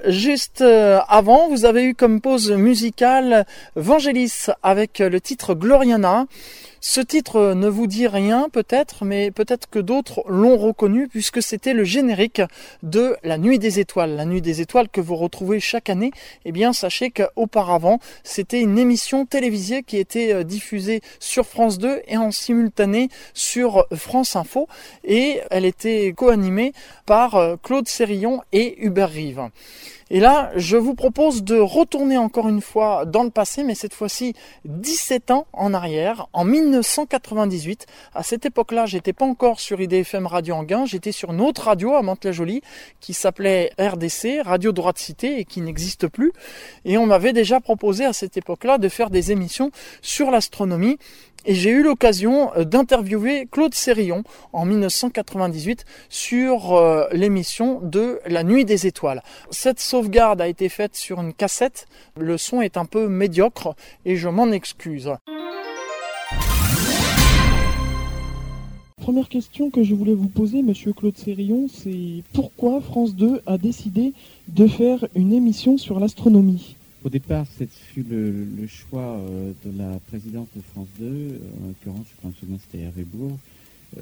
Juste 0.07 0.63
euh, 0.63 1.01
avant, 1.09 1.49
vous 1.49 1.67
avez 1.67 1.85
eu 1.85 1.95
comme 1.95 2.23
pause 2.23 2.53
musicale 2.53 3.45
Vangelis 3.77 4.47
avec 4.63 5.01
le 5.01 5.21
titre 5.21 5.53
Gloriana. 5.75 6.29
Ce 6.87 7.01
titre 7.01 7.55
ne 7.55 7.67
vous 7.67 7.87
dit 7.87 8.07
rien 8.07 8.51
peut-être, 8.53 9.07
mais 9.07 9.31
peut-être 9.31 9.71
que 9.71 9.79
d'autres 9.79 10.23
l'ont 10.29 10.59
reconnu 10.59 11.09
puisque 11.09 11.43
c'était 11.43 11.73
le 11.73 11.83
générique 11.83 12.43
de 12.83 13.17
La 13.23 13.39
Nuit 13.39 13.59
des 13.59 13.81
Étoiles. 13.81 14.17
La 14.17 14.27
Nuit 14.27 14.43
des 14.43 14.61
Étoiles 14.61 14.91
que 14.91 15.01
vous 15.01 15.17
retrouvez 15.17 15.61
chaque 15.61 15.89
année. 15.89 16.11
Eh 16.45 16.53
bien, 16.53 16.75
sachez 16.75 17.11
qu'auparavant, 17.11 18.01
c'était 18.23 18.61
une 18.61 18.77
émission 18.77 19.25
télévisée 19.25 19.83
qui 19.83 19.97
était 19.97 20.35
euh, 20.35 20.45
diffusée 20.45 21.01
sur 21.21 21.47
France 21.47 21.79
2 21.79 22.03
et 22.07 22.19
en 22.19 22.31
simultané 22.31 23.09
sur 23.33 23.87
France 23.95 24.37
Info. 24.37 24.69
Et 25.05 25.41
elle 25.51 25.65
était 25.65 26.13
co-animée 26.15 26.75
par 27.07 27.37
euh, 27.37 27.57
Claude 27.63 27.89
Sérillon 27.89 28.43
et 28.53 28.85
Hubert 28.85 29.09
Rive. 29.09 29.49
Et 30.11 30.21
là, 30.21 30.51
je 30.55 30.77
vous 30.77 30.95
propose 30.95 31.45
de 31.45 31.59
retourner 31.59 32.19
encore 32.19 32.49
une 32.49 32.61
fois 32.61 33.07
dans 33.07 33.23
le 33.23 33.31
passé, 33.31 33.65
mais 33.65 33.75
cette 33.75 33.95
fois-ci 33.95 34.35
17 34.67 35.31
ans 35.31 35.47
en 35.55 35.73
arrière, 35.73 36.29
en 36.35 36.45
19 36.45 36.74
1998. 36.75 37.87
À 38.15 38.23
cette 38.23 38.47
époque-là, 38.47 38.87
j'étais 38.87 39.13
pas 39.13 39.25
encore 39.25 39.61
sur 39.61 39.81
IDFM 39.81 40.27
Radio 40.27 40.57
Anguin, 40.57 40.87
j'étais 40.87 41.13
sur 41.13 41.33
une 41.33 41.41
autre 41.41 41.63
radio 41.63 41.95
à 41.95 42.03
Mantes-la-Jolie 42.03 42.63
qui 43.01 43.15
s'appelait 43.15 43.71
RDC, 43.79 44.43
Radio 44.45 44.73
Droit 44.73 44.93
de 44.93 44.99
Cité, 44.99 45.39
et 45.39 45.45
qui 45.45 45.61
n'existe 45.61 46.09
plus. 46.09 46.33
Et 46.85 46.99
on 46.99 47.07
m'avait 47.07 47.33
déjà 47.33 47.61
proposé 47.61 48.05
à 48.05 48.13
cette 48.13 48.37
époque-là 48.37 48.79
de 48.79 48.89
faire 48.89 49.11
des 49.11 49.33
émissions 49.33 49.71
sur 50.03 50.31
l'astronomie 50.31 50.99
et 51.47 51.55
j'ai 51.55 51.71
eu 51.71 51.83
l'occasion 51.83 52.53
euh, 52.57 52.65
d'interviewer 52.65 53.47
Claude 53.51 53.75
Sérillon 53.75 54.25
en 54.53 54.65
1998 54.65 55.85
sur 56.09 56.75
euh, 56.75 57.07
l'émission 57.13 57.81
de 57.83 58.21
La 58.27 58.45
Nuit 58.45 58.65
des 58.65 58.87
Étoiles. 58.87 59.23
Cette 59.51 59.81
sauvegarde 59.81 60.41
a 60.41 60.49
été 60.49 60.71
faite 60.71 60.97
sur 60.97 61.21
une 61.21 61.35
cassette, 61.35 61.87
le 62.17 62.39
son 62.39 62.63
est 62.63 62.79
un 62.79 62.87
peu 62.87 63.09
médiocre 63.09 63.75
et 64.07 64.17
je 64.17 64.29
m'en 64.29 64.51
excuse. 64.53 65.13
Première 69.05 69.29
question 69.29 69.69
que 69.69 69.85
je 69.85 69.95
voulais 69.95 70.15
vous 70.15 70.29
poser, 70.31 70.63
monsieur 70.63 70.95
Claude 70.95 71.19
Sérillon, 71.19 71.69
c'est 71.69 72.23
pourquoi 72.33 72.81
France 72.81 73.15
2 73.15 73.43
a 73.45 73.59
décidé 73.59 74.15
de 74.49 74.67
faire 74.67 75.07
une 75.15 75.35
émission 75.35 75.77
sur 75.77 76.01
l'astronomie? 76.01 76.75
Au 77.05 77.11
départ, 77.11 77.45
ce 77.59 77.65
fut 77.65 78.03
le, 78.11 78.67
choix 78.67 79.03
euh, 79.03 79.53
de 79.67 79.79
la 79.79 79.99
présidente 80.09 80.49
de 80.57 80.63
France 80.73 80.89
2, 80.99 81.07
en 81.07 81.67
l'occurrence, 81.67 82.07
je 82.17 82.23
pense 82.23 82.33
que 82.33 82.47
c'était 82.63 82.85
Hervé 82.85 83.05
Bourg, 83.05 83.37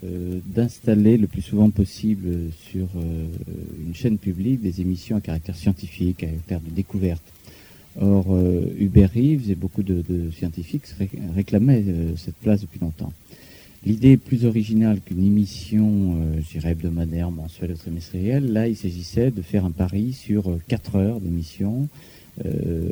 euh, 0.04 0.38
d'installer 0.46 1.16
le 1.16 1.26
plus 1.26 1.42
souvent 1.42 1.70
possible 1.70 2.52
sur 2.70 2.86
euh, 2.94 3.26
une 3.84 3.96
chaîne 3.96 4.18
publique 4.18 4.62
des 4.62 4.82
émissions 4.82 5.16
à 5.16 5.20
caractère 5.20 5.56
scientifique, 5.56 6.22
à 6.22 6.26
caractère 6.26 6.60
de 6.60 6.70
découverte. 6.70 7.24
Or, 8.00 8.24
Hubert 8.78 9.10
Reeves 9.12 9.50
et 9.50 9.56
beaucoup 9.56 9.82
de, 9.82 10.30
scientifiques 10.30 10.84
réclamaient 11.34 11.84
cette 12.16 12.36
place 12.36 12.60
depuis 12.60 12.78
longtemps. 12.78 13.12
L'idée 13.84 14.16
plus 14.16 14.44
originale 14.44 15.00
qu'une 15.00 15.24
émission, 15.24 16.16
je 16.38 16.52
dirais 16.52 16.70
hebdomadaire, 16.70 17.32
mensuelle 17.32 17.72
ou 17.72 17.76
trimestrielle, 17.76 18.52
là, 18.52 18.68
il 18.68 18.76
s'agissait 18.76 19.32
de 19.32 19.42
faire 19.42 19.64
un 19.64 19.72
pari 19.72 20.12
sur 20.12 20.56
4 20.68 20.96
heures 20.96 21.20
d'émission 21.20 21.88
euh, 22.46 22.88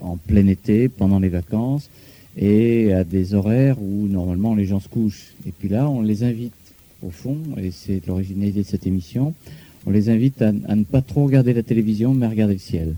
en 0.00 0.16
plein 0.16 0.48
été, 0.48 0.88
pendant 0.88 1.20
les 1.20 1.28
vacances, 1.28 1.90
et 2.36 2.92
à 2.92 3.04
des 3.04 3.34
horaires 3.34 3.80
où 3.80 4.08
normalement 4.08 4.56
les 4.56 4.64
gens 4.64 4.80
se 4.80 4.88
couchent. 4.88 5.34
Et 5.46 5.52
puis 5.52 5.68
là, 5.68 5.88
on 5.88 6.02
les 6.02 6.24
invite, 6.24 6.54
au 7.00 7.10
fond, 7.10 7.38
et 7.56 7.70
c'est 7.70 8.04
l'originalité 8.08 8.62
de 8.62 8.66
cette 8.66 8.88
émission, 8.88 9.32
on 9.86 9.90
les 9.90 10.10
invite 10.10 10.42
à, 10.42 10.50
ne 10.52 10.82
pas 10.82 11.02
trop 11.02 11.24
regarder 11.24 11.52
la 11.52 11.62
télévision, 11.62 12.14
mais 12.14 12.26
à 12.26 12.30
regarder 12.30 12.54
le 12.54 12.60
ciel. 12.60 12.94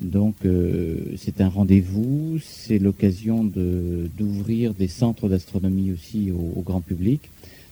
Donc 0.00 0.34
euh, 0.44 0.96
c'est 1.16 1.40
un 1.40 1.48
rendez-vous, 1.48 2.38
c'est 2.42 2.78
l'occasion 2.78 3.44
d'ouvrir 3.44 4.74
des 4.74 4.88
centres 4.88 5.28
d'astronomie 5.28 5.92
aussi 5.92 6.30
au, 6.30 6.60
grand 6.60 6.80
public. 6.80 7.22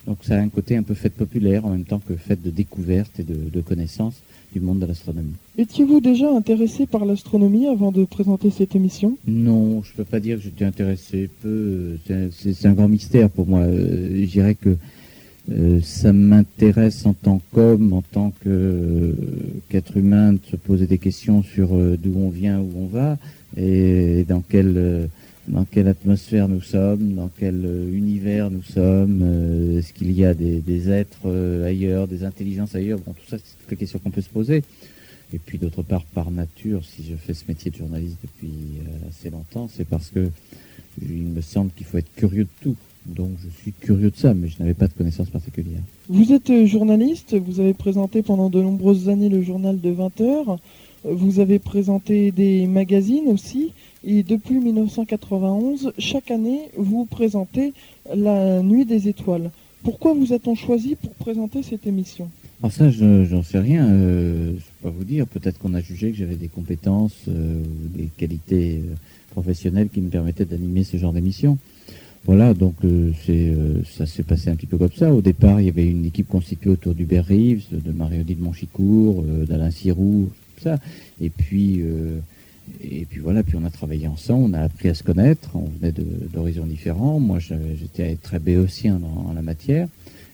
Donc 0.07 0.19
ça 0.23 0.37
a 0.37 0.39
un 0.39 0.49
côté 0.49 0.77
un 0.77 0.83
peu 0.83 0.95
fête 0.95 1.15
populaire 1.15 1.65
en 1.65 1.71
même 1.71 1.85
temps 1.85 2.01
que 2.07 2.15
fête 2.15 2.43
de 2.43 2.51
découverte 2.51 3.21
et 3.21 3.23
de, 3.23 3.37
de 3.51 3.61
connaissance 3.61 4.23
du 4.55 4.61
monde 4.61 4.79
de 4.79 4.87
l'astronomie. 4.87 5.35
Étiez-vous 5.59 6.01
déjà 6.01 6.31
intéressé 6.31 6.87
par 6.87 7.05
l'astronomie 7.05 7.67
avant 7.67 7.91
de 7.91 8.05
présenter 8.05 8.51
cette 8.51 8.77
émission? 8.77 9.19
Non, 9.27 9.83
je 9.83 9.91
ne 9.93 9.97
peux 9.97 10.05
pas 10.05 10.21
dire 10.21 10.37
que 10.37 10.45
j'étais 10.45 10.65
intéressé. 10.65 11.29
Peu, 11.43 11.99
c'est 12.31 12.67
un 12.67 12.73
grand 12.73 12.89
mystère 12.89 13.29
pour 13.29 13.47
moi. 13.47 13.61
Euh, 13.61 14.21
je 14.21 14.31
dirais 14.31 14.55
que 14.55 14.77
euh, 15.53 15.81
ça 15.83 16.13
m'intéresse 16.13 17.05
en 17.07 17.13
tant 17.13 17.41
qu'homme, 17.53 17.93
en 17.93 18.03
tant 18.03 18.33
qu'être 18.43 19.97
humain, 19.97 20.33
de 20.33 20.41
se 20.51 20.57
poser 20.57 20.87
des 20.87 20.99
questions 20.99 21.43
sur 21.43 21.75
euh, 21.75 21.99
d'où 22.03 22.15
on 22.17 22.31
vient, 22.31 22.61
où 22.61 22.71
on 22.77 22.87
va, 22.87 23.19
et 23.57 24.25
dans 24.29 24.41
quelle 24.41 25.09
atmosphère 25.87 26.49
nous 26.49 26.63
sommes, 26.63 27.15
dans 27.15 27.31
quel 27.39 27.65
univers 27.93 28.51
nous 28.51 28.63
sommes, 28.63 29.79
est-ce 29.79 29.93
qu'il 29.93 30.13
y 30.13 30.25
a 30.25 30.35
des, 30.35 30.91
êtres 30.91 31.29
ailleurs, 31.65 32.09
des 32.09 32.25
intelligences 32.25 32.75
ailleurs. 32.75 32.99
Bon, 32.99 33.13
tout 33.13 33.29
ça, 33.29 33.37
c'est 33.39 33.71
des 33.71 33.77
questions 33.77 33.99
qu'on 33.99 34.11
peut 34.11 34.23
se 34.23 34.31
poser. 34.31 34.63
Et 35.35 35.39
puis 35.39 35.59
d'autre 35.59 35.83
part, 35.83 36.05
par 36.05 36.31
nature, 36.31 36.85
si 36.85 37.05
je 37.05 37.17
fais 37.17 37.35
ce 37.35 37.45
métier 37.49 37.71
de 37.71 37.77
journaliste 37.77 38.19
depuis 38.23 38.53
euh, 38.79 39.09
assez 39.09 39.31
longtemps, 39.31 39.69
c'est 39.69 39.85
parce 39.85 40.11
que 40.11 40.31
il 41.03 41.25
me 41.25 41.41
semble 41.41 41.73
qu'il 41.73 41.87
faut 41.87 41.99
être 41.99 42.15
curieux 42.15 42.45
de 42.45 42.49
tout. 42.61 42.77
Donc 43.07 43.31
je 43.43 43.49
suis 43.63 43.73
curieux 43.73 44.11
de 44.11 44.17
ça, 44.17 44.35
mais 44.35 44.49
je 44.49 44.59
n'avais 44.59 44.75
pas 44.75 44.87
de 44.87 44.93
connaissances 44.93 45.31
particulières. 45.31 45.83
Vous 46.09 46.33
êtes 46.33 46.51
euh, 46.51 46.67
journaliste, 46.67 47.37
vous 47.37 47.61
avez 47.61 47.75
présenté 47.75 48.23
pendant 48.23 48.51
de 48.51 48.61
nombreuses 48.61 49.09
années 49.09 49.29
le 49.29 49.43
journal 49.43 49.81
de 49.81 49.91
20 49.91 50.21
heures, 50.21 50.59
vous 51.05 51.39
avez 51.39 51.59
présenté 51.59 52.31
des 52.31 52.67
magazines 52.67 53.29
aussi, 53.29 53.73
et 54.05 54.23
depuis 54.23 54.59
1991, 54.59 55.93
chaque 55.99 56.31
année, 56.31 56.71
vous 56.77 57.05
présentez 57.05 57.73
la 58.15 58.63
Nuit 58.63 58.85
des 58.85 59.09
Étoiles. 59.09 59.51
Pourquoi 59.83 60.15
vous 60.15 60.33
a-t-on 60.33 60.55
choisi 60.55 60.95
pour 60.95 61.13
présenter 61.13 61.63
cette 61.63 61.87
émission? 61.87 62.31
Alors 62.61 62.73
ça, 62.73 62.91
j'en 62.91 63.43
sais 63.43 63.59
rien. 63.59 63.87
Euh, 63.87 64.49
je 64.49 64.53
ne 64.53 64.57
peux 64.57 64.63
pas 64.85 64.91
vous 64.91 65.05
dire. 65.05 65.27
Peut-être 65.27 65.59
qu'on 65.59 65.75
a 65.75 65.81
jugé 65.81 66.11
que 66.11 66.17
j'avais 66.17 66.37
des 66.37 66.49
compétences 66.49 67.17
euh, 67.29 67.61
ou 67.61 67.97
des 67.97 68.09
qualités 68.17 68.79
euh, 68.79 68.95
professionnelles 69.33 69.91
qui 69.91 70.01
me 70.01 70.09
permettaient 70.09 70.47
d'animer 70.47 70.85
ce 70.85 70.97
genre 70.97 71.13
d'émission. 71.13 71.59
Voilà, 72.27 72.55
donc 72.55 72.77
c'est 73.27 73.55
ça 73.97 74.07
s'est 74.07 74.23
passé 74.23 74.49
un 74.51 74.57
petit 74.57 74.67
peu 74.67 74.79
comme 74.79 74.93
ça. 74.93 75.13
Au 75.13 75.21
départ, 75.21 75.61
il 75.61 75.67
y 75.67 75.69
avait 75.69 75.87
une 75.87 76.07
équipe 76.07 76.29
constituée 76.29 76.71
autour 76.71 76.95
d'Hubert 76.95 77.27
Reeves, 77.27 77.67
de 77.71 77.93
Marie-Odile 77.93 78.39
Monchicourt, 78.39 79.23
d'Alain 79.47 79.71
Sirou, 79.71 80.31
tout 80.57 80.63
ça. 80.63 80.79
Et 81.21 81.29
puis 81.29 81.83
et 82.83 83.05
puis 83.05 83.21
voilà, 83.21 83.43
puis 83.43 83.57
on 83.61 83.65
a 83.65 83.71
travaillé 83.71 84.09
ensemble, 84.09 84.51
on 84.51 84.55
a 84.55 84.61
appris 84.61 84.89
à 84.89 84.95
se 84.95 85.03
connaître, 85.03 85.51
on 85.55 85.69
venait 85.81 85.93
d'horizons 86.33 86.65
différents. 86.65 87.21
Moi, 87.21 87.39
j'étais 87.39 88.17
très 88.17 88.39
béotien 88.39 88.99
dans 88.99 89.33
la 89.35 89.43
matière. 89.43 89.87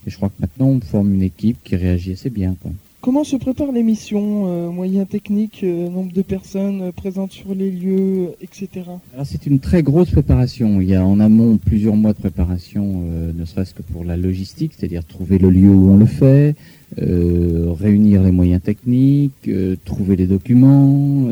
Et 0.06 0.10
je 0.10 0.16
crois 0.16 0.28
que 0.28 0.40
maintenant, 0.40 0.68
on 0.68 0.80
forme 0.80 1.14
une 1.14 1.22
équipe 1.22 1.58
qui 1.64 1.76
réagit 1.76 2.12
assez 2.12 2.30
bien. 2.30 2.56
Comment 3.02 3.24
se 3.24 3.36
prépare 3.36 3.72
l'émission 3.72 4.44
euh, 4.46 4.70
Moyens 4.70 5.08
techniques, 5.08 5.60
euh, 5.64 5.88
nombre 5.88 6.12
de 6.12 6.20
personnes 6.20 6.82
euh, 6.82 6.92
présentes 6.92 7.32
sur 7.32 7.54
les 7.54 7.70
lieux, 7.70 8.32
etc. 8.42 8.68
Alors 9.14 9.24
c'est 9.24 9.46
une 9.46 9.58
très 9.58 9.82
grosse 9.82 10.10
préparation. 10.10 10.82
Il 10.82 10.88
y 10.90 10.94
a 10.94 11.02
en 11.02 11.18
amont 11.18 11.56
plusieurs 11.56 11.96
mois 11.96 12.12
de 12.12 12.18
préparation, 12.18 13.04
ne 13.34 13.44
serait-ce 13.46 13.72
que 13.72 13.80
pour 13.80 14.04
la 14.04 14.18
logistique, 14.18 14.72
c'est-à-dire 14.76 15.02
trouver 15.06 15.38
le 15.38 15.48
lieu 15.48 15.70
où 15.70 15.90
on 15.90 15.96
le 15.96 16.04
fait, 16.04 16.54
réunir 16.98 18.22
les 18.22 18.32
moyens 18.32 18.60
techniques, 18.60 19.50
trouver 19.86 20.16
les 20.16 20.26
documents, 20.26 21.26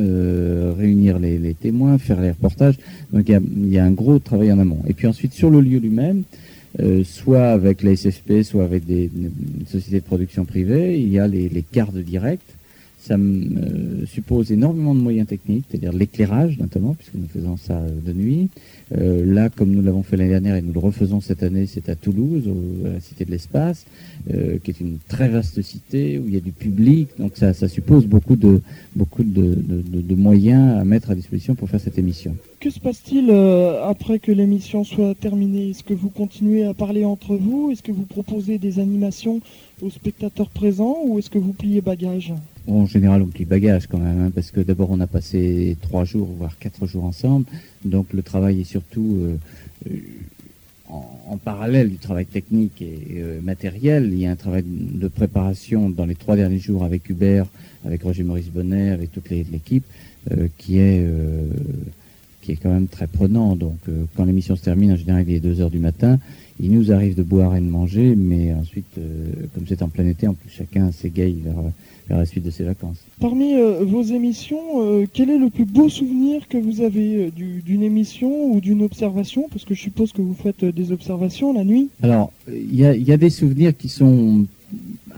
réunir 0.79 1.19
les, 1.19 1.55
témoins, 1.55 1.99
faire 1.99 2.21
les 2.21 2.31
reportages. 2.31 2.79
Donc 3.12 3.29
il 3.29 3.33
y, 3.33 3.35
a, 3.35 3.41
il 3.41 3.73
y, 3.73 3.79
a, 3.79 3.85
un 3.85 3.91
gros 3.91 4.19
travail 4.19 4.53
en 4.53 4.59
amont. 4.59 4.81
Et 4.87 4.95
puis 4.95 5.07
ensuite 5.07 5.35
sur 5.35 5.51
le 5.51 5.61
lieu 5.61 5.79
lui-même, 5.79 6.23
euh, 6.81 7.05
soit 7.05 7.49
avec 7.49 7.83
la 7.83 7.97
SFP, 7.97 8.43
soit 8.43 8.64
avec 8.64 8.85
des, 8.87 9.11
sociétés 9.66 10.01
de 10.01 10.05
production 10.05 10.45
privées. 10.45 11.01
Il 11.01 11.09
y 11.09 11.18
a 11.18 11.26
les, 11.26 11.49
les 11.49 11.62
cartes 11.62 11.97
directes. 11.97 12.55
Ça 13.01 13.14
euh, 13.14 14.05
suppose 14.07 14.51
énormément 14.51 14.95
de 14.95 15.01
moyens 15.01 15.29
techniques, 15.29 15.64
c'est-à-dire 15.70 15.93
l'éclairage 15.93 16.59
notamment, 16.59 16.95
puisque 16.95 17.14
nous 17.14 17.29
faisons 17.29 17.57
ça 17.57 17.81
de 17.81 18.12
nuit. 18.12 18.51
Euh, 18.97 19.24
là, 19.24 19.51
comme 19.51 19.70
nous 19.70 19.83
l'avons 19.83 20.03
fait 20.03 20.16
l'année 20.16 20.31
dernière 20.31 20.57
et 20.57 20.62
nous 20.62 20.72
le 20.72 20.81
refaisons 20.81 21.20
cette 21.20 21.43
année, 21.45 21.66
c'est 21.66 21.89
à 21.89 21.95
Toulouse, 21.95 22.51
à 22.85 22.95
la 22.95 23.01
Cité 23.01 23.24
de 23.24 23.31
l'Espace, 23.31 23.87
euh, 24.35 24.59
qui 24.62 24.72
est 24.72 24.81
une 24.81 24.99
très 25.09 25.29
vaste 25.29 25.62
cité 25.62 26.18
où 26.18 26.24
il 26.26 26.35
y 26.35 26.37
a 26.37 26.41
du 26.41 26.53
public. 26.53 27.09
Donc 27.18 27.37
ça, 27.37 27.55
suppose 27.55 28.07
beaucoup 28.07 28.37
de, 28.37 28.61
moyens 30.14 30.79
à 30.79 30.85
mettre 30.85 31.11
à 31.11 31.14
disposition 31.14 31.55
pour 31.55 31.70
faire 31.70 31.81
cette 31.81 31.99
émission. 31.99 32.37
Que 32.61 32.71
se 32.71 32.81
passe-t-il 32.81 33.31
euh, 33.31 33.87
après 33.87 34.19
que 34.19 34.33
l'émission 34.33 34.83
soit 34.83 35.15
terminée? 35.15 35.71
Est-ce 35.71 35.85
que 35.85 35.95
vous 35.95 36.09
continuez 36.09 36.65
à 36.65 36.75
parler 36.75 37.05
entre 37.05 37.37
vous? 37.37 37.71
Est-ce 37.71 37.85
que 37.85 37.93
vous 37.93 38.03
proposez 38.03 38.59
des 38.59 38.81
animations 38.81 39.41
aux 39.81 39.91
spectateurs 39.91 40.51
présents 40.51 40.97
ou 41.05 41.21
est-ce 41.21 41.31
que 41.31 41.39
vous 41.39 41.53
pliez 41.53 41.81
bagages? 41.81 42.35
En 42.67 42.85
général, 42.85 43.23
on 43.23 43.27
plie 43.27 43.45
bagage 43.45 43.87
quand 43.87 43.99
même, 43.99 44.21
hein, 44.23 44.33
parce 44.35 44.51
que 44.51 44.59
d'abord, 44.59 44.91
on 44.91 44.99
a 44.99 45.07
passé 45.07 45.77
trois 45.83 46.05
jours, 46.05 46.29
voire 46.37 46.59
quatre 46.59 46.85
jours 46.85 47.05
ensemble. 47.05 47.47
Donc, 47.85 48.13
le 48.13 48.23
travail 48.23 48.63
est 48.63 48.65
surtout 48.65 49.19
euh, 49.21 49.37
euh, 49.89 49.97
en, 50.89 51.37
parallèle 51.37 51.89
du 51.91 51.99
travail 51.99 52.27
technique 52.27 52.83
et 52.83 53.23
matériel. 53.41 54.09
Il 54.13 54.19
y 54.19 54.27
a 54.27 54.33
un 54.33 54.37
travail 54.37 54.65
de 54.67 55.07
préparation 55.07 55.91
dans 55.91 56.07
les 56.07 56.17
trois 56.17 56.35
derniers 56.35 56.59
jours 56.59 56.83
avec 56.83 57.09
Hubert, 57.09 57.47
avec 57.85 58.03
Roger 58.03 58.25
Maurice 58.25 58.51
Bonnet, 58.51 58.91
avec 58.91 59.13
toute 59.13 59.31
l'équipe, 59.31 59.85
qui 60.57 60.79
est 60.79 61.07
qui 62.49 62.53
est 62.53 62.57
quand 62.63 62.73
même 62.73 62.89
très 62.89 63.07
prenant. 63.07 63.57
Donc, 63.57 63.77
quand 64.17 64.25
l'émission 64.25 64.57
se 64.57 64.63
termine, 64.63 64.93
en 64.93 64.97
général, 64.97 65.25
il 65.29 65.35
est 65.35 65.41
2 65.41 65.61
heures 65.61 65.71
du 65.71 65.79
matin. 65.79 66.19
Il 66.61 66.73
nous 66.73 66.91
arrive 66.91 67.15
de 67.15 67.23
boire 67.23 67.55
et 67.55 67.61
de 67.61 67.67
manger, 67.67 68.17
mais 68.17 68.55
ensuite, 68.55 68.99
comme 69.55 69.65
c'est 69.69 69.83
en 69.83 69.89
plein 69.89 70.07
été, 70.07 70.27
en 70.27 70.33
plus 70.33 70.49
chacun 70.51 70.91
s'égaye 70.91 71.37
vers 72.09 72.19
la 72.19 72.27
suite 72.27 72.45
de 72.45 72.51
ses 72.51 72.65
vacances. 72.65 72.99
Parmi 73.21 73.55
euh, 73.55 73.85
vos 73.85 74.03
émissions, 74.03 74.59
euh, 74.77 75.07
quel 75.13 75.31
est 75.31 75.39
le 75.39 75.51
plus 75.51 75.67
beau 75.67 75.89
souvenir 75.89 76.49
que 76.49 76.57
vous 76.57 76.81
avez 76.81 77.27
euh, 77.27 77.31
d'une 77.31 77.83
émission 77.83 78.53
ou 78.53 78.61
d'une 78.61 78.83
observation? 78.83 79.47
Parce 79.51 79.65
que 79.65 79.75
je 79.75 79.81
suppose 79.81 80.13
que 80.13 80.23
vous 80.23 80.35
faites 80.35 80.65
des 80.65 80.93
observations 80.93 81.53
la 81.53 81.65
nuit. 81.65 81.89
Alors, 82.03 82.33
il 82.49 82.75
y 82.75 83.13
a, 83.13 83.17
des 83.17 83.31
souvenirs 83.31 83.77
qui 83.77 83.89
sont 83.89 84.47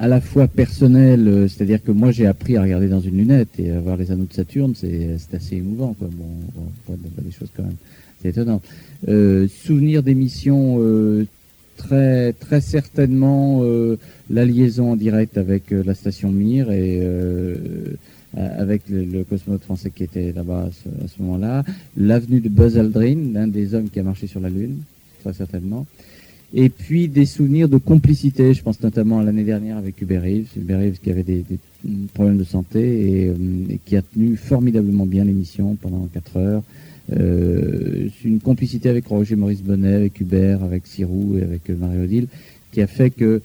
à 0.01 0.09
la 0.09 0.21
fois 0.21 0.49
personnels, 0.49 1.47
c'est-à-dire 1.49 1.81
que 1.83 1.93
moi 1.93 2.11
j'ai 2.11 2.27
appris 2.27 2.57
à 2.57 2.63
regarder 2.63 2.89
dans 2.89 3.01
une 3.01 3.19
lunette 3.19 3.61
et 3.61 3.71
à 3.71 3.81
voir 3.81 3.97
les 3.97 4.11
anneaux 4.11 4.25
de 4.25 4.33
Saturne, 4.33 4.73
c'est 4.75 5.17
assez 5.33 5.57
émouvant. 5.57 5.95
Quoi. 5.97 6.09
Bon, 6.11 6.25
on 6.57 6.93
voit 6.93 6.97
des 7.23 7.31
choses 7.31 7.51
quand 7.55 7.63
même 7.63 7.77
c'est 8.21 8.29
étonnant. 8.31 8.61
Euh, 9.09 9.49
souvenir 9.49 10.03
d'émissions 10.03 10.77
euh, 10.81 11.27
très 11.77 12.33
très 12.35 12.61
certainement 12.61 13.61
euh, 13.63 13.97
la 14.29 14.45
liaison 14.45 14.93
en 14.93 14.97
direct 14.97 15.39
avec 15.39 15.71
la 15.71 15.95
station 15.95 16.31
Mir 16.31 16.71
et 16.71 17.03
avec 18.37 18.83
le, 18.89 19.05
le, 19.05 19.25
cosmonaute 19.25 19.65
français 19.65 19.91
qui 19.91 20.05
était 20.05 20.33
là-bas 20.33 20.69
à 20.69 21.09
ce, 21.09 21.21
moment-là, 21.21 21.65
l'avenue 21.97 22.41
de 22.41 22.49
Buzz 22.49 22.79
Aldrin, 22.79 23.33
l'un 23.33 23.49
des 23.49 23.75
hommes 23.75 23.91
qui 23.91 23.99
a 23.99 24.05
marché 24.05 24.29
sur 24.29 24.39
la 24.39 24.49
Lune, 24.49 24.77
très 25.25 25.33
certainement. 25.33 25.85
Et 26.53 26.69
puis 26.69 27.09
des 27.09 27.27
souvenirs 27.27 27.69
de 27.69 27.77
complicité, 27.77 28.55
je 28.55 28.63
pense 28.63 28.83
notamment 28.83 29.21
à 29.21 29.25
l'année 29.25 29.45
dernière 29.45 29.77
avec 29.77 30.01
Hubert 30.01 30.23
Reeves, 30.23 30.49
Hubert 30.57 30.81
Reeves 30.81 30.99
qui 31.01 31.11
avait 31.11 31.23
des, 31.23 31.45
problèmes 32.13 32.39
de 32.39 32.45
santé 32.45 32.81
et, 32.81 33.33
et, 33.71 33.79
qui 33.85 33.97
a 33.97 34.03
tenu 34.03 34.37
formidablement 34.37 35.07
bien 35.07 35.25
l'émission 35.25 35.77
pendant 35.81 36.09
4 36.13 36.37
heures. 36.37 36.63
Euh, 37.13 38.09
une 38.25 38.41
complicité 38.41 38.89
avec 38.89 39.07
Roger 39.07 39.35
Maurice 39.37 39.63
Bonnet, 39.63 39.95
avec 39.95 40.21
Hubert, 40.21 40.63
avec 40.63 40.87
Sirou 40.87 41.37
et 41.39 41.43
avec 41.43 41.69
euh, 41.69 41.77
Marie-Odile, 41.77 42.29
qui 42.73 42.83
a 42.83 42.87
fait 42.87 43.11
que 43.11 43.43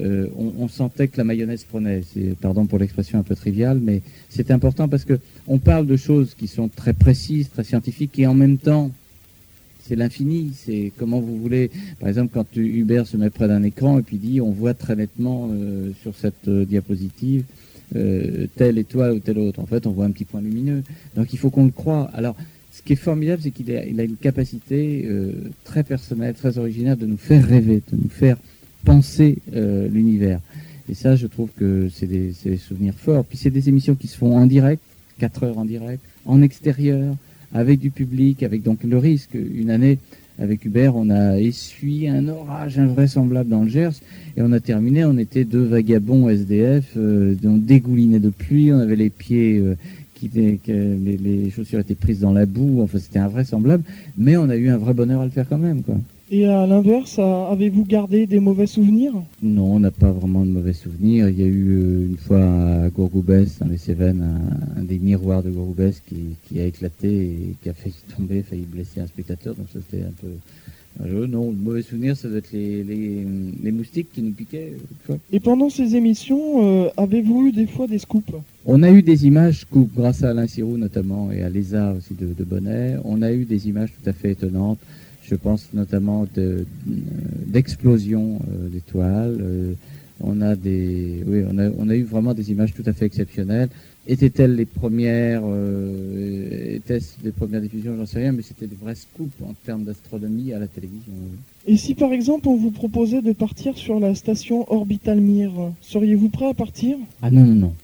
euh, 0.00 0.26
on, 0.36 0.68
sentait 0.68 1.08
que 1.08 1.16
la 1.16 1.24
mayonnaise 1.24 1.64
prenait. 1.64 2.02
Pardon 2.40 2.66
pour 2.66 2.78
l'expression 2.78 3.18
un 3.18 3.22
peu 3.22 3.36
triviale, 3.36 3.78
mais 3.80 4.02
c'est 4.28 4.50
important 4.50 4.88
parce 4.88 5.04
que 5.04 5.18
on 5.46 5.58
parle 5.58 5.86
de 5.86 5.96
choses 5.96 6.34
qui 6.34 6.48
sont 6.48 6.68
très 6.68 6.92
précises, 6.92 7.48
très 7.48 7.64
scientifiques, 7.64 8.18
et 8.18 8.26
en 8.26 8.34
même 8.34 8.58
temps, 8.58 8.90
c'est 9.86 9.96
l'infini. 9.96 10.52
C'est 10.54 10.92
comment 10.96 11.20
vous 11.20 11.36
voulez. 11.36 11.70
Par 12.00 12.08
exemple, 12.08 12.32
quand 12.32 12.46
Hubert 12.56 13.06
se 13.06 13.16
met 13.16 13.30
près 13.30 13.48
d'un 13.48 13.62
écran 13.62 13.98
et 13.98 14.02
puis 14.02 14.16
dit, 14.18 14.40
on 14.40 14.50
voit 14.50 14.74
très 14.74 14.96
nettement 14.96 15.50
sur 16.02 16.14
cette 16.14 16.48
diapositive 16.48 17.44
telle 17.92 18.78
étoile 18.78 19.12
ou 19.12 19.20
telle 19.20 19.38
autre. 19.38 19.60
En 19.60 19.66
fait, 19.66 19.86
on 19.86 19.92
voit 19.92 20.04
un 20.04 20.10
petit 20.10 20.24
point 20.24 20.40
lumineux. 20.40 20.82
Donc, 21.14 21.32
il 21.32 21.38
faut 21.38 21.50
qu'on 21.50 21.64
le 21.64 21.70
croie. 21.70 22.10
Alors, 22.14 22.36
ce 22.76 22.82
qui 22.82 22.92
est 22.92 22.96
formidable, 22.96 23.40
c'est 23.42 23.52
qu'il 23.52 23.70
a, 23.74 23.84
une 24.04 24.16
capacité 24.16 25.06
euh, 25.06 25.32
très 25.64 25.82
personnelle, 25.82 26.34
très 26.34 26.58
originale 26.58 26.98
de 26.98 27.06
nous 27.06 27.16
faire 27.16 27.42
rêver, 27.42 27.82
de 27.90 27.96
nous 27.96 28.10
faire 28.10 28.36
penser 28.84 29.38
euh, 29.54 29.88
l'univers. 29.88 30.40
Et 30.90 30.94
ça, 30.94 31.16
je 31.16 31.26
trouve 31.26 31.48
que 31.58 31.88
c'est 31.88 32.06
des, 32.06 32.34
des, 32.44 32.58
souvenirs 32.58 32.92
forts. 32.94 33.24
Puis 33.24 33.38
c'est 33.38 33.50
des 33.50 33.70
émissions 33.70 33.94
qui 33.94 34.08
se 34.08 34.18
font 34.18 34.36
en 34.36 34.44
direct, 34.44 34.82
4 35.18 35.44
heures 35.44 35.58
en 35.58 35.64
direct, 35.64 36.02
en 36.26 36.42
extérieur, 36.42 37.16
avec 37.56 37.80
du 37.80 37.90
public, 37.90 38.42
avec 38.42 38.62
donc 38.62 38.84
le 38.84 38.98
risque. 38.98 39.34
Une 39.34 39.70
année, 39.70 39.98
avec 40.38 40.64
Hubert, 40.64 40.94
on 40.94 41.08
a 41.08 41.40
essuyé 41.40 42.10
un 42.10 42.28
orage 42.28 42.78
invraisemblable 42.78 43.48
dans 43.48 43.62
le 43.62 43.70
Gers 43.70 43.94
et 44.36 44.42
on 44.42 44.52
a 44.52 44.60
terminé, 44.60 45.04
on 45.06 45.16
était 45.16 45.44
deux 45.44 45.64
vagabonds 45.64 46.28
SDF, 46.28 46.92
euh, 46.96 47.34
on 47.44 47.56
dégoulinait 47.56 48.18
de 48.18 48.28
pluie, 48.28 48.70
on 48.72 48.78
avait 48.78 48.96
les 48.96 49.08
pieds 49.08 49.58
euh, 49.58 49.74
les, 50.22 51.50
chaussures 51.50 51.80
étaient 51.80 51.94
prises 51.94 52.20
dans 52.20 52.32
la 52.32 52.46
boue, 52.46 52.82
enfin 52.82 52.98
c'était 52.98 53.18
invraisemblable, 53.18 53.84
mais 54.18 54.36
on 54.36 54.48
a 54.48 54.56
eu 54.56 54.68
un 54.68 54.76
vrai 54.76 54.92
bonheur 54.92 55.22
à 55.22 55.24
le 55.24 55.30
faire 55.30 55.48
quand 55.48 55.58
même. 55.58 55.82
Et 56.30 56.46
à 56.46 56.66
l'inverse, 56.66 57.18
avez-vous 57.18 57.84
gardé 57.84 58.26
des 58.26 58.40
mauvais 58.40 58.66
souvenirs? 58.66 59.12
Non, 59.42 59.74
on 59.74 59.80
n'a 59.80 59.92
pas 59.92 60.10
vraiment 60.10 60.44
de 60.44 60.50
mauvais 60.50 60.72
souvenirs. 60.72 61.28
Il 61.28 61.38
y 61.38 61.44
a 61.44 61.46
eu 61.46 61.68
euh, 61.68 62.06
une 62.08 62.16
fois 62.16 62.42
à 62.42 62.88
Gourgoubès, 62.88 63.60
dans 63.60 63.68
les 63.68 63.78
Cévennes, 63.78 64.26
un, 64.76 64.82
des 64.82 64.98
miroirs 64.98 65.44
de 65.44 65.50
Gourgoubès 65.50 66.02
qui, 66.08 66.36
qui, 66.48 66.58
a 66.58 66.64
éclaté 66.64 67.08
et 67.08 67.54
qui 67.62 67.68
a 67.68 67.72
fait 67.72 67.92
tomber, 68.16 68.42
failli 68.42 68.66
blesser 68.66 69.00
un 69.00 69.06
spectateur, 69.06 69.54
donc 69.54 69.66
ça 69.72 69.78
c'était 69.88 70.02
un 70.02 70.12
peu 70.20 70.28
non, 71.04 71.50
le 71.50 71.56
mauvais 71.56 71.82
souvenir, 71.82 72.16
ça 72.16 72.28
doit 72.28 72.38
être 72.38 72.52
les, 72.52 72.82
les, 72.82 73.72
moustiques 73.72 74.12
qui 74.12 74.22
nous 74.22 74.32
piquaient. 74.32 74.72
Et 75.32 75.40
pendant 75.40 75.68
ces 75.68 75.96
émissions, 75.96 76.84
euh, 76.86 76.88
avez-vous 76.96 77.48
eu 77.48 77.52
des 77.52 77.66
fois 77.66 77.86
des 77.86 77.98
scoops? 77.98 78.32
On 78.64 78.82
a 78.82 78.90
eu 78.90 79.02
des 79.02 79.26
images 79.26 79.60
scoops 79.60 79.94
grâce 79.94 80.22
à 80.22 80.30
Alain 80.30 80.46
Sirou 80.46 80.78
notamment 80.78 81.30
et 81.30 81.42
à 81.42 81.48
Léza 81.48 81.92
aussi 81.92 82.14
de, 82.14 82.32
de, 82.32 82.44
Bonnet. 82.44 82.96
On 83.04 83.22
a 83.22 83.32
eu 83.32 83.44
des 83.44 83.68
images 83.68 83.92
tout 83.92 84.08
à 84.08 84.12
fait 84.12 84.32
étonnantes. 84.32 84.78
Je 85.28 85.34
pense 85.34 85.68
notamment 85.74 86.26
d'explosions 87.46 88.34
de, 88.34 88.66
euh, 88.66 88.68
d'étoiles. 88.68 89.38
Euh, 89.40 89.72
on 90.20 90.40
a 90.40 90.56
des, 90.56 91.22
oui, 91.26 91.42
on 91.50 91.58
a, 91.58 91.68
on 91.78 91.88
a 91.88 91.94
eu 91.94 92.04
vraiment 92.04 92.32
des 92.32 92.50
images 92.50 92.72
tout 92.72 92.84
à 92.86 92.92
fait 92.92 93.06
exceptionnelles. 93.06 93.68
Étaient-elles 94.08 94.54
les 94.54 94.64
premières 94.66 95.42
euh, 95.44 96.76
Étaient-ce 96.76 97.14
les 97.24 97.32
premières 97.32 97.60
diffusions? 97.60 97.96
J'en 97.96 98.06
sais 98.06 98.20
rien, 98.20 98.32
mais 98.32 98.42
c'était 98.42 98.68
des 98.68 98.76
vrais 98.76 98.94
scoops 98.94 99.34
en 99.42 99.52
termes 99.64 99.82
d'astronomie 99.82 100.52
à 100.52 100.60
la 100.60 100.68
télévision. 100.68 101.12
Et 101.66 101.76
si 101.76 101.94
par 101.94 102.12
exemple 102.12 102.46
on 102.48 102.56
vous 102.56 102.70
proposait 102.70 103.20
de 103.20 103.32
partir 103.32 103.76
sur 103.76 103.98
la 103.98 104.14
station 104.14 104.70
Orbital 104.72 105.20
Mir, 105.20 105.50
seriez-vous 105.80 106.28
prêt 106.28 106.48
à 106.48 106.54
partir? 106.54 106.96
Ah 107.20 107.30
non, 107.32 107.44
non, 107.44 107.54
non. 107.54 107.74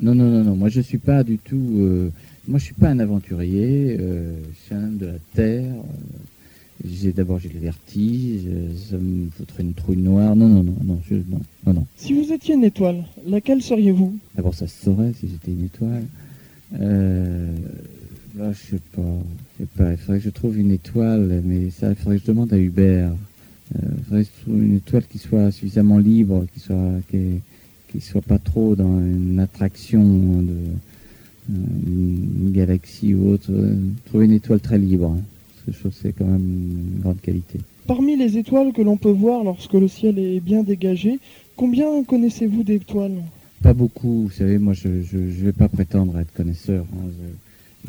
Non, 0.00 0.14
non, 0.14 0.30
non, 0.30 0.44
non. 0.44 0.56
Moi 0.56 0.68
je 0.68 0.80
suis 0.80 0.98
pas 0.98 1.24
du 1.24 1.38
tout. 1.38 1.68
Euh, 1.78 2.10
moi 2.46 2.58
je 2.60 2.64
suis 2.64 2.74
pas 2.74 2.88
un 2.88 3.00
aventurier. 3.00 3.96
Euh, 3.98 4.36
je 4.54 4.66
suis 4.66 4.74
un 4.74 4.84
homme 4.84 4.98
de 4.98 5.06
la 5.06 5.18
Terre. 5.34 5.74
J'ai 6.84 7.12
d'abord 7.12 7.38
j'ai 7.38 7.48
le 7.48 7.60
vertige, 7.60 8.42
ça 8.90 8.96
me 8.96 9.28
faudrait 9.30 9.62
une 9.62 9.74
trouille 9.74 9.98
noire. 9.98 10.34
Non, 10.34 10.48
non, 10.48 10.64
non, 10.64 10.74
non, 10.84 10.98
non, 11.66 11.72
non, 11.72 11.86
Si 11.96 12.12
vous 12.12 12.32
étiez 12.32 12.54
une 12.54 12.64
étoile, 12.64 13.04
laquelle 13.26 13.62
seriez-vous? 13.62 14.18
D'abord 14.34 14.54
ça 14.54 14.66
se 14.66 14.84
saurait 14.84 15.12
si 15.18 15.28
j'étais 15.28 15.52
une 15.52 15.66
étoile. 15.66 16.04
Euh, 16.80 17.52
là, 18.36 18.52
je 18.52 18.58
sais 18.58 18.80
pas, 18.94 19.02
je 19.02 19.64
sais 19.64 19.68
pas. 19.76 19.92
Il 19.92 19.96
faudrait 19.98 20.18
que 20.18 20.24
je 20.24 20.30
trouve 20.30 20.58
une 20.58 20.70
étoile, 20.70 21.42
mais 21.44 21.70
ça, 21.70 21.90
il 21.90 21.96
faudrait 21.96 22.16
que 22.16 22.22
je 22.22 22.26
demande 22.26 22.52
à 22.52 22.58
Hubert. 22.58 23.12
Euh, 23.74 23.78
il 23.98 24.04
faudrait 24.04 24.24
que 24.24 24.30
je 24.36 24.42
trouve 24.42 24.62
une 24.62 24.76
étoile 24.76 25.04
qui 25.06 25.18
soit 25.18 25.50
suffisamment 25.50 25.98
libre, 25.98 26.46
qui 26.52 26.60
soit, 26.60 27.00
qui, 27.10 27.40
qui 27.90 28.00
soit 28.00 28.22
pas 28.22 28.38
trop 28.38 28.74
dans 28.74 28.98
une 28.98 29.38
attraction 29.38 30.02
de 30.42 30.52
euh, 31.52 31.54
une 31.86 32.52
galaxie 32.52 33.14
ou 33.14 33.30
autre. 33.30 33.52
Trouver 34.06 34.26
une 34.26 34.32
étoile 34.32 34.60
très 34.60 34.78
libre. 34.78 35.16
C'est 35.92 36.12
quand 36.12 36.26
même 36.26 36.40
une 36.40 37.00
grande 37.00 37.20
qualité. 37.20 37.58
Parmi 37.86 38.16
les 38.16 38.38
étoiles 38.38 38.72
que 38.72 38.82
l'on 38.82 38.96
peut 38.96 39.10
voir 39.10 39.44
lorsque 39.44 39.74
le 39.74 39.88
ciel 39.88 40.18
est 40.18 40.40
bien 40.40 40.62
dégagé, 40.62 41.18
combien 41.56 42.04
connaissez-vous 42.04 42.62
d'étoiles? 42.62 43.22
Pas 43.62 43.74
beaucoup, 43.74 44.24
vous 44.24 44.30
savez, 44.30 44.58
moi 44.58 44.74
je 44.74 44.88
ne 44.88 45.30
vais 45.44 45.52
pas 45.52 45.68
prétendre 45.68 46.18
être 46.18 46.32
connaisseur. 46.32 46.84
Hein. 46.94 47.08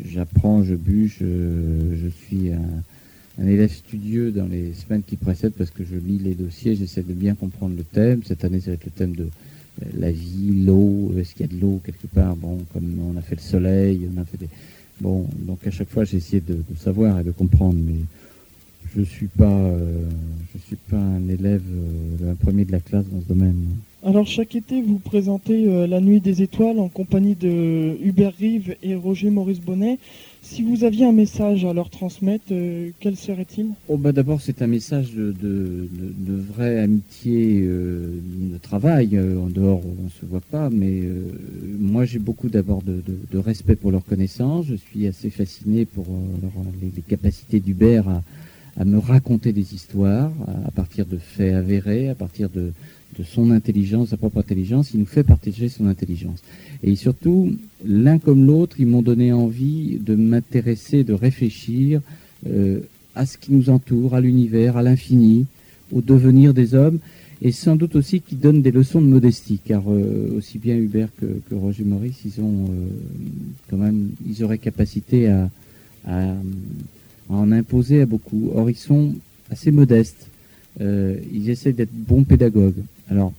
J'apprends, 0.04 0.64
je, 0.64 0.74
bûche, 0.74 1.18
je, 1.20 2.08
suis 2.26 2.50
un, 2.50 3.46
élève 3.46 3.72
studieux 3.72 4.32
dans 4.32 4.46
les 4.46 4.72
semaines 4.74 5.02
qui 5.06 5.16
précèdent 5.16 5.52
parce 5.52 5.70
que 5.70 5.84
je 5.84 5.96
lis 5.96 6.18
les 6.18 6.34
dossiers, 6.34 6.74
j'essaie 6.74 7.02
de 7.02 7.12
bien 7.12 7.34
comprendre 7.34 7.76
le 7.76 7.84
thème. 7.84 8.22
Cette 8.24 8.44
année, 8.44 8.60
ça 8.60 8.70
va 8.70 8.74
être 8.74 8.84
le 8.84 8.90
thème 8.90 9.14
de 9.14 9.24
euh, 9.24 9.86
la 9.96 10.10
vie, 10.10 10.64
l'eau, 10.64 11.12
est-ce 11.16 11.34
qu'il 11.34 11.46
y 11.46 11.48
a 11.48 11.54
de 11.54 11.60
l'eau 11.60 11.80
quelque 11.84 12.08
part? 12.08 12.34
Bon, 12.36 12.58
comme 12.72 12.98
on 13.08 13.16
a 13.16 13.22
fait 13.22 13.36
le 13.36 13.40
soleil, 13.40 14.08
on 14.14 14.20
a 14.20 14.24
fait 14.24 14.38
des 14.38 14.48
Bon, 15.00 15.26
donc 15.38 15.66
à 15.66 15.70
chaque 15.70 15.90
fois 15.90 16.04
j'ai 16.04 16.18
essayé 16.18 16.40
de, 16.40 16.62
savoir 16.76 17.20
et 17.20 17.24
de 17.24 17.32
comprendre, 17.32 17.78
mais 17.78 18.00
je 18.96 19.02
suis 19.02 19.28
euh, 19.40 20.02
suis 20.66 20.76
pas 20.76 20.96
un 20.96 21.28
élève, 21.28 21.62
euh, 22.22 22.34
premier 22.34 22.64
de 22.64 22.72
la 22.72 22.80
classe 22.80 23.06
dans 23.06 23.20
ce 23.20 23.26
domaine. 23.26 23.66
Alors 24.04 24.26
chaque 24.26 24.54
été, 24.54 24.82
vous 24.82 24.98
présentez 24.98 25.66
euh, 25.66 25.86
la 25.86 26.00
Nuit 26.00 26.20
des 26.20 26.42
Étoiles 26.42 26.78
en 26.78 26.88
compagnie 26.88 27.34
de 27.34 27.96
Hubert 28.02 28.34
Rive 28.38 28.76
et 28.82 28.94
Roger 28.94 29.30
Maurice 29.30 29.60
Bonnet. 29.60 29.98
Si 30.44 30.62
vous 30.62 30.84
aviez 30.84 31.06
un 31.06 31.12
message 31.12 31.64
à 31.64 31.72
leur 31.72 31.88
transmettre, 31.88 32.44
euh, 32.50 32.90
quel 33.00 33.16
serait-il? 33.16 33.68
Oh 33.88 33.96
bah 33.96 34.12
D'abord, 34.12 34.42
c'est 34.42 34.60
un 34.60 34.66
message 34.66 35.14
de, 35.14 35.32
de, 35.32 36.34
vraie 36.34 36.80
amitié, 36.80 37.62
euh, 37.62 38.20
de 38.52 38.58
travail. 38.58 39.18
en 39.18 39.48
dehors, 39.48 39.80
on 39.84 40.04
ne 40.04 40.10
se 40.10 40.26
voit 40.26 40.42
pas, 40.42 40.68
mais 40.68 41.02
moi, 41.78 42.04
j'ai 42.04 42.18
beaucoup 42.18 42.50
d'abord 42.50 42.82
de, 42.82 43.02
de, 43.32 43.38
respect 43.38 43.74
pour 43.74 43.90
leurs 43.90 44.04
connaissances. 44.04 44.66
Je 44.66 44.74
suis 44.74 45.06
assez 45.06 45.30
fasciné 45.30 45.86
pour 45.86 46.06
les, 46.82 46.92
les, 46.94 47.02
capacités 47.02 47.58
d'Hubert 47.58 48.06
à, 48.06 48.22
à 48.76 48.84
me 48.84 48.98
raconter 48.98 49.52
des 49.52 49.74
histoires 49.74 50.30
à 50.66 50.70
partir 50.70 51.06
de 51.06 51.16
faits 51.16 51.54
avérés, 51.54 52.10
à 52.10 52.14
partir 52.14 52.50
de 52.50 52.72
de 53.18 53.24
son 53.24 53.50
intelligence, 53.50 54.10
sa 54.10 54.16
propre 54.16 54.38
intelligence, 54.38 54.90
il 54.92 55.00
nous 55.00 55.06
fait 55.06 55.22
partager 55.22 55.68
son 55.68 55.86
intelligence. 55.86 56.40
Et 56.82 56.96
surtout, 56.96 57.52
l'un 57.84 58.18
comme 58.18 58.46
l'autre, 58.46 58.76
ils 58.78 58.86
m'ont 58.86 59.02
donné 59.02 59.32
envie 59.32 59.98
de 59.98 60.14
m'intéresser, 60.14 61.04
de 61.04 61.12
réfléchir 61.12 62.00
euh, 62.46 62.80
à 63.14 63.26
ce 63.26 63.38
qui 63.38 63.52
nous 63.52 63.70
entoure, 63.70 64.14
à 64.14 64.20
l'univers, 64.20 64.76
à 64.76 64.82
l'infini, 64.82 65.46
au 65.92 66.00
devenir 66.00 66.54
des 66.54 66.74
hommes, 66.74 66.98
et 67.42 67.52
sans 67.52 67.76
doute 67.76 67.94
aussi 67.96 68.20
qui 68.20 68.36
donnent 68.36 68.62
des 68.62 68.70
leçons 68.70 69.00
de 69.00 69.06
modestie, 69.06 69.60
car 69.64 69.82
euh, 69.88 70.36
aussi 70.36 70.58
bien 70.58 70.76
Hubert 70.76 71.08
que, 71.20 71.54
Roger 71.54 71.84
Maurice, 71.84 72.18
ils 72.24 72.40
ont 72.40 72.64
euh, 72.64 72.86
quand 73.70 73.76
même, 73.76 74.10
ils 74.26 74.42
auraient 74.42 74.58
capacité 74.58 75.28
à, 75.28 75.50
à 76.06 76.34
en 77.28 77.52
imposer 77.52 78.02
à 78.02 78.06
beaucoup. 78.06 78.50
Or, 78.54 78.70
ils 78.70 78.76
sont 78.76 79.14
assez 79.50 79.70
modestes. 79.70 80.28
Ils 80.80 81.50
essaient 81.50 81.72
d'être 81.72 81.92
bons 81.92 82.24
pédagogues. 82.24 82.82
Alors, 83.08 83.32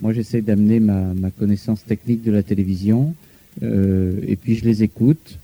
moi, 0.00 0.12
j'essaie 0.12 0.42
d'amener 0.42 0.78
ma, 0.78 1.30
connaissance 1.38 1.84
technique 1.84 2.22
de 2.22 2.30
la 2.30 2.44
télévision, 2.44 3.14
euh, 3.62 4.20
et 4.26 4.36
puis 4.36 4.54
je 4.54 4.64
les 4.64 4.82
écoute. 4.84 5.38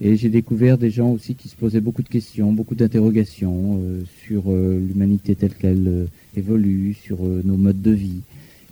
Et 0.00 0.16
j'ai 0.16 0.28
découvert 0.28 0.78
des 0.78 0.90
gens 0.90 1.10
aussi 1.12 1.36
qui 1.36 1.48
se 1.48 1.54
posaient 1.54 1.80
beaucoup 1.80 2.02
de 2.02 2.08
questions, 2.08 2.52
beaucoup 2.52 2.74
d'interrogations 2.74 3.78
euh, 3.80 4.02
sur 4.26 4.50
euh, 4.50 4.80
l'humanité 4.80 5.36
telle 5.36 5.54
qu'elle 5.54 6.08
évolue, 6.36 6.94
sur 6.94 7.22
nos 7.22 7.56
modes 7.56 7.80
de 7.80 7.92
vie. 7.92 8.22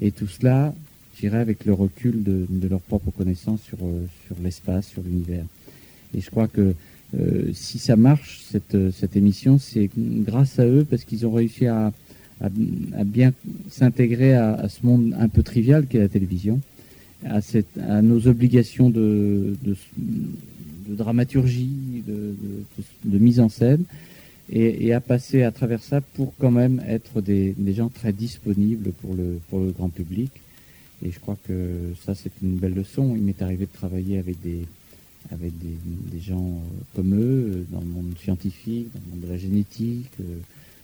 Et 0.03 0.11
tout 0.11 0.27
cela, 0.27 0.75
j'irai 1.21 1.39
avec 1.39 1.64
le 1.64 1.75
recul 1.75 2.25
de, 2.25 2.68
leur 2.68 2.81
propre 2.81 3.12
connaissance 3.12 3.62
sur, 3.62 3.79
sur 4.27 4.37
l'espace, 4.43 4.89
sur 4.89 5.03
l'univers. 5.03 5.45
Et 6.16 6.21
je 6.21 6.31
crois 6.31 6.49
que 6.49 6.75
si 7.53 7.79
ça 7.79 7.97
marche, 7.97 8.41
cette, 8.51 8.91
cette 8.93 9.16
émission, 9.16 9.59
c'est 9.59 9.91
grâce 9.97 10.59
à 10.59 10.66
eux 10.66 10.87
parce 10.89 11.05
qu'ils 11.05 11.27
ont 11.27 11.33
réussi 11.33 11.66
à, 11.66 11.93
à, 12.41 13.05
bien 13.05 13.32
s'intégrer 13.68 14.34
à, 14.34 14.68
ce 14.68 14.84
monde 14.84 15.14
un 15.18 15.28
peu 15.28 15.43
trivial 15.43 15.86
qu'est 15.86 15.99
la 15.99 16.09
télévision, 16.09 16.61
à, 17.24 18.03
nos 18.03 18.26
obligations 18.26 18.91
de, 18.91 19.57
dramaturgie, 20.88 22.03
de, 22.07 23.18
mise 23.18 23.41
en 23.41 23.49
scène, 23.49 23.84
et, 24.51 24.93
à 24.93 25.01
passer 25.01 25.43
à 25.43 25.53
travers 25.53 25.82
ça 25.82 26.01
pour 26.01 26.32
quand 26.38 26.51
même 26.51 26.82
être 26.88 27.20
des, 27.20 27.55
gens 27.74 27.88
très 27.88 28.12
disponibles 28.12 28.93
pour 28.93 29.14
le, 29.14 29.70
grand 29.72 29.91
public. 29.91 30.30
Et 31.05 31.11
je 31.11 31.18
crois 31.18 31.36
que 31.47 31.95
ça, 32.05 32.14
c'est 32.14 32.32
une 32.43 32.57
belle 32.57 32.74
leçon. 32.74 33.14
Il 33.16 33.22
m'est 33.22 33.41
arrivé 33.41 33.64
de 33.64 33.72
travailler 33.72 34.18
avec 34.18 34.36
des, 34.43 34.66
gens 36.20 36.61
comme 36.95 37.14
eux, 37.14 37.66
dans 37.70 37.80
le 37.80 37.86
monde 37.86 38.12
scientifique, 38.22 38.88
dans 38.93 39.01
le 39.07 39.11
monde 39.12 39.26
de 39.26 39.32
la 39.32 39.38
génétique, 39.38 40.11
euh, 40.20 40.38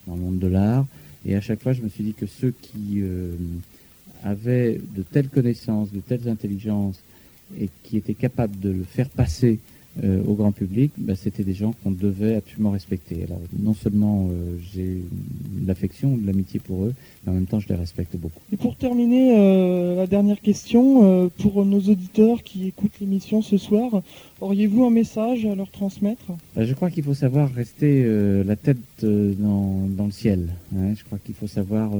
dans 0.06 0.14
le 0.14 0.20
monde 0.20 0.38
de 0.38 0.46
l'art. 0.46 0.86
Et 1.26 1.34
à 1.34 1.40
chaque 1.40 1.60
fois, 1.62 1.72
je 1.72 1.82
me 1.82 1.88
suis 1.88 2.04
dit 2.04 2.14
que 2.14 2.26
ceux 2.26 2.52
qui 2.62 3.00
euh, 3.00 3.32
avaient 4.22 4.80
de 4.94 5.02
telles 5.02 5.28
connaissances, 5.28 5.92
de 5.92 6.00
telles 6.00 6.28
intelligences, 6.28 7.00
et 7.58 7.68
qui 7.82 7.96
étaient 7.96 8.14
capables 8.14 8.58
de 8.60 8.70
le 8.70 8.84
faire 8.84 9.08
passer 9.08 9.58
euh, 10.04 10.22
au 10.26 10.34
grand 10.34 10.52
public, 10.52 10.92
bah, 10.98 11.14
c'était 11.16 11.42
des 11.42 11.54
gens 11.54 11.72
qu'on 11.82 11.90
devait 11.90 12.34
absolument 12.34 12.70
respecter. 12.70 13.24
Alors 13.24 13.40
non 13.58 13.72
seulement 13.72 14.28
euh, 14.30 14.56
j'ai 14.74 15.00
de 15.62 15.66
l'affection, 15.66 16.18
de 16.18 16.26
l'amitié 16.26 16.60
pour 16.60 16.84
eux, 16.84 16.92
mais 17.24 17.32
en 17.32 17.34
même 17.34 17.46
temps 17.46 17.60
je 17.60 17.68
les 17.68 17.76
respecte 17.76 18.14
beaucoup. 18.14 18.40
Et 18.52 18.58
pour 18.58 18.76
terminer, 18.76 19.38
euh, 19.38 19.96
la 19.96 20.06
dernière 20.06 20.42
question, 20.42 21.30
pour 21.38 21.64
nos 21.64 21.80
auditeurs 21.80 22.42
qui 22.42 22.68
écoutent 22.68 23.00
l'émission 23.00 23.40
ce 23.40 23.56
soir, 23.56 24.02
auriez-vous 24.42 24.84
un 24.84 24.90
message 24.90 25.46
à 25.46 25.54
leur 25.54 25.70
transmettre? 25.70 26.26
Je 26.58 26.74
crois 26.74 26.90
qu'il 26.90 27.02
faut 27.02 27.14
savoir 27.14 27.50
rester 27.54 28.04
la 28.44 28.56
tête 28.56 28.76
dans, 29.02 29.86
dans, 29.88 30.06
le 30.06 30.10
ciel. 30.10 30.48
Hein. 30.76 30.94
Je 30.94 31.04
crois 31.04 31.18
qu'il 31.24 31.34
faut 31.34 31.46
savoir 31.46 31.90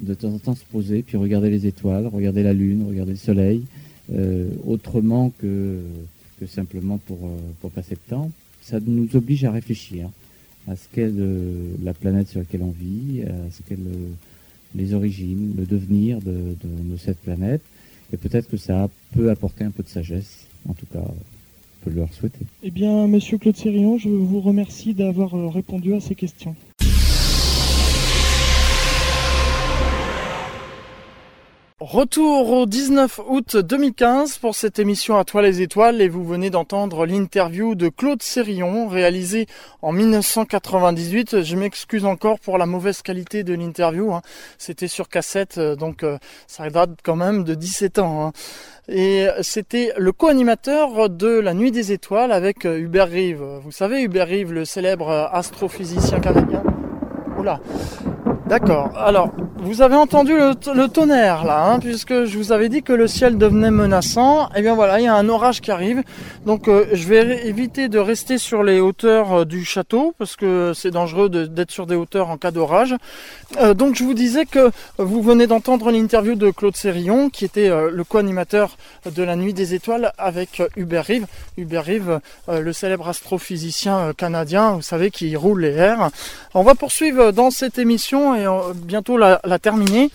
de 0.00 0.14
temps 0.14 0.34
en 0.34 0.38
temps 0.38 0.54
se 0.54 0.64
poser, 0.64 1.02
puis 1.02 1.16
regarder 1.16 1.48
les 1.48 1.66
étoiles, 1.66 2.08
regarder 2.08 2.42
la 2.42 2.52
lune, 2.52 2.84
regarder 2.86 3.12
le 3.12 3.18
soleil, 3.18 3.62
autrement 4.66 5.32
que 5.38 5.78
simplement 6.46 6.98
pour, 6.98 7.18
euh, 7.24 7.36
pour 7.60 7.70
passer 7.70 7.94
le 7.94 8.10
temps. 8.10 8.30
Ça 8.62 8.78
nous 8.84 9.14
oblige 9.14 9.44
à 9.44 9.50
réfléchir 9.50 10.10
à 10.66 10.76
ce 10.76 10.88
qu'est 10.92 11.10
la 11.82 11.92
planète 11.92 12.28
sur 12.28 12.40
laquelle 12.40 12.62
on 12.62 12.70
vit, 12.70 13.22
à 13.22 13.50
ce 13.50 13.62
qu'est 13.62 13.78
les 14.74 14.94
origines, 14.94 15.54
le 15.56 15.64
devenir 15.64 16.20
de, 16.20 16.56
cette 16.98 17.18
planète. 17.18 17.62
Et 18.12 18.16
peut-être 18.16 18.48
que 18.48 18.56
ça 18.56 18.88
peut 19.12 19.30
apporter 19.30 19.64
un 19.64 19.70
peu 19.70 19.82
de 19.82 19.88
sagesse. 19.88 20.46
En 20.68 20.74
tout 20.74 20.86
cas, 20.86 21.00
on 21.00 21.84
peut 21.84 21.90
leur 21.90 22.12
souhaiter. 22.12 22.46
Eh 22.62 22.70
bien, 22.70 23.06
Monsieur 23.06 23.38
Claude 23.38 23.56
Sirion, 23.56 23.98
je 23.98 24.08
vous 24.08 24.40
remercie 24.40 24.94
d'avoir 24.94 25.34
euh, 25.34 25.48
répondu 25.48 25.94
à 25.94 26.00
ces 26.00 26.14
questions. 26.14 26.54
Retour 31.86 32.50
au 32.50 32.64
19 32.64 33.20
août 33.28 33.58
2015 33.58 34.38
pour 34.38 34.54
cette 34.54 34.78
émission 34.78 35.18
À 35.18 35.24
toi 35.24 35.42
les 35.42 35.60
étoiles 35.60 36.00
et 36.00 36.08
vous 36.08 36.24
venez 36.24 36.48
d'entendre 36.48 37.04
l'interview 37.04 37.74
de 37.74 37.90
Claude 37.90 38.22
Sérillon 38.22 38.88
réalisée 38.88 39.46
en 39.82 39.92
1998. 39.92 41.42
Je 41.42 41.56
m'excuse 41.56 42.06
encore 42.06 42.40
pour 42.40 42.56
la 42.56 42.64
mauvaise 42.64 43.02
qualité 43.02 43.44
de 43.44 43.52
l'interview. 43.52 44.14
Hein. 44.14 44.22
C'était 44.56 44.88
sur 44.88 45.10
cassette 45.10 45.58
euh, 45.58 45.76
donc 45.76 46.04
euh, 46.04 46.16
ça 46.46 46.70
date 46.70 47.00
quand 47.02 47.16
même 47.16 47.44
de 47.44 47.54
17 47.54 47.98
ans. 47.98 48.28
Hein. 48.28 48.32
Et 48.88 49.26
c'était 49.42 49.92
le 49.98 50.12
co-animateur 50.12 51.10
de 51.10 51.38
La 51.38 51.52
Nuit 51.52 51.70
des 51.70 51.92
Étoiles 51.92 52.32
avec 52.32 52.64
euh, 52.64 52.78
Hubert 52.78 53.10
Rive. 53.10 53.44
Vous 53.62 53.72
savez 53.72 54.00
Hubert 54.00 54.28
Rive, 54.28 54.54
le 54.54 54.64
célèbre 54.64 55.10
astrophysicien 55.10 56.18
canadien 56.20 56.62
Oula 57.38 57.60
D'accord. 58.54 58.92
Alors, 58.96 59.32
vous 59.64 59.82
avez 59.82 59.96
entendu 59.96 60.32
le, 60.32 60.86
tonnerre 60.86 61.44
là, 61.44 61.72
hein, 61.72 61.80
puisque 61.80 62.24
je 62.24 62.38
vous 62.38 62.52
avais 62.52 62.68
dit 62.68 62.82
que 62.84 62.92
le 62.92 63.08
ciel 63.08 63.36
devenait 63.36 63.72
menaçant. 63.72 64.46
Et 64.48 64.58
eh 64.58 64.62
bien 64.62 64.76
voilà, 64.76 65.00
il 65.00 65.04
y 65.04 65.08
a 65.08 65.14
un 65.16 65.28
orage 65.28 65.60
qui 65.60 65.72
arrive. 65.72 66.04
Donc, 66.46 66.68
euh, 66.68 66.86
je 66.92 67.08
vais 67.08 67.48
éviter 67.48 67.88
de 67.88 67.98
rester 67.98 68.38
sur 68.38 68.62
les 68.62 68.78
hauteurs 68.78 69.40
euh, 69.40 69.44
du 69.44 69.64
château, 69.64 70.14
parce 70.18 70.36
que 70.36 70.72
c'est 70.72 70.92
dangereux 70.92 71.28
d'être 71.30 71.72
sur 71.72 71.86
des 71.86 71.96
hauteurs 71.96 72.28
en 72.28 72.36
cas 72.36 72.52
d'orage. 72.52 72.94
Euh, 73.60 73.74
donc, 73.74 73.96
je 73.96 74.04
vous 74.04 74.14
disais 74.14 74.44
que 74.44 74.70
vous 74.98 75.20
venez 75.20 75.48
d'entendre 75.48 75.90
l'interview 75.90 76.36
de 76.36 76.50
Claude 76.52 76.76
Sérillon, 76.76 77.30
qui 77.30 77.44
était 77.44 77.70
le 77.70 78.04
co-animateur 78.04 78.76
de 79.06 79.22
la 79.24 79.34
Nuit 79.34 79.54
des 79.54 79.74
Étoiles 79.74 80.12
avec 80.16 80.62
Hubert 80.76 81.06
Rive. 81.06 81.26
Hubert 81.56 81.84
Rive, 81.84 82.20
le 82.48 82.72
célèbre 82.72 83.08
astrophysicien 83.08 84.12
canadien, 84.16 84.72
vous 84.72 84.82
savez, 84.82 85.10
qui 85.10 85.34
roule 85.34 85.62
les 85.62 85.72
airs. 85.72 86.10
On 86.52 86.62
va 86.62 86.74
poursuivre 86.74 87.32
dans 87.32 87.50
cette 87.50 87.78
émission 87.78 88.34
et 88.34 88.43
bientôt 88.74 89.16
la 89.18 89.58
terminer. 89.60 90.10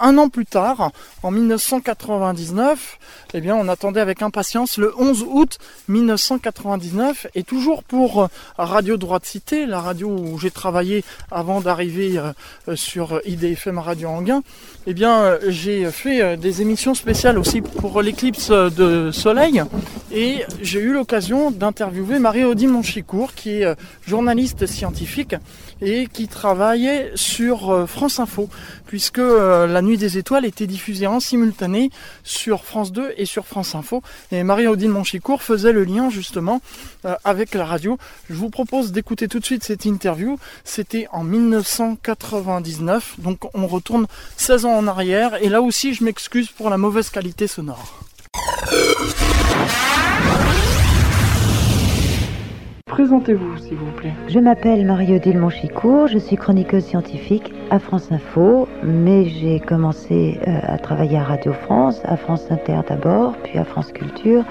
Un 0.00 0.18
an 0.18 0.28
plus 0.28 0.46
tard, 0.46 0.92
en 1.22 1.30
1999, 1.30 2.98
eh 3.34 3.40
bien, 3.40 3.56
on 3.56 3.68
attendait 3.68 4.00
avec 4.00 4.22
impatience 4.22 4.78
le 4.78 4.92
11 4.98 5.24
août 5.28 5.58
1999 5.88 7.26
et 7.34 7.42
toujours 7.42 7.82
pour 7.82 8.22
euh, 8.22 8.26
Radio 8.58 8.96
Droit 8.96 9.18
de 9.18 9.26
Cité, 9.26 9.66
la 9.66 9.80
radio 9.80 10.08
où 10.08 10.38
j'ai 10.38 10.50
travaillé 10.50 11.04
avant 11.30 11.60
d'arriver 11.60 12.18
euh, 12.18 12.76
sur 12.76 13.20
IDFM 13.24 13.78
Radio 13.78 14.08
Anguin, 14.08 14.42
eh 14.86 14.94
bien, 14.94 15.36
j'ai 15.48 15.90
fait 15.90 16.36
des 16.36 16.62
émissions 16.62 16.94
spéciales 16.94 17.38
aussi 17.38 17.60
pour 17.60 18.00
l'éclipse 18.00 18.50
de 18.50 19.10
soleil. 19.12 19.62
Et 20.10 20.44
j'ai 20.62 20.80
eu 20.80 20.92
l'occasion 20.92 21.50
d'interviewer 21.50 22.18
Marie-Odile 22.18 22.70
Monchicourt 22.70 23.34
qui 23.34 23.62
est 23.62 23.76
journaliste 24.06 24.66
scientifique 24.66 25.34
et 25.80 26.06
qui 26.06 26.28
travaillait 26.28 27.12
sur 27.14 27.70
euh, 27.70 27.86
France 27.86 28.18
Info, 28.18 28.48
puisque 28.86 29.18
euh, 29.18 29.66
La 29.66 29.82
Nuit 29.88 29.96
des 29.96 30.18
Étoiles 30.18 30.44
était 30.44 30.66
diffusée 30.66 31.06
en 31.06 31.18
simultané 31.18 31.90
sur 32.22 32.62
France 32.66 32.92
2 32.92 33.14
et 33.16 33.24
sur 33.24 33.46
France 33.46 33.74
Info. 33.74 34.02
Et 34.30 34.42
Marie-Odile 34.42 34.90
Monchicourt 34.90 35.42
faisait 35.42 35.72
le 35.72 35.84
lien 35.84 36.10
justement 36.10 36.60
euh, 37.06 37.14
avec 37.24 37.54
la 37.54 37.64
radio. 37.64 37.96
Je 38.28 38.34
vous 38.34 38.50
propose 38.50 38.92
d'écouter 38.92 39.28
tout 39.28 39.40
de 39.40 39.46
suite 39.46 39.64
cette 39.64 39.86
interview. 39.86 40.38
C'était 40.62 41.06
en 41.10 41.24
1999, 41.24 43.14
donc 43.20 43.48
on 43.54 43.66
retourne 43.66 44.06
16 44.36 44.66
ans 44.66 44.76
en 44.76 44.86
arrière. 44.86 45.42
Et 45.42 45.48
là 45.48 45.62
aussi, 45.62 45.94
je 45.94 46.04
m'excuse 46.04 46.48
pour 46.48 46.68
la 46.68 46.76
mauvaise 46.76 47.08
qualité 47.08 47.46
sonore. 47.46 48.04
Présentez-vous, 52.88 53.58
s'il 53.58 53.76
vous 53.76 53.92
plaît. 53.92 54.12
Je 54.28 54.38
m'appelle 54.38 54.84
Marie-Odile 54.86 55.38
Monchicourt, 55.38 56.08
je 56.08 56.18
suis 56.18 56.36
chroniqueuse 56.36 56.84
scientifique 56.84 57.52
à 57.70 57.78
France 57.78 58.10
Info, 58.10 58.66
mais 58.82 59.26
j'ai 59.26 59.60
commencé 59.60 60.40
euh, 60.46 60.58
à 60.62 60.78
travailler 60.78 61.18
à 61.18 61.22
Radio 61.22 61.52
France, 61.52 62.00
à 62.04 62.16
France 62.16 62.46
Inter 62.50 62.80
d'abord, 62.88 63.34
puis 63.44 63.58
à 63.58 63.64
France 63.64 63.92
Culture, 63.92 64.42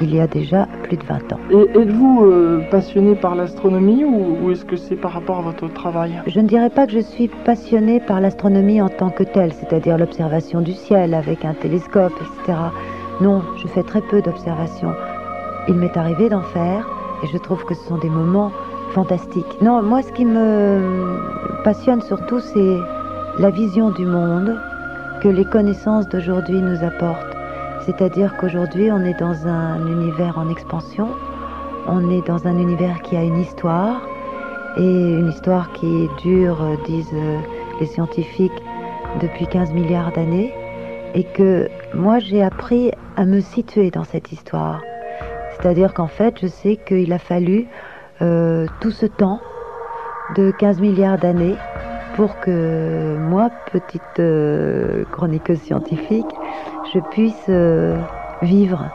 il 0.00 0.14
y 0.14 0.20
a 0.20 0.26
déjà 0.26 0.68
plus 0.84 0.96
de 0.96 1.04
20 1.04 1.32
ans. 1.32 1.40
Et 1.50 1.78
êtes-vous 1.80 2.24
euh, 2.24 2.60
passionné 2.70 3.14
par 3.14 3.34
l'astronomie 3.34 4.04
ou, 4.04 4.50
est-ce 4.50 4.64
que 4.64 4.76
c'est 4.76 4.96
par 4.96 5.12
rapport 5.12 5.38
à 5.38 5.42
votre 5.42 5.72
travail? 5.72 6.12
Je 6.26 6.40
ne 6.40 6.46
dirais 6.46 6.70
pas 6.70 6.86
que 6.86 6.92
je 6.92 7.00
suis 7.00 7.28
passionnée 7.44 8.00
par 8.00 8.20
l'astronomie 8.20 8.82
en 8.82 8.90
tant 8.90 9.10
que 9.10 9.24
telle, 9.24 9.52
c'est-à-dire 9.52 9.98
l'observation 9.98 10.60
du 10.60 10.72
ciel 10.72 11.14
avec 11.14 11.44
un 11.44 11.54
télescope, 11.54 12.12
etc. 12.20 12.58
Non, 13.20 13.42
je 13.56 13.66
fais 13.66 13.82
très 13.82 14.02
peu 14.02 14.22
d'observations. 14.22 14.92
Il 15.68 15.74
m'est 15.74 15.96
arrivé 15.96 16.28
d'en 16.28 16.42
faire, 16.42 16.86
et 17.22 17.26
je 17.26 17.38
trouve 17.38 17.64
que 17.64 17.74
ce 17.74 17.84
sont 17.88 17.98
des 17.98 18.10
moments 18.10 18.52
fantastiques. 18.92 19.60
Non, 19.60 19.82
moi 19.82 20.02
ce 20.02 20.12
qui 20.12 20.24
me 20.24 21.18
passionne 21.64 22.00
surtout, 22.02 22.40
c'est 22.40 22.78
la 23.38 23.50
vision 23.50 23.90
du 23.90 24.04
monde 24.04 24.58
que 25.22 25.28
les 25.28 25.44
connaissances 25.44 26.08
d'aujourd'hui 26.08 26.60
nous 26.60 26.84
apportent. 26.84 27.36
C'est-à-dire 27.86 28.36
qu'aujourd'hui, 28.36 28.90
on 28.92 29.04
est 29.04 29.18
dans 29.18 29.46
un 29.46 29.86
univers 29.86 30.38
en 30.38 30.50
expansion, 30.50 31.08
on 31.86 32.10
est 32.10 32.26
dans 32.26 32.46
un 32.46 32.58
univers 32.58 33.00
qui 33.02 33.16
a 33.16 33.22
une 33.22 33.38
histoire, 33.38 34.02
et 34.76 34.82
une 34.82 35.28
histoire 35.28 35.72
qui 35.72 36.08
dure, 36.22 36.58
disent 36.86 37.14
les 37.80 37.86
scientifiques, 37.86 38.52
depuis 39.20 39.46
15 39.46 39.72
milliards 39.72 40.12
d'années, 40.12 40.52
et 41.14 41.24
que 41.24 41.68
moi 41.94 42.18
j'ai 42.18 42.42
appris 42.42 42.92
à 43.16 43.24
me 43.24 43.40
situer 43.40 43.90
dans 43.90 44.04
cette 44.04 44.32
histoire. 44.32 44.80
C'est-à-dire 45.60 45.92
qu'en 45.92 46.06
fait, 46.06 46.38
je 46.40 46.46
sais 46.46 46.76
qu'il 46.76 47.12
a 47.12 47.18
fallu 47.18 47.66
euh, 48.22 48.66
tout 48.80 48.90
ce 48.90 49.06
temps 49.06 49.40
de 50.36 50.50
15 50.50 50.80
milliards 50.80 51.18
d'années 51.18 51.56
pour 52.14 52.38
que 52.40 53.16
moi, 53.16 53.50
petite 53.72 54.02
euh, 54.18 55.04
chroniqueuse 55.12 55.60
scientifique, 55.60 56.26
je 56.92 56.98
puisse 56.98 57.46
euh, 57.48 57.98
vivre. 58.42 58.90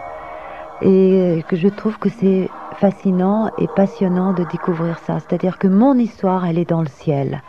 Et 0.81 1.45
que 1.47 1.55
je 1.55 1.69
trouve 1.69 1.97
que 1.97 2.09
c'est 2.09 2.49
fascinant 2.77 3.49
et 3.57 3.67
passionnant 3.75 4.33
de 4.33 4.43
découvrir 4.43 4.99
ça. 4.99 5.19
C'est-à-dire 5.19 5.57
que 5.57 5.67
mon 5.67 5.93
histoire, 5.97 6.45
elle 6.45 6.57
est 6.57 6.69
dans 6.69 6.81
le 6.81 6.87
ciel. 6.87 7.41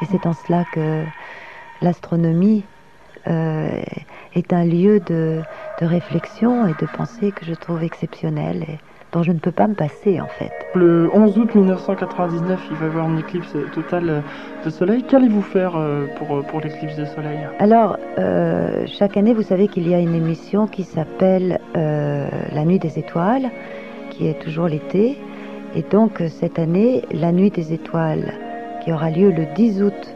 Et 0.00 0.06
c'est 0.06 0.26
en 0.26 0.32
cela 0.32 0.64
que 0.72 1.04
l'astronomie 1.82 2.64
est 3.26 4.52
un 4.52 4.64
lieu 4.64 5.00
de, 5.00 5.40
de 5.80 5.86
réflexion 5.86 6.66
et 6.66 6.74
de 6.80 6.86
pensée 6.96 7.32
que 7.32 7.44
je 7.44 7.54
trouve 7.54 7.82
exceptionnel 7.82 8.64
et 8.68 8.78
dont 9.12 9.22
je 9.22 9.32
ne 9.32 9.38
peux 9.38 9.52
pas 9.52 9.66
me 9.66 9.74
passer 9.74 10.20
en 10.20 10.26
fait. 10.26 10.52
Le 10.74 11.08
11 11.14 11.38
août 11.38 11.54
1999, 11.54 12.60
il 12.70 12.76
va 12.76 12.86
y 12.86 12.88
avoir 12.88 13.08
une 13.08 13.18
éclipse 13.18 13.54
totale 13.74 14.22
de 14.64 14.70
soleil. 14.70 15.02
Qu'allez-vous 15.04 15.42
faire 15.42 15.72
euh, 15.76 16.06
pour, 16.16 16.44
pour 16.44 16.60
l'éclipse 16.60 16.96
de 16.96 17.04
soleil? 17.04 17.38
Alors, 17.58 17.96
euh, 18.18 18.84
chaque 18.86 19.16
année, 19.16 19.32
vous 19.32 19.42
savez 19.42 19.68
qu'il 19.68 19.88
y 19.88 19.94
a 19.94 19.98
une 19.98 20.14
émission 20.14 20.66
qui 20.66 20.84
s'appelle 20.84 21.60
euh, 21.76 22.28
La 22.52 22.64
Nuit 22.64 22.78
des 22.78 22.98
Étoiles, 22.98 23.50
qui 24.10 24.26
est 24.26 24.38
toujours 24.40 24.66
l'été. 24.66 25.16
Et 25.74 25.82
donc, 25.82 26.22
cette 26.28 26.58
année, 26.58 27.02
La 27.12 27.32
Nuit 27.32 27.50
des 27.50 27.72
Étoiles, 27.72 28.34
qui 28.82 28.92
aura 28.92 29.10
lieu 29.10 29.30
le 29.30 29.46
10 29.54 29.82
août 29.82 30.14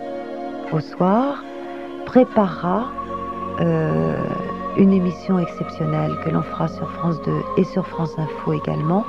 au 0.72 0.80
soir, 0.80 1.42
préparera 2.06 2.88
une 3.60 4.92
émission 4.92 5.38
exceptionnelle 5.38 6.16
que 6.24 6.30
l'on 6.30 6.42
fera 6.42 6.68
sur 6.68 6.90
France 6.92 7.20
2 7.22 7.32
et 7.58 7.64
sur 7.64 7.86
France 7.86 8.18
Info 8.18 8.52
également 8.52 9.04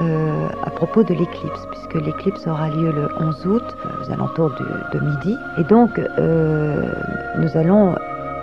euh, 0.00 0.48
à 0.62 0.70
propos 0.70 1.02
de 1.02 1.12
l'éclipse, 1.12 1.66
puisque 1.70 1.94
l'éclipse 2.06 2.46
aura 2.46 2.70
lieu 2.70 2.90
le 2.90 3.08
11 3.20 3.46
août 3.46 3.62
euh, 3.84 3.88
aux 4.00 4.10
alentours 4.10 4.50
de, 4.94 4.98
midi. 4.98 5.36
Et 5.58 5.64
donc 5.64 5.90
euh, 5.98 6.90
nous 7.36 7.54
allons 7.54 7.94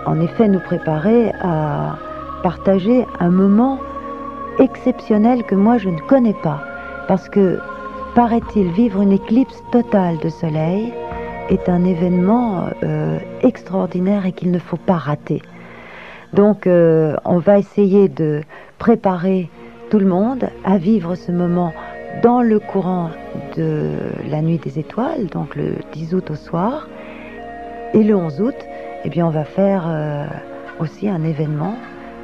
en 0.06 0.20
effet 0.20 0.46
nous 0.46 0.60
préparer 0.60 1.32
à 1.40 1.96
partager 2.44 3.08
un 3.18 3.30
moment 3.30 3.80
exceptionnel 4.60 5.42
que 5.42 5.56
moi 5.56 5.78
je 5.78 5.88
ne 5.88 5.98
connais 5.98 6.36
pas, 6.44 6.60
parce 7.08 7.28
que 7.28 7.58
paraît-il 8.14 8.70
vivre 8.70 9.00
une 9.00 9.12
éclipse 9.12 9.60
totale 9.72 10.18
de 10.18 10.28
soleil 10.28 10.94
est 11.48 11.68
un 11.68 11.84
événement 11.84 12.66
extraordinaire 13.42 14.26
et 14.26 14.32
qu'il 14.32 14.50
ne 14.50 14.58
faut 14.58 14.76
pas 14.76 14.96
rater. 14.96 15.42
Donc 16.32 16.66
euh, 16.66 17.16
on 17.24 17.38
va 17.38 17.58
essayer 17.58 18.08
de 18.08 18.42
préparer 18.78 19.48
tout 19.90 19.98
le 19.98 20.06
monde 20.06 20.48
à 20.64 20.76
vivre 20.78 21.14
ce 21.14 21.32
moment 21.32 21.72
dans 22.22 22.42
le 22.42 22.58
courant 22.58 23.10
de 23.56 23.92
la 24.28 24.42
nuit 24.42 24.58
des 24.58 24.78
étoiles, 24.78 25.26
donc 25.26 25.56
le 25.56 25.76
10 25.92 26.14
août 26.14 26.30
au 26.30 26.34
soir. 26.34 26.88
Et 27.94 28.02
le 28.02 28.14
11 28.14 28.40
août, 28.42 28.54
eh 29.04 29.08
bien, 29.08 29.26
on 29.26 29.30
va 29.30 29.44
faire 29.44 29.84
euh, 29.86 30.26
aussi 30.80 31.08
un 31.08 31.22
événement 31.24 31.76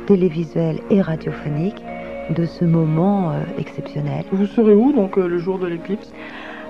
télévisuel 0.06 0.80
et 0.90 1.00
radiophonique 1.00 1.82
de 2.30 2.44
ce 2.44 2.64
moment 2.64 3.30
euh, 3.30 3.40
exceptionnel. 3.58 4.24
Vous 4.32 4.46
serez 4.46 4.74
où 4.74 4.92
donc 4.92 5.16
le 5.16 5.38
jour 5.38 5.58
de 5.58 5.66
l'éclipse? 5.66 6.12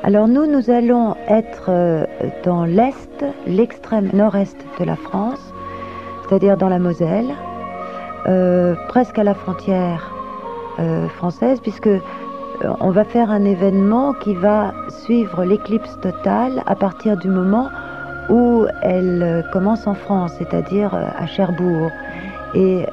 Alors 0.07 0.29
nous, 0.29 0.45
nous 0.45 0.71
allons 0.71 1.17
être 1.29 2.07
dans 2.45 2.67
l'Est, 2.67 3.25
l'extrême 3.47 4.11
nord-est 4.13 4.59
de 4.79 4.85
la 4.85 4.97
France, 4.97 5.41
c'est-à-dire 6.29 6.59
dans 6.59 6.69
la 6.69 6.79
Moselle, 6.79 7.35
euh, 8.27 8.75
presque 8.89 9.19
à 9.19 9.25
la 9.25 9.33
frontière 9.33 10.13
euh, 10.79 11.09
française, 11.09 11.59
puisque 11.59 11.87
euh, 11.87 12.01
on 12.81 12.91
va 12.91 13.05
faire 13.05 13.31
un 13.31 13.47
événement 13.47 14.13
qui 14.13 14.35
va 14.35 14.75
suivre 14.91 15.43
l'éclipse 15.43 15.99
totale 16.03 16.63
à 16.67 16.75
partir 16.75 17.17
du 17.17 17.29
moment 17.29 17.71
où 18.29 18.67
elle 18.83 19.43
commence 19.55 19.87
en 19.87 19.95
France, 19.95 20.33
c'est-à-dire 20.37 20.95
à 20.95 21.27
Cherbourg. 21.27 21.91
Et 22.55 22.85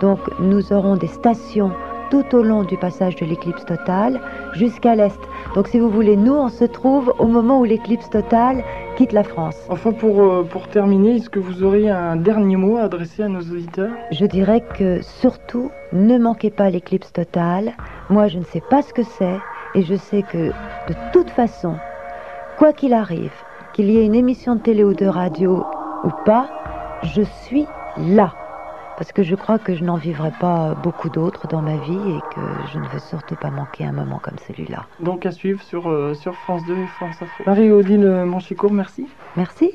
donc 0.00 0.20
nous 0.38 0.72
aurons 0.72 0.96
des 0.96 1.08
stations 1.08 1.72
tout 2.12 2.36
au 2.36 2.42
long 2.42 2.62
du 2.62 2.76
passage 2.76 3.16
de 3.16 3.24
l'éclipse 3.24 3.64
totale 3.64 4.20
jusqu'à 4.52 4.94
l'est. 4.94 5.18
Donc 5.54 5.66
si 5.68 5.78
vous 5.78 5.88
voulez, 5.88 6.14
nous, 6.14 6.34
on 6.34 6.50
se 6.50 6.66
trouve 6.66 7.14
au 7.18 7.26
moment 7.26 7.60
où 7.60 7.64
l'éclipse 7.64 8.10
totale 8.10 8.62
quitte 8.96 9.12
la 9.12 9.24
France. 9.24 9.56
Enfin, 9.70 9.92
pour, 9.92 10.20
euh, 10.20 10.42
pour 10.42 10.68
terminer, 10.68 11.16
est-ce 11.16 11.30
que 11.30 11.38
vous 11.38 11.62
auriez 11.62 11.88
un 11.88 12.16
dernier 12.16 12.56
mot 12.56 12.76
à 12.76 12.82
adresser 12.82 13.22
à 13.22 13.28
nos 13.28 13.40
auditeurs? 13.40 13.92
Je 14.10 14.26
dirais 14.26 14.62
que 14.76 15.00
surtout, 15.00 15.70
ne 15.94 16.18
manquez 16.18 16.50
pas 16.50 16.68
l'éclipse 16.68 17.10
totale. 17.14 17.72
Moi, 18.10 18.28
je 18.28 18.36
ne 18.36 18.44
sais 18.44 18.62
pas 18.68 18.82
ce 18.82 18.92
que 18.92 19.04
c'est 19.04 19.38
et 19.74 19.80
je 19.80 19.94
sais 19.94 20.22
que 20.22 20.48
de 20.48 20.94
toute 21.14 21.30
façon, 21.30 21.76
quoi 22.58 22.74
qu'il 22.74 22.92
arrive, 22.92 23.32
qu'il 23.72 23.90
y 23.90 23.96
ait 23.96 24.04
une 24.04 24.14
émission 24.14 24.56
de 24.56 24.60
télé 24.60 24.84
ou 24.84 24.92
de 24.92 25.06
radio 25.06 25.64
ou 26.04 26.10
pas, 26.26 26.50
je 27.04 27.22
suis 27.22 27.66
là 27.96 28.34
parce 29.02 29.10
que 29.10 29.24
je 29.24 29.34
crois 29.34 29.58
que 29.58 29.74
je 29.74 29.82
n'en 29.82 29.96
vivrai 29.96 30.30
pas 30.40 30.76
beaucoup 30.80 31.10
d'autres 31.10 31.48
dans 31.48 31.60
ma 31.60 31.76
vie 31.76 32.12
et 32.12 32.20
que 32.36 32.40
je 32.72 32.78
ne 32.78 32.86
veux 32.86 33.00
surtout 33.00 33.34
pas 33.34 33.50
manquer 33.50 33.84
un 33.84 33.90
moment 33.90 34.20
comme 34.22 34.36
celui-là. 34.46 34.86
Donc 35.00 35.26
à 35.26 35.32
suivre 35.32 35.60
sur, 35.60 35.90
euh, 35.90 36.14
sur 36.14 36.36
France 36.36 36.64
2 36.66 36.76
et 36.76 36.86
France 36.86 37.20
Info. 37.20 37.42
Marie-Odile 37.44 38.22
Manchicourt, 38.24 38.72
merci. 38.72 39.08
Merci. 39.36 39.72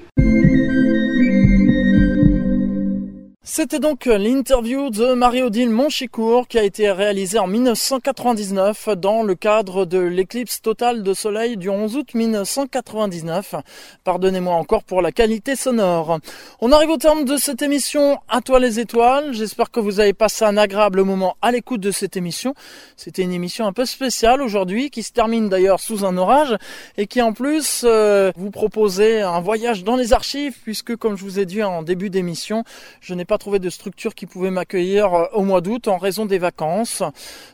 C'était 3.49 3.79
donc 3.79 4.07
l'interview 4.07 4.89
de 4.89 5.13
Marie-Odile 5.13 5.69
Monchicourt 5.69 6.49
qui 6.49 6.59
a 6.59 6.63
été 6.63 6.91
réalisée 6.91 7.39
en 7.39 7.47
1999 7.47 8.89
dans 8.97 9.23
le 9.23 9.35
cadre 9.35 9.85
de 9.85 9.99
l'éclipse 9.99 10.61
totale 10.61 11.01
de 11.01 11.13
soleil 11.13 11.55
du 11.55 11.69
11 11.69 11.95
août 11.95 12.13
1999. 12.13 13.55
Pardonnez-moi 14.03 14.53
encore 14.53 14.83
pour 14.83 15.01
la 15.01 15.13
qualité 15.13 15.55
sonore. 15.55 16.19
On 16.59 16.73
arrive 16.73 16.89
au 16.89 16.97
terme 16.97 17.23
de 17.23 17.37
cette 17.37 17.61
émission 17.61 18.19
À 18.27 18.41
toi 18.41 18.59
les 18.59 18.81
étoiles. 18.81 19.31
J'espère 19.31 19.71
que 19.71 19.79
vous 19.79 20.01
avez 20.01 20.13
passé 20.13 20.43
un 20.43 20.57
agréable 20.57 21.03
moment 21.03 21.37
à 21.41 21.53
l'écoute 21.53 21.79
de 21.79 21.91
cette 21.91 22.17
émission. 22.17 22.53
C'était 22.97 23.21
une 23.21 23.31
émission 23.31 23.65
un 23.65 23.73
peu 23.73 23.85
spéciale 23.85 24.41
aujourd'hui 24.41 24.89
qui 24.89 25.03
se 25.03 25.13
termine 25.13 25.47
d'ailleurs 25.47 25.79
sous 25.79 26.03
un 26.03 26.17
orage 26.17 26.57
et 26.97 27.07
qui 27.07 27.21
en 27.21 27.31
plus 27.31 27.85
euh, 27.85 28.29
vous 28.35 28.51
proposait 28.51 29.21
un 29.21 29.39
voyage 29.39 29.85
dans 29.85 29.95
les 29.95 30.11
archives 30.11 30.57
puisque 30.63 30.97
comme 30.97 31.15
je 31.15 31.23
vous 31.23 31.39
ai 31.39 31.45
dit 31.45 31.63
en 31.63 31.81
début 31.81 32.09
d'émission, 32.09 32.65
je 32.99 33.13
n'ai 33.13 33.23
pas 33.23 33.36
trouver 33.37 33.59
de 33.59 33.69
structure 33.69 34.15
qui 34.15 34.25
pouvait 34.25 34.51
m'accueillir 34.51 35.13
euh, 35.13 35.25
au 35.33 35.43
mois 35.43 35.61
d'août 35.61 35.87
en 35.87 35.97
raison 35.97 36.25
des 36.25 36.37
vacances. 36.37 37.03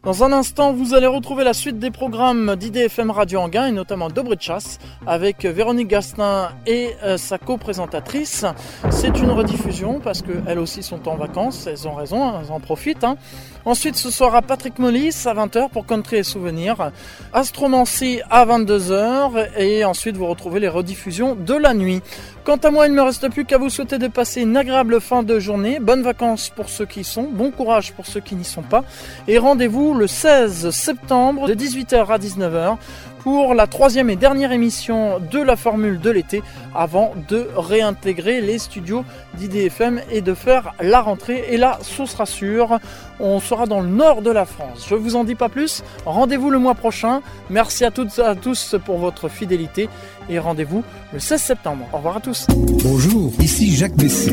Dans 0.03 0.23
un 0.23 0.31
instant, 0.31 0.73
vous 0.73 0.93
allez 0.93 1.07
retrouver 1.07 1.43
la 1.43 1.53
suite 1.53 1.79
des 1.79 1.91
programmes 1.91 2.55
d'IDFM 2.55 3.11
Radio 3.11 3.39
Anguin 3.39 3.67
et 3.67 3.71
notamment 3.71 4.09
de 4.09 4.23
chasse 4.39 4.79
avec 5.05 5.45
Véronique 5.45 5.87
Gastin 5.87 6.51
et 6.65 6.91
euh, 7.03 7.17
sa 7.17 7.37
co-présentatrice. 7.37 8.45
C'est 8.89 9.19
une 9.19 9.31
rediffusion 9.31 9.99
parce 9.99 10.21
qu'elles 10.21 10.59
aussi 10.59 10.83
sont 10.83 11.07
en 11.07 11.15
vacances, 11.15 11.67
elles 11.67 11.87
ont 11.87 11.95
raison, 11.95 12.39
elles 12.39 12.51
en 12.51 12.59
profitent. 12.59 13.03
Hein. 13.03 13.17
Ensuite, 13.65 13.95
ce 13.95 14.11
soir 14.11 14.35
à 14.35 14.41
Patrick 14.41 14.77
Mollis 14.77 15.15
à 15.25 15.33
20h 15.33 15.69
pour 15.69 15.85
Country 15.85 16.17
et 16.17 16.23
Souvenirs. 16.23 16.91
Astromancy 17.31 18.19
à 18.29 18.45
22h 18.45 19.57
et 19.57 19.85
ensuite 19.85 20.17
vous 20.17 20.27
retrouvez 20.27 20.59
les 20.59 20.67
rediffusions 20.67 21.35
de 21.35 21.53
la 21.53 21.73
nuit. 21.73 22.01
Quant 22.43 22.57
à 22.57 22.71
moi, 22.71 22.87
il 22.87 22.91
ne 22.91 22.97
me 22.97 23.03
reste 23.03 23.29
plus 23.29 23.45
qu'à 23.45 23.57
vous 23.57 23.69
souhaiter 23.69 23.99
de 23.99 24.09
passer 24.09 24.41
une 24.41 24.57
agréable 24.57 24.99
fin 24.99 25.23
de 25.23 25.39
journée. 25.39 25.79
Bonnes 25.79 26.01
vacances 26.01 26.49
pour 26.49 26.67
ceux 26.67 26.85
qui 26.85 26.99
y 26.99 27.03
sont, 27.05 27.23
bon 27.23 27.51
courage 27.51 27.93
pour 27.93 28.05
ceux 28.05 28.19
qui 28.19 28.35
n'y 28.35 28.43
sont 28.43 28.63
pas. 28.63 28.83
Et 29.29 29.37
rendez-vous 29.37 29.93
le 29.93 30.07
16 30.07 30.69
septembre 30.71 31.47
de 31.47 31.53
18h 31.53 32.07
à 32.07 32.17
19h 32.17 32.77
pour 33.23 33.53
la 33.53 33.67
troisième 33.67 34.09
et 34.09 34.17
dernière 34.17 34.51
émission 34.51 35.19
de 35.19 35.39
la 35.39 35.55
formule 35.55 36.01
de 36.01 36.09
l'été 36.09 36.43
avant 36.75 37.13
de 37.29 37.47
réintégrer 37.55 38.41
les 38.41 38.59
studios 38.59 39.05
d'IDFM 39.35 40.01
et 40.11 40.19
de 40.19 40.33
faire 40.33 40.73
la 40.81 40.99
rentrée. 40.99 41.45
Et 41.49 41.55
là, 41.55 41.79
ce 41.81 42.05
sera 42.05 42.25
sûr, 42.25 42.79
on 43.23 43.39
sera 43.39 43.65
dans 43.65 43.81
le 43.81 43.87
nord 43.87 44.21
de 44.21 44.29
la 44.29 44.45
France. 44.45 44.85
Je 44.89 44.95
vous 44.95 45.15
en 45.15 45.23
dis 45.23 45.35
pas 45.35 45.49
plus, 45.49 45.83
rendez-vous 46.05 46.49
le 46.49 46.59
mois 46.59 46.75
prochain. 46.75 47.21
Merci 47.49 47.85
à 47.85 47.91
toutes 47.91 48.19
et 48.19 48.21
à 48.21 48.35
tous 48.35 48.75
pour 48.85 48.97
votre 48.97 49.29
fidélité 49.29 49.89
et 50.29 50.39
rendez-vous 50.39 50.83
le 51.13 51.19
16 51.19 51.41
septembre. 51.41 51.85
Au 51.93 51.97
revoir 51.97 52.17
à 52.17 52.19
tous. 52.19 52.47
Bonjour, 52.83 53.31
ici 53.39 53.75
Jacques 53.75 53.95
Bessy. 53.95 54.31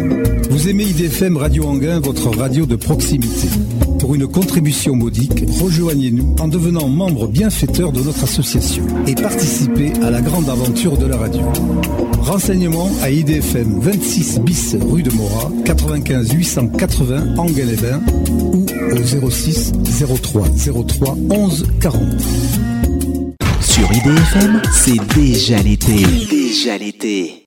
Vous 0.51 0.69
aimez 0.69 0.85
IDFM 0.85 1.37
Radio 1.37 1.67
Anguin, 1.67 2.01
votre 2.01 2.29
radio 2.37 2.67
de 2.67 2.77
proximité. 2.77 3.49
Pour 4.01 4.15
une 4.15 4.27
contribution 4.27 4.97
modique, 4.97 5.45
rejoignez-nous 5.61 6.37
en 6.41 6.49
devenant 6.49 6.89
membre 6.89 7.29
bienfaiteur 7.29 7.93
de 7.93 8.01
notre 8.01 8.25
association 8.25 8.85
et 9.07 9.15
participez 9.15 9.93
à 10.03 10.11
la 10.11 10.21
grande 10.21 10.49
aventure 10.49 10.97
de 10.97 11.07
la 11.07 11.17
radio. 11.17 11.43
Renseignements 12.21 12.91
à 13.03 13.11
IDFM 13.11 13.81
26 13.81 14.41
bis 14.41 14.77
rue 14.81 15.03
de 15.03 15.11
Morat, 15.11 15.51
95 15.65 16.33
880 16.33 17.37
Anguin-les-Bains 17.37 18.01
ou 18.53 18.67
au 18.93 19.31
06 19.31 19.73
03 20.23 20.47
03 20.87 21.17
11 21.31 21.67
40. 21.81 22.03
Sur 23.61 23.93
IDFM, 23.93 24.63
c'est 24.73 25.15
déjà 25.15 25.63
l'été. 25.63 26.05
Déjà 26.31 26.79
l'été. 26.79 27.40